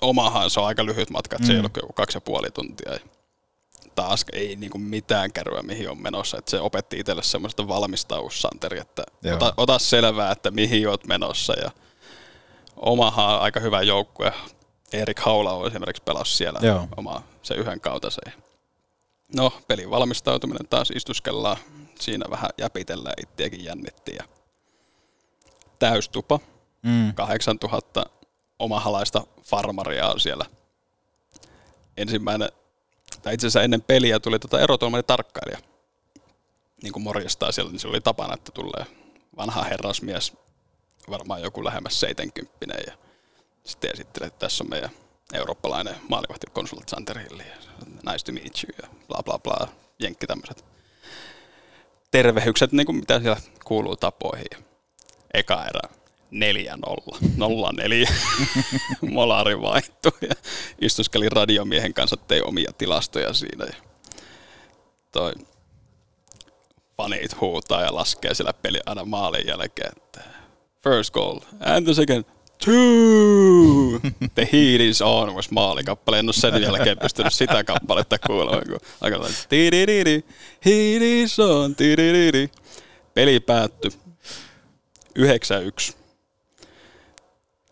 [0.00, 1.60] omahan se on aika lyhyt matka, että se ei Mm.
[1.60, 2.92] ollut kuin kaksi ja puoli tuntia.
[2.92, 2.98] Ja
[3.94, 6.38] taas ei niinku mitään kärryä, mihin on menossa.
[6.38, 9.36] Että se opetti itselle semmoista valmistaussanteri, että Joo.
[9.36, 11.52] ota, ota, selvää, että mihin oot menossa.
[11.52, 11.70] Ja
[12.76, 14.32] omahan on aika hyvä joukkue.
[14.92, 16.88] Erik Haula on esimerkiksi pelasi siellä Joo.
[16.96, 18.20] oma se yhden kautta se.
[19.36, 21.56] No, pelin valmistautuminen taas istuskellaan.
[22.00, 24.14] Siinä vähän jäpitellään, itseäkin jännitti.
[24.18, 24.24] Ja
[25.78, 26.40] täystupa.
[26.82, 27.14] Mm.
[27.14, 28.04] 8000
[28.62, 30.46] omahalaista farmaria siellä.
[31.96, 32.48] Ensimmäinen,
[33.22, 35.58] tai itse asiassa ennen peliä tuli tota erotuomari tarkkailija.
[36.82, 38.86] Niin kuin morjestaa siellä, niin se oli tapana, että tulee
[39.36, 40.32] vanha herrasmies,
[41.10, 42.92] varmaan joku lähemmäs 70 ja
[43.64, 44.90] sitten esittelee, että tässä on meidän
[45.32, 49.68] eurooppalainen maalivahti konsulat Sander nice to meet you, ja bla bla bla,
[49.98, 50.64] jenkki tämmöiset
[52.10, 54.64] tervehykset, niin kuin mitä siellä kuuluu tapoihin.
[55.34, 56.01] Eka erä
[56.32, 58.12] 4-0, 0-4,
[59.14, 60.34] molari vaihtui ja
[60.80, 63.64] istuskelin radiomiehen kanssa, tein omia tilastoja siinä.
[63.64, 63.74] Ja
[65.12, 65.32] toi
[66.96, 70.20] fanit huutaa ja laskee siellä peli aina maalin jälkeen, että
[70.82, 72.24] first goal and the second
[72.64, 74.00] two.
[74.34, 76.18] The Heat is on was maalikappale.
[76.18, 80.22] En ole sen jälkeen pystynyt sitä kappaletta kuulemaan, kun aika tidididi,
[80.64, 82.48] Heat is on, tidididi.
[83.14, 83.90] Peli päättyi
[85.18, 86.01] 9-1.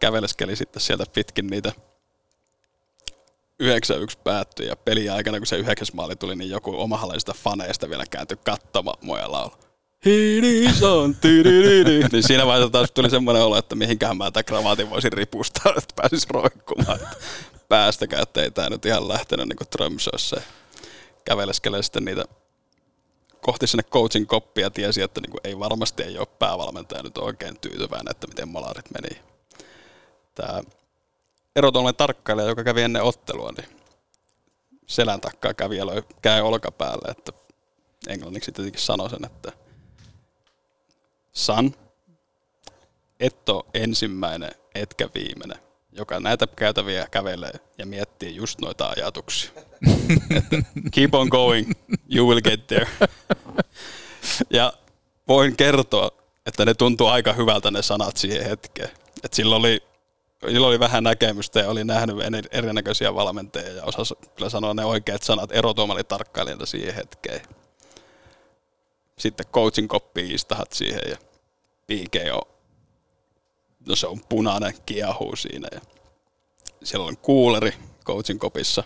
[0.01, 1.73] Käveleskeli sitten sieltä pitkin niitä
[3.63, 3.67] 9-1
[4.25, 8.39] päättyi ja peli aikana, kun se yhdeksäs maali tuli, niin joku omahalaisista faneista vielä kääntyi
[8.45, 9.53] katsomaan mua laulu.
[10.07, 11.17] Heat on.
[12.13, 15.95] Niin siinä vaiheessa taas tuli semmoinen olo, että mihinkään mä tämän kravaatin voisin ripustaa, että
[15.97, 16.99] pääsis roikkumaan.
[17.69, 20.43] Päästäkään, että ei tää nyt ihan lähtenyt niin Tromsössä.
[21.25, 22.25] Käveleskelee sitten niitä
[23.41, 27.19] kohti sinne coachin koppia ja tiesi, että niin kuin ei varmasti ei ole päävalmentaja nyt
[27.19, 29.30] oikein tyytyväinen, että miten malarit meni.
[30.41, 30.61] Tämä
[31.57, 33.69] erotuollainen tarkkailija, joka kävi ennen ottelua, niin
[34.87, 37.33] selän takkaa kävi ja löi käy olkapäälle, että
[38.09, 39.53] englanniksi tietenkin sanoi sen, että
[41.33, 41.75] San,
[43.21, 45.59] et ole ensimmäinen etkä viimeinen,
[45.93, 49.51] joka näitä käytäviä kävelee ja miettii just noita ajatuksia.
[50.37, 50.57] että
[50.93, 51.73] keep on going,
[52.15, 52.89] you will get there.
[54.51, 54.73] ja
[55.29, 56.11] voin kertoa,
[56.47, 58.91] että ne tuntuu aika hyvältä ne sanat siihen hetkeen.
[59.25, 59.90] Et sillä oli
[60.49, 62.17] Sillä oli vähän näkemystä ja oli nähnyt
[62.53, 67.41] erinäköisiä valmentajia ja osasi kyllä sanoa ne oikeat sanat erotuomali tarkkailijalta siihen hetkeen.
[69.19, 71.17] Sitten coachin koppi istahat siihen ja
[71.87, 72.55] PK on,
[73.87, 75.81] no se on punainen, kiehuu siinä ja
[76.85, 78.85] siellä on kuuleri coachin kopissa.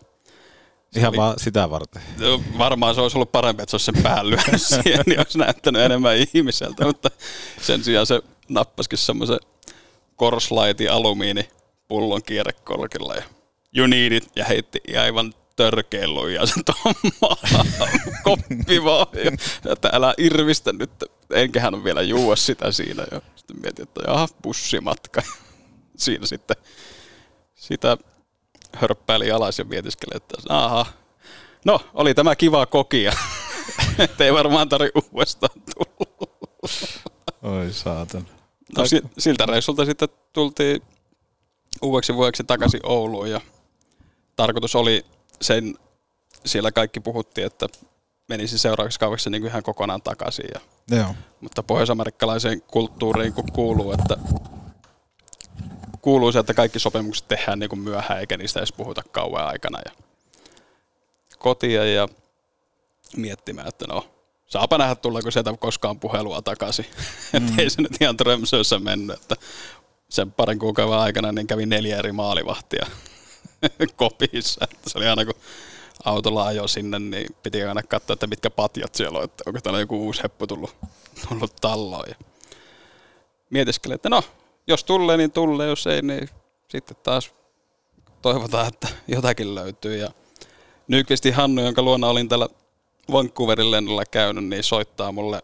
[0.97, 2.03] Ihan oli, vaan sitä varten.
[2.19, 5.39] No, varmaan se olisi ollut parempi, että se olisi sen pään lyönyt siihen, niin olisi
[5.39, 7.11] näyttänyt enemmän ihmiseltä, mutta
[7.61, 9.39] sen sijaan se nappasikin semmoisen
[10.17, 11.49] korslaitin alumiini
[11.89, 13.23] pullon kierrekorkilla ja
[13.77, 16.05] you need it, ja heitti aivan törkeä
[16.35, 16.65] ja sen
[18.25, 19.07] koppi vaan.
[19.25, 20.91] Ja, että älä irvistä nyt,
[21.31, 23.05] enköhän on vielä juua sitä siinä.
[23.11, 25.23] Ja sitten mietin, että jaha, bussimatka.
[25.97, 26.57] Siinä sitten
[27.55, 27.97] sitä
[28.73, 30.87] hörppäili alas ja mietiskeli, että aha,
[31.65, 33.13] no oli tämä kiva kokia.
[33.99, 36.29] että ei varmaan tarvi uudestaan tulla.
[37.43, 38.29] Oi saatan.
[38.79, 38.85] No,
[39.19, 40.83] siltä reissulta sitten tultiin
[41.83, 43.41] uudeksi vuodeksi takaisin Ouluun ja
[44.37, 45.05] tarkoitus oli
[45.41, 45.75] sen,
[46.47, 47.67] siellä kaikki puhuttiin, että
[48.29, 50.47] menisi seuraavaksi kaudeksi niin ihan kokonaan takaisin.
[50.55, 50.61] Ja,
[50.97, 51.15] Joo.
[51.41, 54.17] Mutta pohjoisamerikkalaiseen kulttuuriin kun kuuluu, että
[56.03, 59.79] kuuluu se, että kaikki sopimukset tehdään niin kuin myöhään eikä niistä edes puhuta kauan aikana.
[59.85, 59.93] Ja
[61.39, 62.09] kotia ja
[63.17, 64.14] miettimään, että no,
[64.55, 66.87] saapa nähdä tullaanko sieltä koskaan puhelua takaisin.
[67.33, 67.49] Mm.
[67.49, 69.37] että ei se nyt ihan Trömsössä mennyt, että
[70.09, 72.87] sen parin kuukauden aikana niin kävi neljä eri maalivahtia
[73.97, 74.65] kopissa.
[74.71, 75.35] Että se oli aina kun
[76.05, 79.81] autolla ajo sinne, niin piti aina katsoa, että mitkä patjat siellä on, että onko täällä
[79.81, 80.77] joku uusi heppu tullut,
[81.29, 82.05] tullut talloon.
[82.09, 82.15] Ja
[83.51, 84.23] mietiskelin, että no,
[84.67, 86.29] jos tulee, niin tulee, jos ei, niin
[86.69, 87.31] sitten taas
[88.23, 89.97] toivotaan, että jotakin löytyy.
[89.97, 90.11] Ja
[90.89, 92.49] Nykvisti Hannu, jonka luona olin täällä
[93.13, 95.43] Vancouverin lennolla käynyt, niin soittaa mulle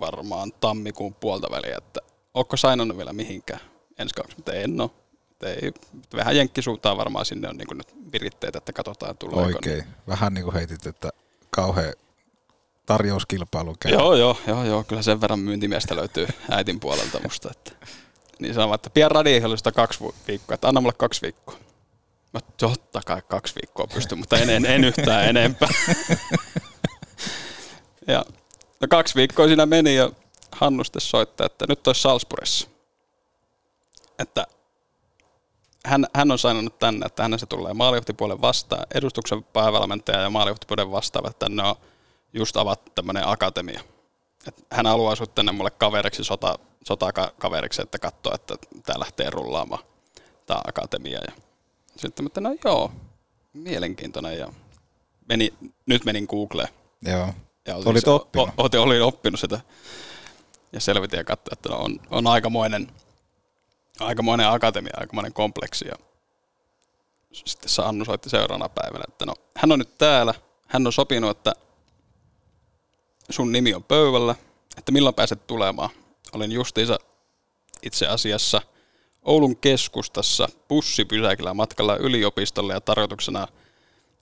[0.00, 2.00] varmaan tammikuun puolta väliä, että
[2.34, 3.60] onko sainannut vielä mihinkään
[3.98, 4.90] ensi kaudeksi, mutta en ole.
[5.42, 5.72] Ei,
[6.16, 9.44] vähän jenkkisuuntaan varmaan sinne on niin nyt viritteet, että katsotaan tulee.
[9.44, 9.84] Oikein.
[10.08, 11.10] Vähän niin kuin heitit, että
[11.50, 11.92] kauhean
[12.86, 13.92] tarjouskilpailu käy.
[13.92, 17.50] Joo, joo, joo, joo, kyllä sen verran myyntimiestä löytyy äitin puolelta musta.
[17.50, 17.86] Että.
[18.38, 21.56] Niin sanoo, että pian radioihjelmista kaksi viikkoa, että anna mulle kaksi viikkoa.
[22.32, 25.68] Mä totta kai kaksi viikkoa pystyn, mutta en, en, en yhtään enempää.
[28.08, 28.24] ja
[28.80, 30.10] no kaksi viikkoa siinä meni ja
[30.52, 32.68] Hannu sitten soittaa, että nyt olisi Salzburgissa.
[34.18, 34.46] Että
[35.86, 40.90] hän, hän on saanut tänne, että hänen se tulee maalihtipuolen vastaan, edustuksen päävalmentaja ja maalihtipuolen
[40.90, 41.74] vastaava, että ne on
[42.32, 43.80] just avattu tämmöinen akatemia.
[44.48, 48.54] Et hän haluaa sinut tänne mulle kaveriksi, sota, sotakaveriksi, että katsoo, että
[48.86, 49.84] tämä lähtee rullaamaan,
[50.46, 51.20] tämä akatemia.
[51.26, 51.32] Ja
[52.02, 52.92] sitten että no joo,
[53.52, 54.38] mielenkiintoinen.
[54.38, 54.52] Ja
[55.28, 55.54] meni,
[55.86, 56.68] nyt menin Googleen.
[57.02, 57.34] Joo.
[57.66, 58.48] Ja olin, Olit oppinut.
[58.48, 59.60] O, o, olin oppinut sitä.
[60.72, 62.88] Ja selvitin ja katsoin, että no on, on aikamoinen,
[64.00, 65.88] aikamoinen akatemia, aikamoinen kompleksi.
[65.88, 65.94] Ja
[67.32, 70.34] sitten Sannu soitti seuraavana päivänä, että no hän on nyt täällä.
[70.68, 71.52] Hän on sopinut, että
[73.30, 74.34] sun nimi on pöydällä,
[74.78, 75.90] että milloin pääset tulemaan.
[76.32, 76.98] Olin justiinsa
[77.82, 78.62] itse asiassa
[79.22, 83.48] Oulun keskustassa bussipysäkillä matkalla yliopistolle ja tarkoituksena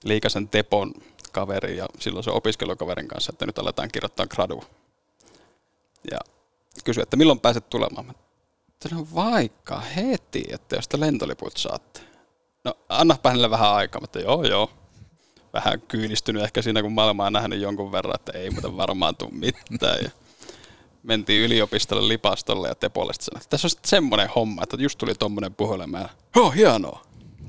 [0.03, 0.93] Liikasen Tepon
[1.31, 4.63] kaveri ja silloin se opiskelukaverin kanssa, että nyt aletaan kirjoittaa gradu.
[6.11, 6.19] Ja
[6.83, 8.05] kysyi, että milloin pääset tulemaan.
[8.05, 8.13] Mä
[8.91, 12.01] no vaikka heti, että jos te lentoliput saatte.
[12.63, 14.71] No annapa hänelle vähän aikaa, mutta joo joo.
[15.53, 19.31] Vähän kyynistynyt ehkä siinä, kun maailmaa on nähnyt jonkun verran, että ei muuten varmaan tule
[19.69, 20.03] mitään.
[20.03, 20.09] Ja
[21.03, 25.53] mentiin yliopistolle lipastolle ja Tepolle sanoi, että tässä on semmoinen homma, että just tuli tommonen
[25.53, 26.09] puhelimeen.
[26.35, 27.01] Joo, hienoa.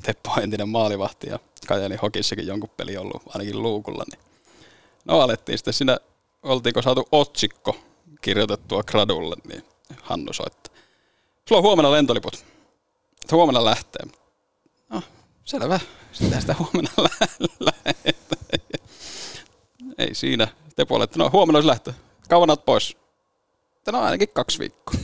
[0.03, 4.05] Teppo on entinen maalivahti ja Kajani Hokissakin jonkun peli ollut ainakin luukulla.
[4.11, 4.25] Niin.
[5.05, 5.99] No alettiin sitten siinä,
[6.43, 7.77] oltiinko saatu otsikko
[8.21, 9.65] kirjoitettua gradulle, niin
[10.03, 10.75] Hannu soittaa.
[11.49, 12.35] Sulla on huomenna lentoliput.
[13.23, 14.03] Että huomenna lähtee.
[14.89, 15.03] No,
[15.45, 15.81] selvä.
[16.13, 17.29] Sitten sitä huomenna lä-
[17.61, 18.43] lähetään.
[19.99, 20.49] Ei siinä.
[20.77, 21.93] Tepolle, että no huomenna olisi lähtö.
[22.29, 22.97] Kauan pois?
[23.83, 24.95] Että no ainakin kaksi viikkoa.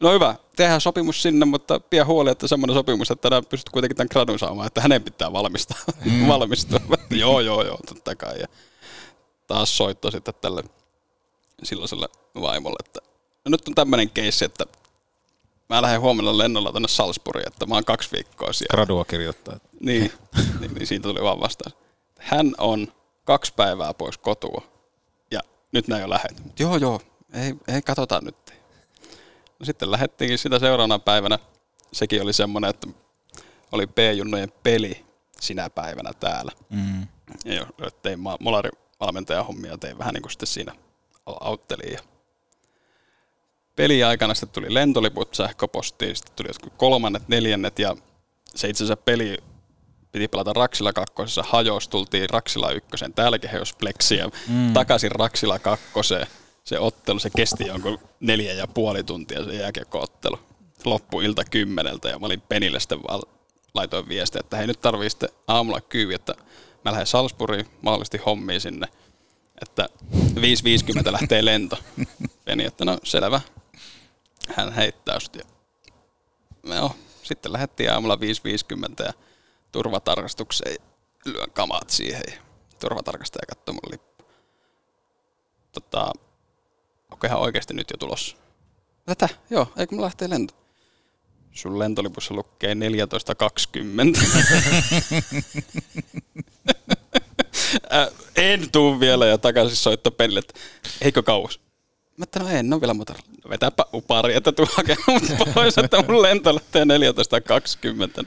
[0.00, 3.96] No hyvä, tehdään sopimus sinne, mutta pidä huoli, että semmoinen sopimus, että tänään pystyt kuitenkin
[3.96, 5.78] tämän gradun saamaan, että hänen pitää valmistaa.
[6.04, 6.28] Mm.
[6.32, 6.80] valmistua.
[7.10, 8.40] joo, joo, joo, totta kai.
[8.40, 8.46] Ja
[9.46, 10.64] taas soitto sitten tälle
[11.62, 12.08] silloiselle
[12.40, 13.00] vaimolle, että
[13.44, 14.64] no nyt on tämmöinen keissi, että
[15.68, 18.70] mä lähden huomenna lennolla tänne Salzburgiin, että mä oon kaksi viikkoa siellä.
[18.70, 19.58] Gradua kirjoittaa.
[19.80, 20.12] Niin,
[20.60, 21.76] niin, niin siitä tuli vaan vastaus.
[22.18, 22.92] Hän on
[23.24, 24.62] kaksi päivää pois kotua
[25.30, 25.40] ja
[25.72, 26.42] nyt näin jo lähet.
[26.58, 27.00] Joo, joo,
[27.34, 28.36] ei, ei katsotaan nyt.
[29.58, 31.38] No sitten lähettiinkin sitä seuraavana päivänä.
[31.92, 32.86] Sekin oli semmoinen, että
[33.72, 35.04] oli P-junnojen peli
[35.40, 36.52] sinä päivänä täällä.
[36.70, 37.06] Mm.
[37.44, 37.66] Ja
[38.02, 40.72] tein ma- molarivalmentajan hommia, tein vähän niin kuin sitten siinä
[41.26, 41.92] auttelin.
[41.92, 41.98] Ja
[43.76, 47.96] peliaikana sitten tuli lentoliput sähköpostiin, sitten tuli jotkut kolmannet, neljännet ja
[48.54, 49.36] se itse asiassa peli
[50.12, 54.54] piti pelata Raksila kakkosessa, hajosi, tultiin Raksila ykkösen, täälläkin hajosi pleksiä, Mm.
[54.54, 54.72] mm.
[54.72, 56.26] takaisin Raksila kakkoseen.
[56.64, 60.38] Se ottelu, se kesti jonkun neljä ja puoli tuntia se jääkiekkoottelu.
[60.84, 63.22] Loppu ilta kymmeneltä ja mä olin Penille sitten vaan
[63.74, 66.34] laitoin viestiä, että hei nyt tarvii sitten aamulla kyyvi, että
[66.84, 68.86] mä lähden Salzburgiin, mahdollisesti hommiin sinne,
[69.62, 71.78] että 5.50 lähtee lento.
[72.44, 73.40] Peni, että no selvä.
[74.54, 75.44] Hän heittää just ja
[76.62, 79.12] no, sitten lähdettiin aamulla 5.50 ja
[79.72, 80.76] turvatarkastukseen
[81.24, 82.42] lyön kamat siihen ja
[82.80, 84.24] turvatarkastaja katsoo mun lippu.
[85.72, 86.12] Tota,
[87.14, 88.36] onko ihan oikeasti nyt jo tulossa?
[89.06, 89.28] Tätä?
[89.50, 90.54] Joo, eikö mulla lähtee lento?
[91.52, 92.80] Sun lentolipussa lukee 14.20.
[97.92, 100.60] Äh, en tuu vielä ja takaisin soitto Penille, että
[101.00, 101.60] eikö kauas?
[102.16, 103.14] Mä että no en, no vielä muuta.
[103.44, 105.20] No vetäpä upari, että tuu hakemaan
[105.54, 106.88] pois, että mun lento lähtee 14.20.
[107.76, 108.26] Sitten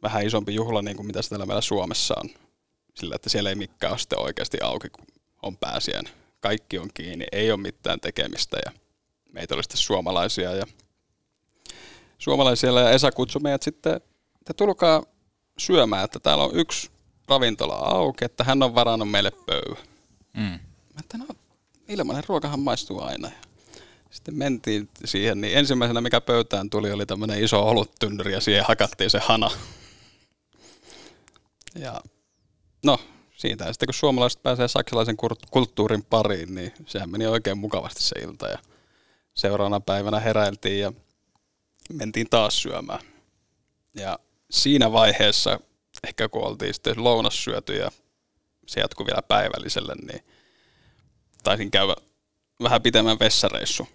[0.03, 2.29] vähän isompi juhla niin kuin mitä se täällä meillä Suomessa on.
[2.95, 5.05] Sillä, että siellä ei mikään ole sitten oikeasti auki, kun
[5.41, 6.13] on pääsiäinen.
[6.39, 8.71] Kaikki on kiinni, ei ole mitään tekemistä ja
[9.31, 10.65] meitä oli sitten suomalaisia ja
[12.17, 13.95] suomalaisia ja Esa kutsui meidät sitten,
[14.41, 15.03] että tulkaa
[15.57, 16.89] syömään, että täällä on yksi
[17.27, 19.83] ravintola auki, että hän on varannut meille pöydän.
[20.33, 20.59] Mm.
[20.93, 21.25] Mä että no,
[21.87, 23.31] ilmainen ruokahan maistuu aina.
[24.11, 29.09] Sitten mentiin siihen, niin ensimmäisenä mikä pöytään tuli oli tämmöinen iso oluttynnyri ja siihen hakattiin
[29.09, 29.51] se hana.
[31.75, 32.01] Ja
[32.83, 32.99] no,
[33.37, 35.17] siitä ja sitten kun suomalaiset pääsee saksalaisen
[35.51, 38.47] kulttuurin pariin, niin sehän meni oikein mukavasti se ilta.
[38.47, 38.57] Ja
[39.33, 40.93] seuraavana päivänä heräiltiin ja
[41.93, 42.99] mentiin taas syömään.
[43.93, 44.19] Ja
[44.51, 45.59] siinä vaiheessa,
[46.07, 47.91] ehkä kun oltiin sitten lounas syöty ja
[48.67, 50.25] se jatkui vielä päivälliselle, niin
[51.43, 51.95] taisin käydä
[52.63, 53.87] vähän pitemmän vessareissu.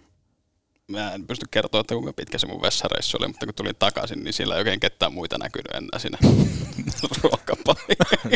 [0.88, 4.24] mä en pysty kertoa, että kuinka pitkä se mun vessareissu oli, mutta kun tulin takaisin,
[4.24, 6.18] niin siellä ei oikein ketään muita näkynyt enää siinä
[7.22, 8.30] ruokapaikalla.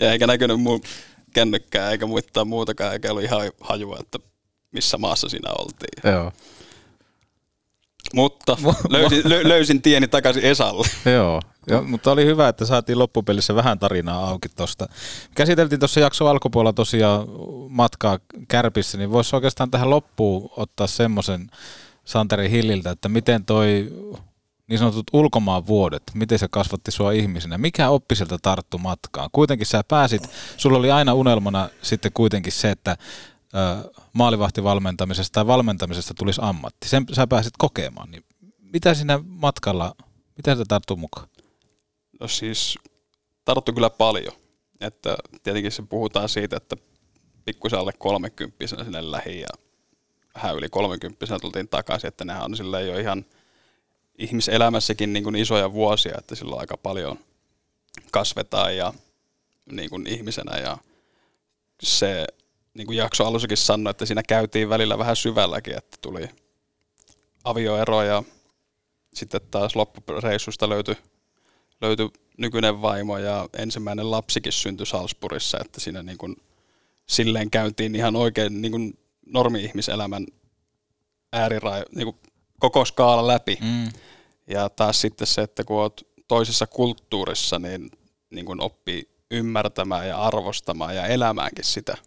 [0.00, 0.80] ja eikä näkynyt mun
[1.34, 4.18] kännykkää eikä muittaa muutakaan, eikä ollut ihan hajua, että
[4.72, 6.12] missä maassa siinä oltiin.
[6.12, 6.32] Joo.
[8.14, 8.56] Mutta
[8.88, 10.88] löysin, lö, löysin tieni takaisin Esalle.
[11.14, 14.86] Joo, jo, mutta oli hyvä, että saatiin loppupelissä vähän tarinaa auki tuosta.
[15.34, 17.26] Käsiteltiin tuossa jakso alkupuolella tosiaan
[17.68, 18.18] matkaa
[18.48, 21.50] Kärpissä, niin voisi oikeastaan tähän loppuun ottaa semmoisen
[22.04, 23.92] Santeri Hilliltä, että miten toi
[24.66, 29.28] niin sanotut ulkomaan vuodet, miten se kasvatti sua ihmisenä, mikä oppi sieltä tarttu matkaan?
[29.32, 32.96] Kuitenkin sä pääsit, sulla oli aina unelmana sitten kuitenkin se, että
[34.14, 36.88] maalivahtivalmentamisesta tai valmentamisesta tulisi ammatti.
[36.88, 38.24] Sen sä pääsit kokemaan, niin
[38.58, 39.94] mitä siinä matkalla,
[40.36, 41.28] miten se tarttuu mukaan?
[42.20, 42.78] No siis
[43.44, 44.32] tarttu kyllä paljon.
[44.80, 46.76] Että tietenkin se puhutaan siitä, että
[47.44, 49.48] pikkusen alle 30 sinne lähi ja
[50.34, 53.24] vähän yli 30 tultiin takaisin, että nehän on sillä jo ihan
[54.18, 57.18] ihmiselämässäkin niin kuin isoja vuosia, että silloin aika paljon
[58.10, 58.92] kasvetaan ja
[59.72, 60.78] niin kuin ihmisenä ja
[61.82, 62.26] se
[62.74, 66.28] niin kuin jakso alussakin sanoi, että siinä käytiin välillä vähän syvälläkin, että tuli
[67.44, 68.22] avioero ja
[69.14, 70.96] sitten taas loppureissusta löytyi,
[71.80, 76.36] löytyi nykyinen vaimo ja ensimmäinen lapsikin syntyi Salzburgissa, että siinä niin kuin
[77.06, 80.26] silleen käytiin ihan oikein niin kuin normi-ihmiselämän
[81.32, 82.16] äärirai, niin kuin
[82.60, 83.58] koko skaala läpi.
[83.60, 83.88] Mm.
[84.46, 87.90] Ja taas sitten se, että kun olet toisessa kulttuurissa, niin,
[88.30, 91.96] niin kuin oppii ymmärtämään ja arvostamaan ja elämäänkin sitä–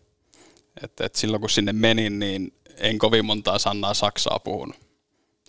[0.84, 4.76] että, että silloin kun sinne menin, niin en kovin montaa sanaa saksaa puhunut.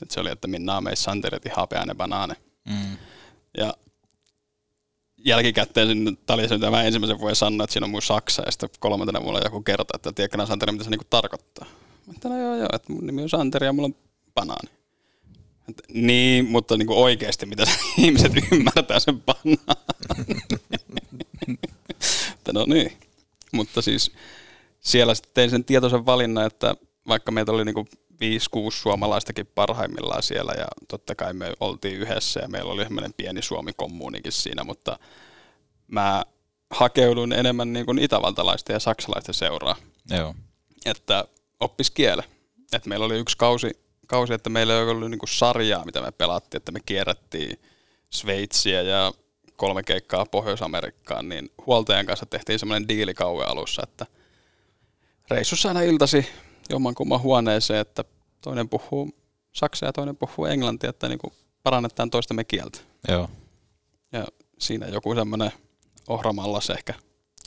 [0.03, 2.37] Et se oli, että minä on meissä santeretin hapeane banaane.
[2.69, 2.97] Mm.
[3.59, 3.75] Ja
[5.25, 6.13] jälkikäteen sinne
[6.61, 9.95] tämä ensimmäisen vuoden sanoa, että siinä on mun saksa, ja sitten kolmantena mulla joku kerta,
[9.95, 11.67] että tiedätkö Santeri, mitä se niinku tarkoittaa.
[12.11, 13.97] Että no joo joo, että mun nimi on Santeri ja mulla on
[14.35, 14.71] banaani.
[15.69, 17.65] Että, niin, mutta niinku oikeasti, mitä
[17.99, 19.59] ihmiset ymmärtää sen banaani.
[22.35, 22.93] että no niin.
[23.53, 24.13] Mutta siis
[24.81, 26.75] siellä sitten tein sen tietoisen valinnan, että
[27.09, 28.19] vaikka meitä oli niinku 5-6
[28.71, 34.33] suomalaistakin parhaimmillaan siellä ja totta kai me oltiin yhdessä ja meillä oli semmoinen pieni Suomi-kommuunikin
[34.33, 34.99] siinä, mutta
[35.89, 36.25] mä
[36.71, 39.77] hakeudun enemmän niin kuin itävaltalaisten ja saksalaisten seuraa.
[40.11, 40.35] Joo.
[40.87, 41.25] Että
[41.61, 42.25] oppis kiele.
[42.73, 43.71] Että meillä oli yksi kausi,
[44.07, 47.61] kausi että meillä ei ollut niin kuin sarjaa, mitä me pelattiin, että me kierrättiin
[48.11, 49.13] Sveitsiä ja
[49.57, 54.07] kolme keikkaa Pohjois-Amerikkaan, niin huoltajan kanssa tehtiin semmoinen diili kauan alussa, että–
[55.31, 56.27] reissussa aina iltasi
[56.71, 58.05] jommankumman huoneeseen, että
[58.41, 59.11] toinen puhuu
[59.53, 61.33] saksaa ja toinen puhuu englantia, että niin kuin
[61.63, 62.79] parannetaan toistemme kieltä.
[63.09, 63.31] Joo.
[64.13, 64.27] Ja
[64.59, 65.53] siinä joku semmoinen
[66.09, 66.95] ohramallas ehkä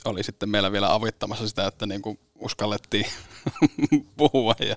[0.04, 3.06] oli sitten meillä vielä avittamassa sitä, että niin kuin uskallettiin
[4.16, 4.54] puhua.
[4.60, 4.76] Ja,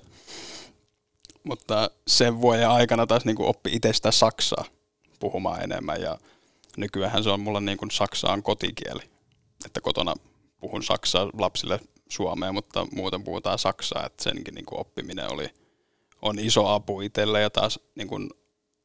[1.44, 4.64] mutta sen vuoden aikana taas niin kuin oppi itse sitä saksaa
[5.20, 6.18] puhumaan enemmän ja
[6.76, 9.02] nykyään se on mulla niin kuin saksaan kotikieli.
[9.64, 10.14] Että kotona
[10.60, 15.50] puhun saksaa lapsille Suomeen, mutta muuten puhutaan Saksaa, että senkin niin kuin oppiminen oli,
[16.22, 18.30] on iso apu itselle ja taas niin kuin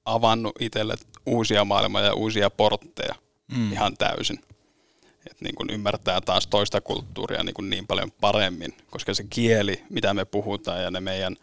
[0.05, 0.95] avannut itselle
[1.25, 3.15] uusia maailmoja ja uusia portteja
[3.55, 3.71] mm.
[3.73, 4.39] ihan täysin.
[5.31, 9.83] Et niin kuin ymmärtää taas toista kulttuuria niin, kuin niin paljon paremmin, koska se kieli,
[9.89, 11.37] mitä me puhutaan ja ne meidän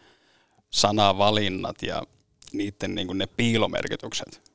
[0.69, 2.03] sanavalinnat ja
[2.53, 4.51] niiden niin kuin ne piilomerkitykset,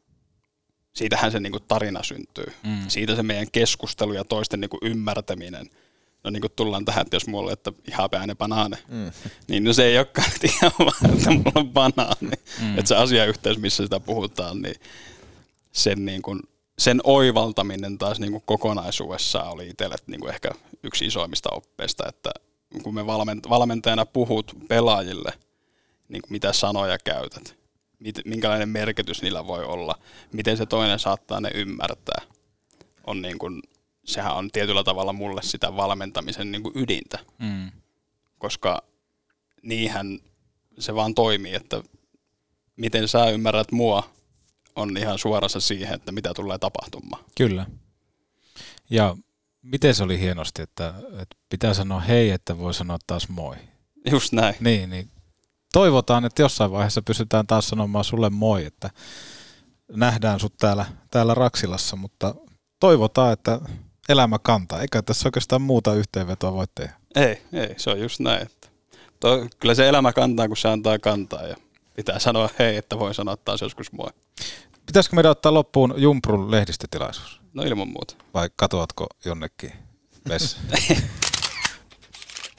[0.95, 2.53] siitähän se niin kuin tarina syntyy.
[2.63, 2.89] Mm.
[2.89, 5.71] Siitä se meidän keskustelu ja toisten niin kuin ymmärtäminen–
[6.25, 9.13] no niin kuin tullaan tähän, että jos mulla on, että ihan päinen banaane, mm.
[9.49, 12.37] niin no se ei olekaan ihan vaan, että mulla on banaani.
[12.61, 12.79] Mm.
[12.79, 14.75] Että se asiayhteys, missä sitä puhutaan, niin
[15.73, 16.41] sen, niin kuin,
[16.79, 20.51] sen oivaltaminen taas niin kuin kokonaisuudessaan oli itselle niin kuin ehkä
[20.83, 22.31] yksi isoimmista oppeista, että
[22.83, 23.07] kun me
[23.49, 25.33] valmentajana puhut pelaajille,
[26.09, 27.57] niin kuin mitä sanoja käytät,
[28.25, 29.99] minkälainen merkitys niillä voi olla,
[30.33, 32.23] miten se toinen saattaa ne ymmärtää,
[33.07, 33.63] on niin kuin
[34.05, 37.19] sehän on tietyllä tavalla mulle sitä valmentamisen niin kuin ydintä.
[37.39, 37.71] Mm.
[38.39, 38.83] Koska
[39.63, 40.19] niinhän
[40.79, 41.83] se vaan toimii, että
[42.77, 44.11] miten sä ymmärrät mua
[44.77, 47.25] on ihan suorassa siihen, että mitä tulee tapahtumaan.
[47.37, 47.67] Kyllä.
[48.91, 49.17] Ja
[49.63, 53.57] miten se oli hienosti, että, että pitää sanoa hei, että voi sanoa taas moi.
[54.11, 54.55] Just näin.
[54.61, 55.11] Niin, niin
[55.73, 58.91] toivotaan, että jossain vaiheessa pystytään taas sanomaan sulle moi, että
[59.93, 62.35] nähdään sut täällä, täällä Raksilassa, mutta
[62.81, 63.61] toivotaan, että
[64.09, 64.81] elämä kantaa.
[64.81, 66.95] Eikä tässä oikeastaan muuta yhteenvetoa voi tehdä.
[67.15, 68.43] Ei, ei, se on just näin.
[68.43, 68.69] Että
[69.21, 71.57] to, kyllä se elämä kantaa, kun se antaa kantaa ja
[71.97, 74.11] pitää sanoa hei, että voi sanoa taas joskus moi.
[74.87, 77.41] Pitäisikö meidän ottaa loppuun Jumprun lehdistötilaisuus?
[77.55, 78.15] No ilman muuta.
[78.35, 79.73] Vai katoatko jonnekin
[80.29, 80.65] vessaan?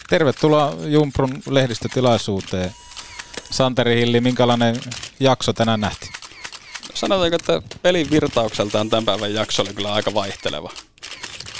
[0.09, 2.71] Tervetuloa Jumprun lehdistötilaisuuteen.
[3.51, 4.81] Santeri Hilli, minkälainen
[5.19, 6.13] jakso tänään nähtiin?
[6.93, 10.71] Sanotaanko, että pelin virtaukseltaan tämän päivän jakso oli kyllä aika vaihteleva.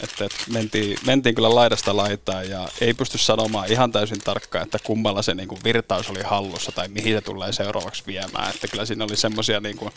[0.05, 5.21] Että, mentiin, mentiin kyllä laidasta laitaan ja ei pysty sanomaan ihan täysin tarkkaan, että kummalla
[5.21, 8.49] se niin kuin virtaus oli hallussa tai mihin se tulee seuraavaksi viemään.
[8.49, 9.91] Että kyllä siinä oli semmoisia niin kuin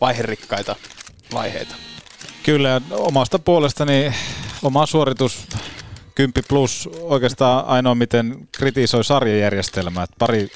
[0.00, 0.76] vaiherikkaita
[1.32, 1.74] vaiheita.
[2.42, 4.14] Kyllä, omasta puolestani
[4.62, 5.46] oma suoritus
[6.14, 10.06] 10 plus oikeastaan ainoa miten kritisoi sarjajärjestelmää.
[10.18, 10.48] Pari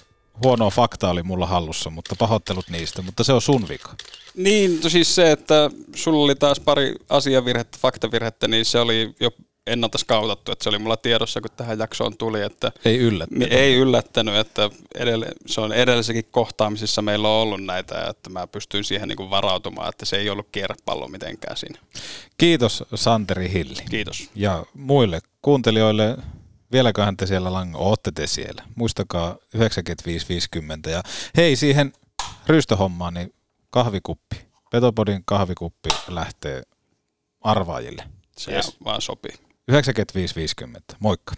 [0.45, 3.95] huonoa faktaa oli mulla hallussa, mutta pahoittelut niistä, mutta se on sun vika.
[4.37, 9.31] Niin, no siis se, että sulla oli taas pari asiavirhettä, faktavirhettä, niin se oli jo
[9.67, 13.53] ennalta skautattu, että se oli mulla tiedossa, kun tähän jaksoon tuli, että Ei yllättänyt.
[13.53, 18.85] ei yllättänyt, että edelle, se on edellisessäkin kohtaamisissa meillä on ollut näitä, että mä pystyin
[18.85, 21.79] siihen niin kuin varautumaan, että se ei ollut kierrepallo mitenkään siinä.
[22.39, 23.83] Kiitos Santeri Hilli.
[23.91, 24.31] Kiitos.
[24.35, 26.17] Ja muille kuuntelijoille,
[26.73, 28.63] vieläköhän te siellä lang, ootte te siellä.
[28.75, 30.91] Muistakaa 9550.
[30.91, 31.03] Ja
[31.37, 31.93] hei siihen
[32.47, 33.35] ryystöhommaan, niin
[33.73, 34.37] kahvikuppi.
[34.71, 36.63] Petopodin kahvikuppi lähtee
[37.41, 38.09] arvaajille.
[38.37, 38.77] Se yes.
[38.85, 39.33] vaan sopii.
[39.69, 40.97] 9550.
[41.01, 41.35] Moikka.